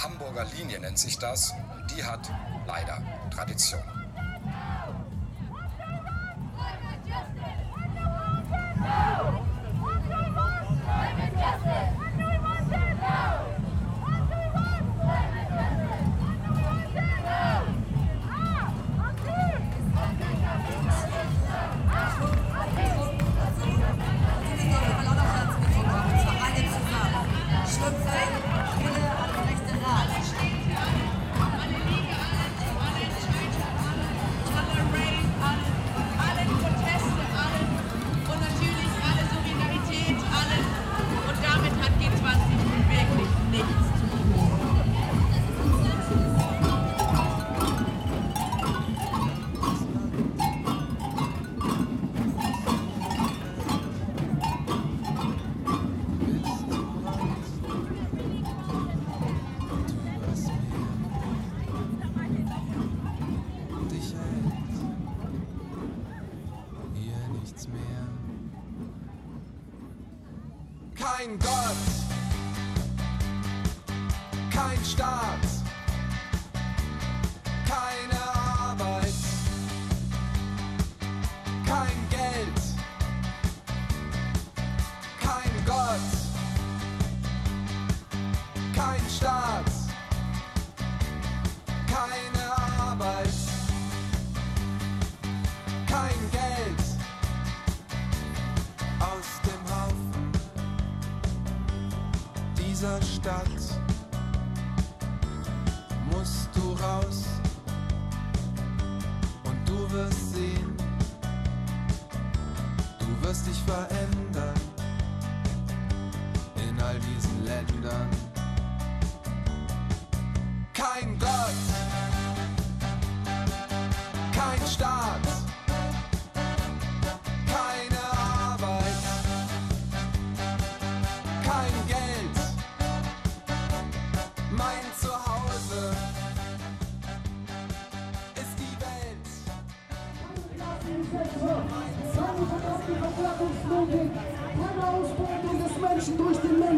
Hamburger 0.04 0.46
Linie 0.46 0.80
nennt 0.80 1.00
sich 1.00 1.18
das. 1.18 1.54
Und 1.76 1.92
die 1.92 2.04
hat 2.04 2.30
leider 2.68 3.02
Tradition. 3.32 3.82
Und 11.60 11.99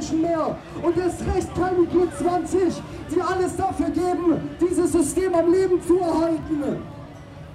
Menschen 0.01 0.21
mehr. 0.21 0.55
Und 0.81 0.97
erst 0.97 1.21
recht 1.21 1.49
keine 1.55 1.85
G20, 1.85 2.81
die 3.13 3.21
alles 3.21 3.55
dafür 3.55 3.89
geben, 3.89 4.49
dieses 4.59 4.91
System 4.91 5.33
am 5.33 5.51
Leben 5.51 5.81
zu 5.83 5.99
erhalten. 5.99 6.81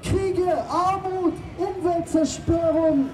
Kriege, 0.02 0.52
Armut, 0.70 1.34
Umweltzerstörung, 1.58 3.06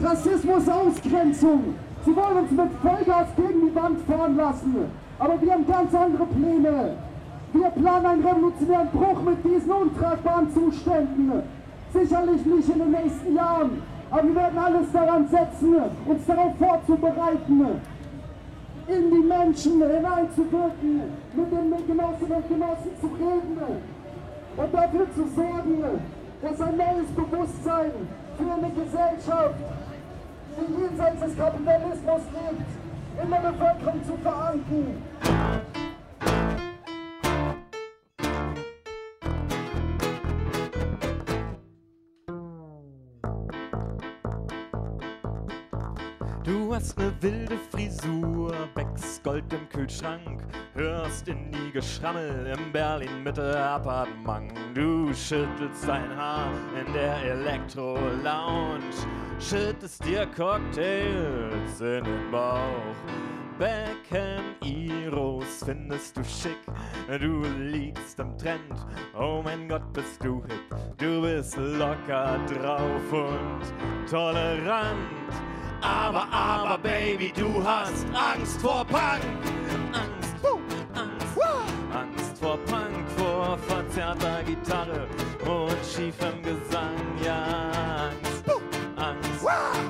Rassismus, 0.00 0.68
Ausgrenzung. 0.68 1.74
Sie 2.04 2.14
wollen 2.14 2.36
uns 2.38 2.50
mit 2.52 2.70
Vollgas 2.80 3.28
gegen 3.36 3.66
die 3.66 3.74
Wand 3.74 4.00
fahren 4.06 4.36
lassen. 4.36 4.76
Aber 5.18 5.40
wir 5.40 5.52
haben 5.52 5.66
ganz 5.66 5.92
andere 5.94 6.26
Pläne. 6.26 6.96
Wir 7.52 7.70
planen 7.70 8.06
einen 8.06 8.24
revolutionären 8.24 8.88
Bruch 8.90 9.22
mit 9.22 9.44
diesen 9.44 9.72
untragbaren 9.72 10.48
Zuständen. 10.54 11.42
Sicherlich 11.92 12.44
nicht 12.46 12.68
in 12.68 12.78
den 12.78 12.90
nächsten 12.90 13.34
Jahren. 13.34 13.82
Aber 14.10 14.22
wir 14.22 14.34
werden 14.36 14.58
alles 14.58 14.92
daran 14.92 15.26
setzen, 15.28 15.74
uns 16.06 16.26
darauf 16.26 16.52
vorzubereiten, 16.56 17.80
in 18.88 19.10
die 19.10 19.18
Menschen 19.18 19.82
hineinzuwirken, 19.82 21.02
mit 21.34 21.52
den 21.52 21.86
Genossinnen 21.86 22.36
und 22.36 22.48
Genossen 22.48 22.92
zu 23.00 23.06
reden 23.06 23.58
und 24.56 24.74
dafür 24.74 25.06
zu 25.14 25.28
sorgen, 25.36 25.84
dass 26.42 26.60
ein 26.60 26.76
neues 26.76 27.08
Bewusstsein 27.14 27.92
für 28.36 28.52
eine 28.52 28.70
Gesellschaft, 28.70 29.54
die 30.56 30.80
jenseits 30.80 31.20
des 31.20 31.36
Kapitalismus 31.36 32.22
lebt, 32.32 33.22
in 33.22 33.30
der 33.30 33.50
Bevölkerung 33.50 34.04
zu 34.04 34.16
verankern. 34.22 35.77
Hast 46.78 46.96
ne 46.96 47.12
wilde 47.20 47.58
Frisur, 47.72 48.52
Becks 48.72 49.20
Gold 49.24 49.52
im 49.52 49.68
Kühlschrank, 49.68 50.44
hörst 50.74 51.26
in 51.26 51.50
die 51.50 51.72
Geschrammel 51.72 52.54
im 52.56 52.70
Berlin-Mitte-Appartement. 52.70 54.52
Du 54.74 55.12
schüttelst 55.12 55.88
dein 55.88 56.16
Haar 56.16 56.52
in 56.78 56.92
der 56.92 57.16
Elektro-Lounge, 57.32 58.94
schüttest 59.40 60.04
dir 60.04 60.24
Cocktails 60.26 61.80
in 61.80 62.04
den 62.04 62.30
Bauch. 62.30 62.94
Beckham 63.58 64.54
Eros 64.62 65.64
findest 65.64 66.16
du 66.16 66.22
schick, 66.22 66.60
du 67.08 67.42
liegst 67.58 68.20
am 68.20 68.38
Trend, 68.38 68.86
oh 69.18 69.40
mein 69.42 69.68
Gott 69.68 69.92
bist 69.92 70.22
du 70.22 70.44
hip, 70.44 70.96
du 70.96 71.22
bist 71.22 71.56
locker 71.56 72.38
drauf 72.46 73.12
und 73.12 74.08
tolerant. 74.08 74.96
Aber, 75.80 76.26
aber, 76.32 76.78
Baby, 76.78 77.32
du 77.36 77.62
hast 77.64 78.06
Angst 78.12 78.60
vor 78.60 78.84
Punk. 78.84 79.22
Angst, 79.92 80.34
Angst, 80.94 81.38
Angst 81.92 82.38
vor 82.38 82.58
Punk, 82.66 83.08
vor 83.16 83.58
verzerrter 83.58 84.42
Gitarre 84.44 85.06
und 85.46 85.76
schiefem 85.84 86.42
Gesang. 86.42 86.96
Ja, 87.24 88.10
Angst, 88.10 88.44
Angst, 88.96 89.46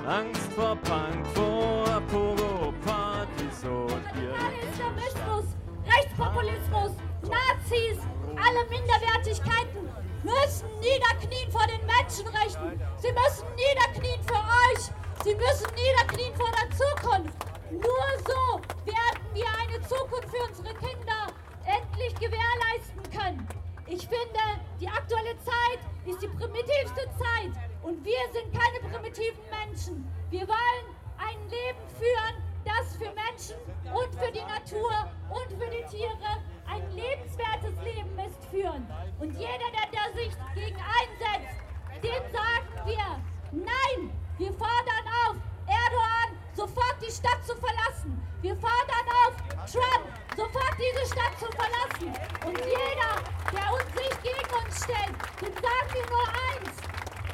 Angst 0.07 0.53
vor 0.55 0.77
Punk, 0.77 1.27
vor 1.35 2.03
Pogo-Partys 2.11 3.65
und 3.65 4.13
Bier. 4.13 4.35
Islamismus, 4.73 5.45
Rechtspopulismus, 5.87 6.93
Nazis, 7.23 7.99
alle 8.37 8.69
Minderwertigkeiten 8.69 9.89
müssen 10.23 10.69
niederknien 10.81 11.51
vor 11.51 11.67
den 11.67 11.85
Menschenrechten. 11.87 12.81
Sie 12.99 13.13
müssen 13.13 13.47
niederknien 13.57 14.21
für 14.27 14.35
euch. 14.35 14.91
Sie 15.29 15.35
müssen 15.35 15.69
niederknien 15.75 16.35
vor 16.37 16.51
der 16.53 16.71
Zukunft. 16.71 17.37
Nur 17.71 18.09
so 18.25 18.63
werden 18.87 19.27
wir 19.35 19.45
eine 19.61 19.79
Zukunft 19.87 20.31
für 20.31 20.43
unsere 20.43 20.75
Kinder 20.77 21.27
endlich 21.67 22.15
gewährleisten 22.15 23.03
können. 23.13 23.47
Ich 23.87 24.09
finde, 24.09 24.41
die 24.81 24.89
aktuelle 24.89 25.37
Zeit 25.45 25.81
ist 26.07 26.23
die 26.23 26.29
primitivste 26.29 27.05
Zeit 27.21 27.53
und 27.83 28.03
wir 28.07 28.25
sind 28.33 28.59
keine 28.59 28.81
primitiven 28.89 29.45
Menschen. 29.51 30.11
Wir 30.31 30.49
wollen 30.49 30.97
ein 31.19 31.39
Leben 31.51 31.85
führen, 32.01 32.43
das 32.65 32.97
für 32.97 33.13
Menschen 33.13 33.61
und 33.85 34.15
für 34.15 34.33
die 34.33 34.49
Natur 34.49 35.13
und 35.29 35.63
für 35.63 35.69
die 35.69 35.85
Tiere 35.95 36.41
ein 36.73 36.91
lebenswertes 36.93 37.77
Leben 37.85 38.19
ist 38.19 38.43
führen. 38.47 38.89
Und 39.21 39.33
jeder, 39.35 39.69
der 39.77 39.93
da 39.93 40.17
sich 40.17 40.33
gegen 40.55 40.79
einsetzt, 40.79 41.61
dem 42.03 42.33
sagen 42.33 42.87
wir, 42.87 43.21
nein, 43.53 44.11
wir 44.39 44.53
fordern 44.53 45.07
auf, 45.27 45.37
Erdogan 45.67 46.39
sofort 46.55 46.97
die 47.03 47.11
Stadt 47.11 47.45
zu 47.45 47.55
verlassen. 47.57 48.23
Wir 48.41 48.55
fordern 48.55 49.07
auf, 49.27 49.35
Trump 49.67 50.07
sofort 50.37 50.75
diese 50.79 51.05
Stadt 51.11 51.35
zu 51.39 51.51
verlassen. 51.59 52.15
Und 52.47 52.59
jeder, 52.63 53.19
der 53.51 53.67
uns 53.75 53.91
sich 53.99 54.15
gegen 54.23 54.51
uns 54.55 54.85
stellt, 54.85 55.15
dem 55.43 55.55
sagen 55.59 55.91
wir 55.91 56.07
nur 56.07 56.29
eins. 56.55 56.75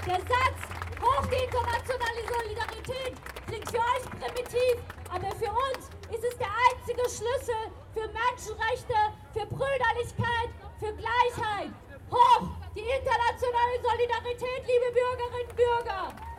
Der 0.07 0.21
Satz, 0.21 0.61
hoch 1.01 1.27
die 1.29 1.45
internationale 1.45 2.23
Solidarität, 2.25 3.15
klingt 3.47 3.71
für 3.71 3.85
euch 3.85 4.05
primitiv, 4.17 4.77
aber 5.13 5.31
für 5.37 5.53
uns 5.53 5.93
ist 6.09 6.25
es 6.25 6.37
der 6.39 6.49
einzige 6.49 7.05
Schlüssel 7.05 7.69
für 7.93 8.09
Menschenrechte, 8.09 8.97
für 9.37 9.47
Brüderlichkeit, 9.47 10.49
für 10.81 10.93
Gleichheit. 10.97 11.69
Hoch 12.11 12.49
die 12.75 12.81
internationale 12.81 13.77
Solidarität, 13.85 14.63
liebe 14.65 14.89
Bürgerinnen 14.93 15.49
und 15.49 15.57
Bürger! 15.57 16.34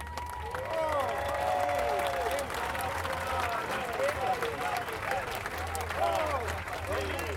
Es 6.88 7.35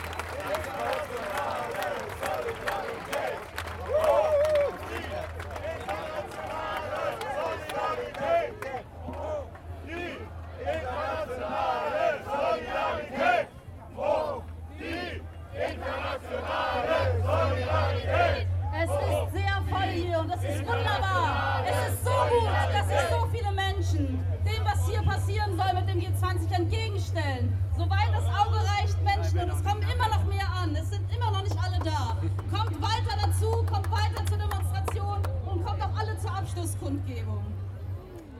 Abschlusskundgebung. 36.88 37.44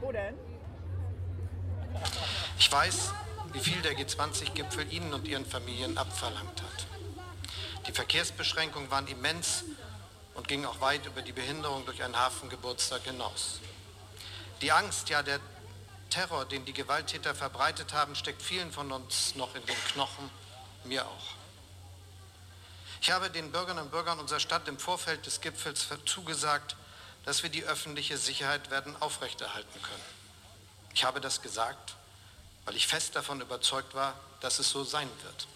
Wo 0.01 0.11
denn? 0.11 0.35
Ich 2.57 2.71
weiß, 2.71 3.13
wie 3.53 3.59
viel 3.59 3.81
der 3.81 3.97
G20-Gipfel 3.97 4.91
Ihnen 4.91 5.13
und 5.13 5.27
Ihren 5.27 5.45
Familien 5.45 5.97
abverlangt 5.97 6.61
hat. 6.61 6.87
Die 7.87 7.91
Verkehrsbeschränkungen 7.91 8.89
waren 8.91 9.07
immens 9.07 9.63
und 10.35 10.47
gingen 10.47 10.65
auch 10.65 10.81
weit 10.81 11.05
über 11.05 11.21
die 11.21 11.31
Behinderung 11.31 11.85
durch 11.85 12.03
einen 12.03 12.17
Hafengeburtstag 12.17 13.03
hinaus. 13.03 13.59
Die 14.61 14.71
Angst, 14.71 15.09
ja 15.09 15.23
der 15.23 15.39
Terror, 16.09 16.45
den 16.45 16.65
die 16.65 16.73
Gewalttäter 16.73 17.35
verbreitet 17.35 17.93
haben, 17.93 18.15
steckt 18.15 18.41
vielen 18.41 18.71
von 18.71 18.91
uns 18.91 19.35
noch 19.35 19.55
in 19.55 19.65
den 19.65 19.75
Knochen, 19.91 20.29
mir 20.83 21.05
auch. 21.05 21.35
Ich 23.01 23.11
habe 23.11 23.29
den 23.29 23.51
Bürgerinnen 23.51 23.83
und 23.83 23.91
Bürgern 23.91 24.19
unserer 24.19 24.39
Stadt 24.39 24.67
im 24.67 24.77
Vorfeld 24.77 25.25
des 25.25 25.39
Gipfels 25.39 25.87
zugesagt, 26.05 26.75
dass 27.29 27.43
wir 27.43 27.51
die 27.51 27.63
öffentliche 27.63 28.17
Sicherheit 28.17 28.71
werden 28.71 28.99
aufrechterhalten 28.99 29.79
können. 29.83 30.03
Ich 30.95 31.03
habe 31.03 31.21
das 31.21 31.43
gesagt, 31.43 31.93
weil 32.65 32.75
ich 32.75 32.87
fest 32.87 33.15
davon 33.15 33.39
überzeugt 33.39 33.93
war, 33.93 34.15
dass 34.41 34.57
es 34.57 34.71
so 34.71 34.83
sein 34.83 35.07
wird. 35.21 35.47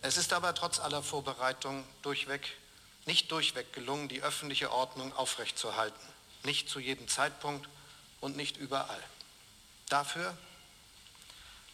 Es 0.00 0.16
ist 0.16 0.32
aber 0.32 0.54
trotz 0.54 0.80
aller 0.80 1.02
Vorbereitung 1.02 1.84
durchweg, 2.00 2.56
nicht 3.04 3.30
durchweg 3.30 3.74
gelungen, 3.74 4.08
die 4.08 4.22
öffentliche 4.22 4.72
Ordnung 4.72 5.14
aufrechtzuerhalten. 5.14 6.00
Nicht 6.44 6.70
zu 6.70 6.80
jedem 6.80 7.08
Zeitpunkt 7.08 7.68
und 8.22 8.38
nicht 8.38 8.56
überall. 8.56 9.02
Dafür, 9.90 10.34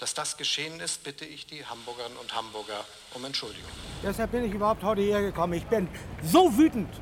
dass 0.00 0.14
das 0.14 0.36
geschehen 0.36 0.80
ist, 0.80 1.04
bitte 1.04 1.24
ich 1.24 1.46
die 1.46 1.64
Hamburgerinnen 1.64 2.18
und 2.18 2.34
Hamburger 2.34 2.84
um 3.14 3.24
Entschuldigung. 3.24 3.70
Deshalb 4.02 4.32
bin 4.32 4.46
ich 4.46 4.52
überhaupt 4.52 4.82
heute 4.82 5.02
hierher 5.02 5.22
gekommen. 5.22 5.52
Ich 5.52 5.66
bin 5.66 5.88
so 6.24 6.59
wütend, 6.59 6.92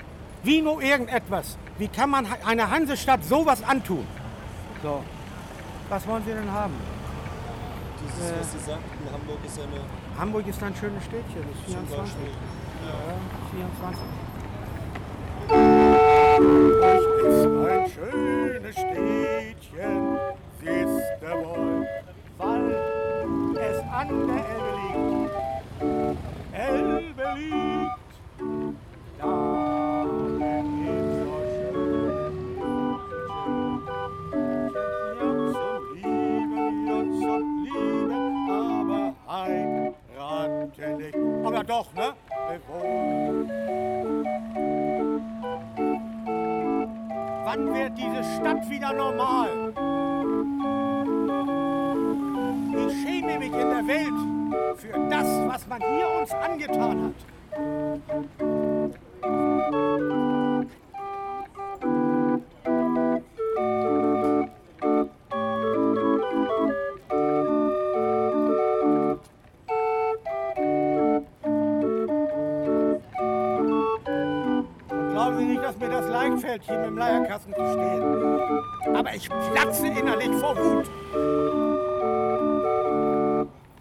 wie 0.45 0.62
nur 0.62 0.80
irgendetwas. 0.82 1.57
Wie 1.78 1.88
kann 1.88 2.11
man 2.11 2.26
einer 2.47 2.70
Hansestadt 2.70 3.24
sowas 3.24 3.62
antun? 3.64 4.07
So, 4.82 5.03
was 5.88 6.07
wollen 6.07 6.22
Sie 6.24 6.32
denn 6.32 6.51
haben? 6.53 6.74
Dieses, 8.07 8.30
Äh, 8.30 8.34
was 8.40 8.53
Sie 8.53 8.59
sagten, 8.59 9.09
Hamburg 9.12 9.38
ist 9.45 9.59
eine. 9.59 9.80
Hamburg 10.20 10.47
ist 10.47 10.62
ein 10.62 10.74
schönes 10.76 11.05
Städtchen, 11.05 11.42
ist 11.53 11.64
Zum 11.72 11.86
24. 11.88 11.99
Beispiel. 11.99 12.30
Ja, 12.84 12.95
24. 13.51 14.03
ist 17.26 17.47
ein 17.47 17.90
schönes 17.90 18.74
Städtchen, 18.74 20.18
siehst 20.61 21.07
du 21.20 21.26
wohl, 21.45 21.86
weil 22.38 22.76
es 23.61 23.78
an 23.92 24.09
der 24.28 24.42
Elbe 24.55 24.72
liegt. 25.11 26.18
Elbe 26.53 27.26
liegt, 27.38 28.12
da 29.18 29.74
Aber 41.65 41.73
doch, 41.73 41.95
ne? 41.95 42.12
Wann 47.45 47.75
wird 47.75 47.93
diese 47.97 48.25
Stadt 48.37 48.69
wieder 48.69 48.93
normal? 48.93 49.73
Ich 52.87 53.03
schäme 53.03 53.39
mich 53.39 53.53
in 53.53 53.71
der 53.71 53.87
Welt 53.87 54.77
für 54.77 55.09
das, 55.09 55.27
was 55.47 55.67
man 55.67 55.81
hier 55.81 56.09
uns 56.21 56.33
angetan 56.33 57.05
hat. 57.05 57.15
Mit 76.55 76.68
dem 76.68 76.96
Leierkasten 76.96 77.52
zu 77.55 77.61
stehen. 77.72 78.96
Aber 78.96 79.14
ich 79.14 79.28
platze 79.28 79.86
innerlich 79.88 80.30
vor 80.40 80.57
Wut. 80.57 80.88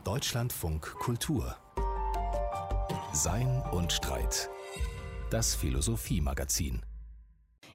Deutschlandfunk 0.03 0.82
Kultur. 0.99 1.55
Sein 3.11 3.61
und 3.71 3.91
Streit. 3.93 4.49
Das 5.30 5.55
Philosophie-Magazin. 5.55 6.82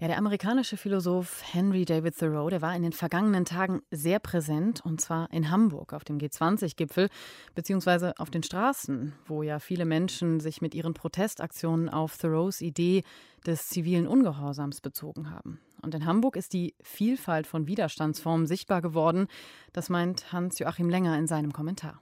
Ja, 0.01 0.07
der 0.07 0.19
amerikanische 0.19 0.77
Philosoph 0.77 1.43
Henry 1.53 1.85
David 1.85 2.17
Thoreau, 2.17 2.49
der 2.49 2.63
war 2.63 2.77
in 2.77 2.85
den 2.85 2.93
vergangenen 2.93 3.45
Tagen 3.45 3.83
sehr 3.91 4.21
präsent 4.21 4.81
und 4.85 5.01
zwar 5.01 5.29
in 5.33 5.51
Hamburg 5.51 5.93
auf 5.93 6.05
dem 6.05 6.19
G20-Gipfel 6.19 7.09
beziehungsweise 7.57 8.17
auf 8.21 8.31
den 8.31 8.45
Straßen, 8.45 9.15
wo 9.27 9.43
ja 9.43 9.59
viele 9.59 9.85
Menschen 9.85 10.39
sich 10.39 10.63
mit 10.63 10.77
ihren 10.77 10.95
Protestaktionen 10.95 11.89
auf 11.89 12.17
Thoreaus 12.17 12.61
Idee 12.61 13.03
des 13.45 13.67
zivilen 13.67 14.07
Ungehorsams 14.07 14.81
bezogen 14.81 15.33
haben. 15.33 15.59
Und 15.83 15.97
in 15.97 16.07
Hamburg 16.07 16.37
ist 16.37 16.53
die 16.53 16.77
Vielfalt 16.81 17.49
von 17.49 17.67
Widerstandsformen 17.67 18.47
sichtbar 18.47 18.83
geworden. 18.83 19.27
Das 19.73 19.89
meint 19.89 20.33
Hans-Joachim 20.33 20.89
Länger 20.89 21.19
in 21.19 21.27
seinem 21.27 21.53
Kommentar. 21.53 22.01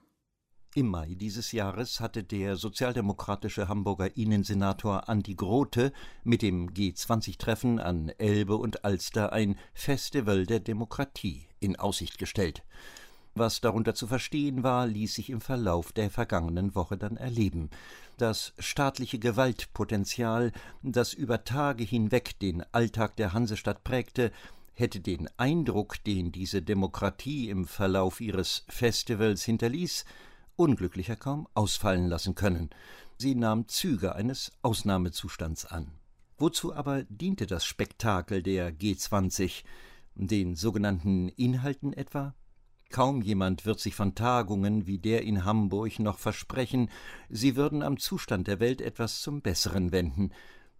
Im 0.77 0.89
Mai 0.89 1.15
dieses 1.19 1.53
Jahres 1.53 2.01
hatte 2.01 2.23
der 2.23 2.55
sozialdemokratische 2.55 3.67
Hamburger 3.67 4.15
Innensenator 4.15 5.09
Andi 5.09 5.33
Grote 5.33 5.91
mit 6.23 6.43
dem 6.43 6.69
G20-Treffen 6.69 7.79
an 7.79 8.09
Elbe 8.19 8.57
und 8.57 8.85
Alster 8.85 9.33
ein 9.33 9.57
Festival 9.73 10.45
der 10.45 10.59
Demokratie 10.59 11.47
in 11.59 11.77
Aussicht 11.77 12.19
gestellt. 12.19 12.61
Was 13.33 13.59
darunter 13.59 13.95
zu 13.95 14.05
verstehen 14.05 14.61
war, 14.61 14.85
ließ 14.85 15.15
sich 15.15 15.31
im 15.31 15.41
Verlauf 15.41 15.93
der 15.93 16.11
vergangenen 16.11 16.75
Woche 16.75 16.95
dann 16.95 17.17
erleben. 17.17 17.71
Das 18.17 18.53
staatliche 18.59 19.17
Gewaltpotenzial, 19.17 20.51
das 20.83 21.11
über 21.11 21.43
Tage 21.43 21.85
hinweg 21.85 22.37
den 22.37 22.63
Alltag 22.71 23.15
der 23.15 23.33
Hansestadt 23.33 23.83
prägte, 23.83 24.31
hätte 24.75 24.99
den 24.99 25.27
Eindruck, 25.37 26.03
den 26.03 26.31
diese 26.31 26.61
Demokratie 26.61 27.49
im 27.49 27.65
Verlauf 27.65 28.21
ihres 28.21 28.63
Festivals 28.69 29.43
hinterließ, 29.43 30.05
unglücklicher 30.57 31.15
kaum 31.15 31.47
ausfallen 31.53 32.07
lassen 32.07 32.35
können. 32.35 32.69
Sie 33.17 33.33
nahm 33.33 33.67
Züge 33.67 34.15
eines 34.15 34.51
Ausnahmezustands 34.61 35.65
an. 35.65 35.91
Wozu 36.37 36.73
aber 36.73 37.03
diente 37.03 37.47
das 37.47 37.65
Spektakel 37.65 38.43
der 38.43 38.71
G20? 38.71 39.63
Den 40.15 40.55
sogenannten 40.55 41.29
Inhalten 41.29 41.93
etwa? 41.93 42.35
Kaum 42.89 43.21
jemand 43.21 43.65
wird 43.65 43.79
sich 43.79 43.95
von 43.95 44.15
Tagungen 44.15 44.87
wie 44.87 44.97
der 44.97 45.23
in 45.23 45.45
Hamburg 45.45 45.99
noch 45.99 46.19
versprechen, 46.19 46.89
sie 47.29 47.55
würden 47.55 47.83
am 47.83 47.97
Zustand 47.97 48.47
der 48.47 48.59
Welt 48.59 48.81
etwas 48.81 49.21
zum 49.21 49.41
Besseren 49.41 49.91
wenden. 49.91 50.31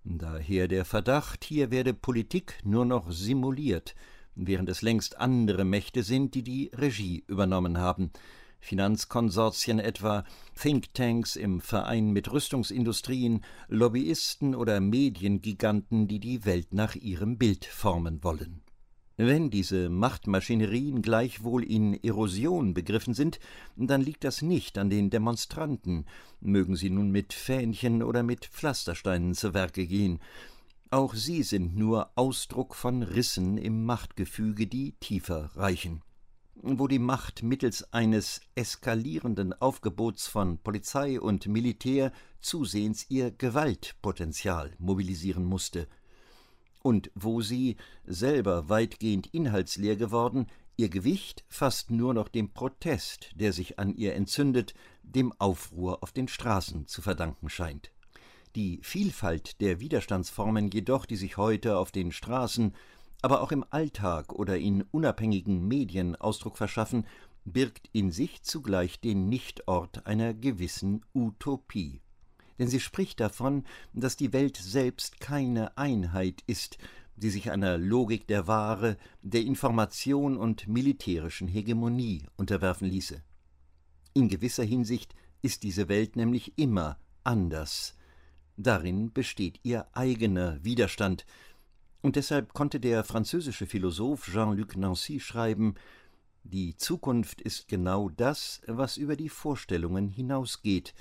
Daher 0.03 0.67
der 0.67 0.85
Verdacht, 0.85 1.43
hier 1.43 1.69
werde 1.69 1.93
Politik 1.93 2.59
nur 2.63 2.85
noch 2.85 3.11
simuliert, 3.11 3.93
während 4.35 4.69
es 4.69 4.81
längst 4.81 5.17
andere 5.17 5.65
Mächte 5.65 6.01
sind, 6.03 6.33
die 6.33 6.43
die 6.43 6.71
Regie 6.73 7.25
übernommen 7.27 7.77
haben. 7.77 8.11
Finanzkonsortien 8.59 9.79
etwa, 9.79 10.23
Thinktanks 10.55 11.35
im 11.35 11.61
Verein 11.61 12.11
mit 12.11 12.31
Rüstungsindustrien, 12.31 13.43
Lobbyisten 13.67 14.55
oder 14.55 14.79
Mediengiganten, 14.79 16.07
die 16.07 16.19
die 16.19 16.45
Welt 16.45 16.73
nach 16.73 16.95
ihrem 16.95 17.37
Bild 17.37 17.65
formen 17.65 18.23
wollen. 18.23 18.61
Wenn 19.19 19.49
diese 19.49 19.89
Machtmaschinerien 19.89 21.01
gleichwohl 21.01 21.63
in 21.63 21.95
Erosion 22.03 22.75
begriffen 22.75 23.15
sind, 23.15 23.39
dann 23.75 24.01
liegt 24.01 24.23
das 24.23 24.43
nicht 24.43 24.77
an 24.77 24.91
den 24.91 25.09
Demonstranten, 25.09 26.05
mögen 26.39 26.75
sie 26.75 26.91
nun 26.91 27.09
mit 27.09 27.33
Fähnchen 27.33 28.03
oder 28.03 28.21
mit 28.21 28.45
Pflastersteinen 28.45 29.33
zu 29.33 29.55
Werke 29.55 29.87
gehen. 29.87 30.19
Auch 30.91 31.15
sie 31.15 31.41
sind 31.41 31.75
nur 31.75 32.11
Ausdruck 32.15 32.75
von 32.75 33.01
Rissen 33.01 33.57
im 33.57 33.85
Machtgefüge, 33.85 34.67
die 34.67 34.93
tiefer 34.99 35.49
reichen 35.55 36.03
wo 36.61 36.87
die 36.87 36.99
Macht 36.99 37.43
mittels 37.43 37.93
eines 37.93 38.41
eskalierenden 38.55 39.53
Aufgebots 39.53 40.27
von 40.27 40.57
Polizei 40.57 41.19
und 41.19 41.47
Militär 41.47 42.11
zusehends 42.41 43.05
ihr 43.09 43.31
Gewaltpotenzial 43.31 44.73
mobilisieren 44.79 45.45
musste, 45.45 45.87
und 46.81 47.11
wo 47.15 47.41
sie, 47.41 47.75
selber 48.05 48.69
weitgehend 48.69 49.27
inhaltsleer 49.33 49.97
geworden, 49.97 50.47
ihr 50.77 50.89
Gewicht 50.89 51.43
fast 51.49 51.91
nur 51.91 52.13
noch 52.13 52.29
dem 52.29 52.53
Protest, 52.53 53.31
der 53.35 53.51
sich 53.51 53.77
an 53.77 53.93
ihr 53.95 54.15
entzündet, 54.15 54.73
dem 55.03 55.33
Aufruhr 55.39 56.01
auf 56.01 56.11
den 56.11 56.27
Straßen 56.27 56.87
zu 56.87 57.01
verdanken 57.01 57.49
scheint. 57.49 57.91
Die 58.55 58.79
Vielfalt 58.81 59.59
der 59.61 59.79
Widerstandsformen 59.79 60.71
jedoch, 60.71 61.05
die 61.05 61.17
sich 61.17 61.37
heute 61.37 61.77
auf 61.77 61.91
den 61.91 62.11
Straßen 62.11 62.73
aber 63.21 63.41
auch 63.41 63.51
im 63.51 63.65
Alltag 63.69 64.33
oder 64.33 64.57
in 64.57 64.83
unabhängigen 64.83 65.67
Medien 65.67 66.15
Ausdruck 66.15 66.57
verschaffen, 66.57 67.05
birgt 67.45 67.89
in 67.93 68.11
sich 68.11 68.43
zugleich 68.43 68.99
den 68.99 69.29
Nichtort 69.29 70.05
einer 70.05 70.33
gewissen 70.33 71.05
Utopie. 71.13 72.01
Denn 72.59 72.67
sie 72.67 72.79
spricht 72.79 73.19
davon, 73.19 73.63
dass 73.93 74.17
die 74.17 74.33
Welt 74.33 74.57
selbst 74.57 75.19
keine 75.19 75.77
Einheit 75.77 76.43
ist, 76.47 76.77
die 77.15 77.29
sich 77.29 77.51
einer 77.51 77.77
Logik 77.77 78.27
der 78.27 78.47
Ware, 78.47 78.97
der 79.21 79.41
Information 79.41 80.37
und 80.37 80.67
militärischen 80.67 81.47
Hegemonie 81.47 82.23
unterwerfen 82.35 82.87
ließe. 82.87 83.23
In 84.13 84.29
gewisser 84.29 84.63
Hinsicht 84.63 85.15
ist 85.41 85.63
diese 85.63 85.89
Welt 85.89 86.15
nämlich 86.15 86.57
immer 86.57 86.99
anders. 87.23 87.95
Darin 88.55 89.13
besteht 89.13 89.59
ihr 89.63 89.87
eigener 89.93 90.63
Widerstand, 90.63 91.25
und 92.01 92.15
deshalb 92.15 92.53
konnte 92.53 92.79
der 92.79 93.03
französische 93.03 93.65
Philosoph 93.65 94.25
Jean-Luc 94.25 94.77
Nancy 94.77 95.19
schreiben 95.19 95.75
Die 96.43 96.75
Zukunft 96.75 97.41
ist 97.41 97.67
genau 97.67 98.09
das, 98.09 98.61
was 98.67 98.97
über 98.97 99.15
die 99.15 99.29
Vorstellungen 99.29 100.07
hinausgeht, 100.07 100.93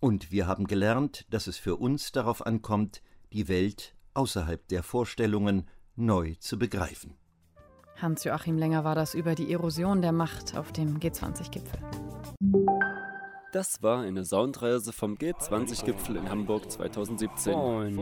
und 0.00 0.32
wir 0.32 0.46
haben 0.46 0.66
gelernt, 0.66 1.26
dass 1.30 1.46
es 1.46 1.58
für 1.58 1.76
uns 1.76 2.10
darauf 2.10 2.46
ankommt, 2.46 3.02
die 3.32 3.48
Welt 3.48 3.94
außerhalb 4.14 4.66
der 4.68 4.82
Vorstellungen 4.82 5.68
neu 5.94 6.34
zu 6.40 6.58
begreifen. 6.58 7.14
Hans-Joachim 8.00 8.56
Länger 8.56 8.82
war 8.82 8.94
das 8.94 9.14
über 9.14 9.34
die 9.34 9.52
Erosion 9.52 10.00
der 10.00 10.12
Macht 10.12 10.56
auf 10.56 10.72
dem 10.72 10.98
G20-Gipfel. 10.98 11.80
Das 13.52 13.82
war 13.82 14.00
eine 14.00 14.24
Soundreise 14.24 14.92
vom 14.92 15.16
G20-Gipfel 15.16 16.16
in 16.16 16.30
Hamburg 16.30 16.70
2017. 16.70 17.52
Moin. 17.52 17.96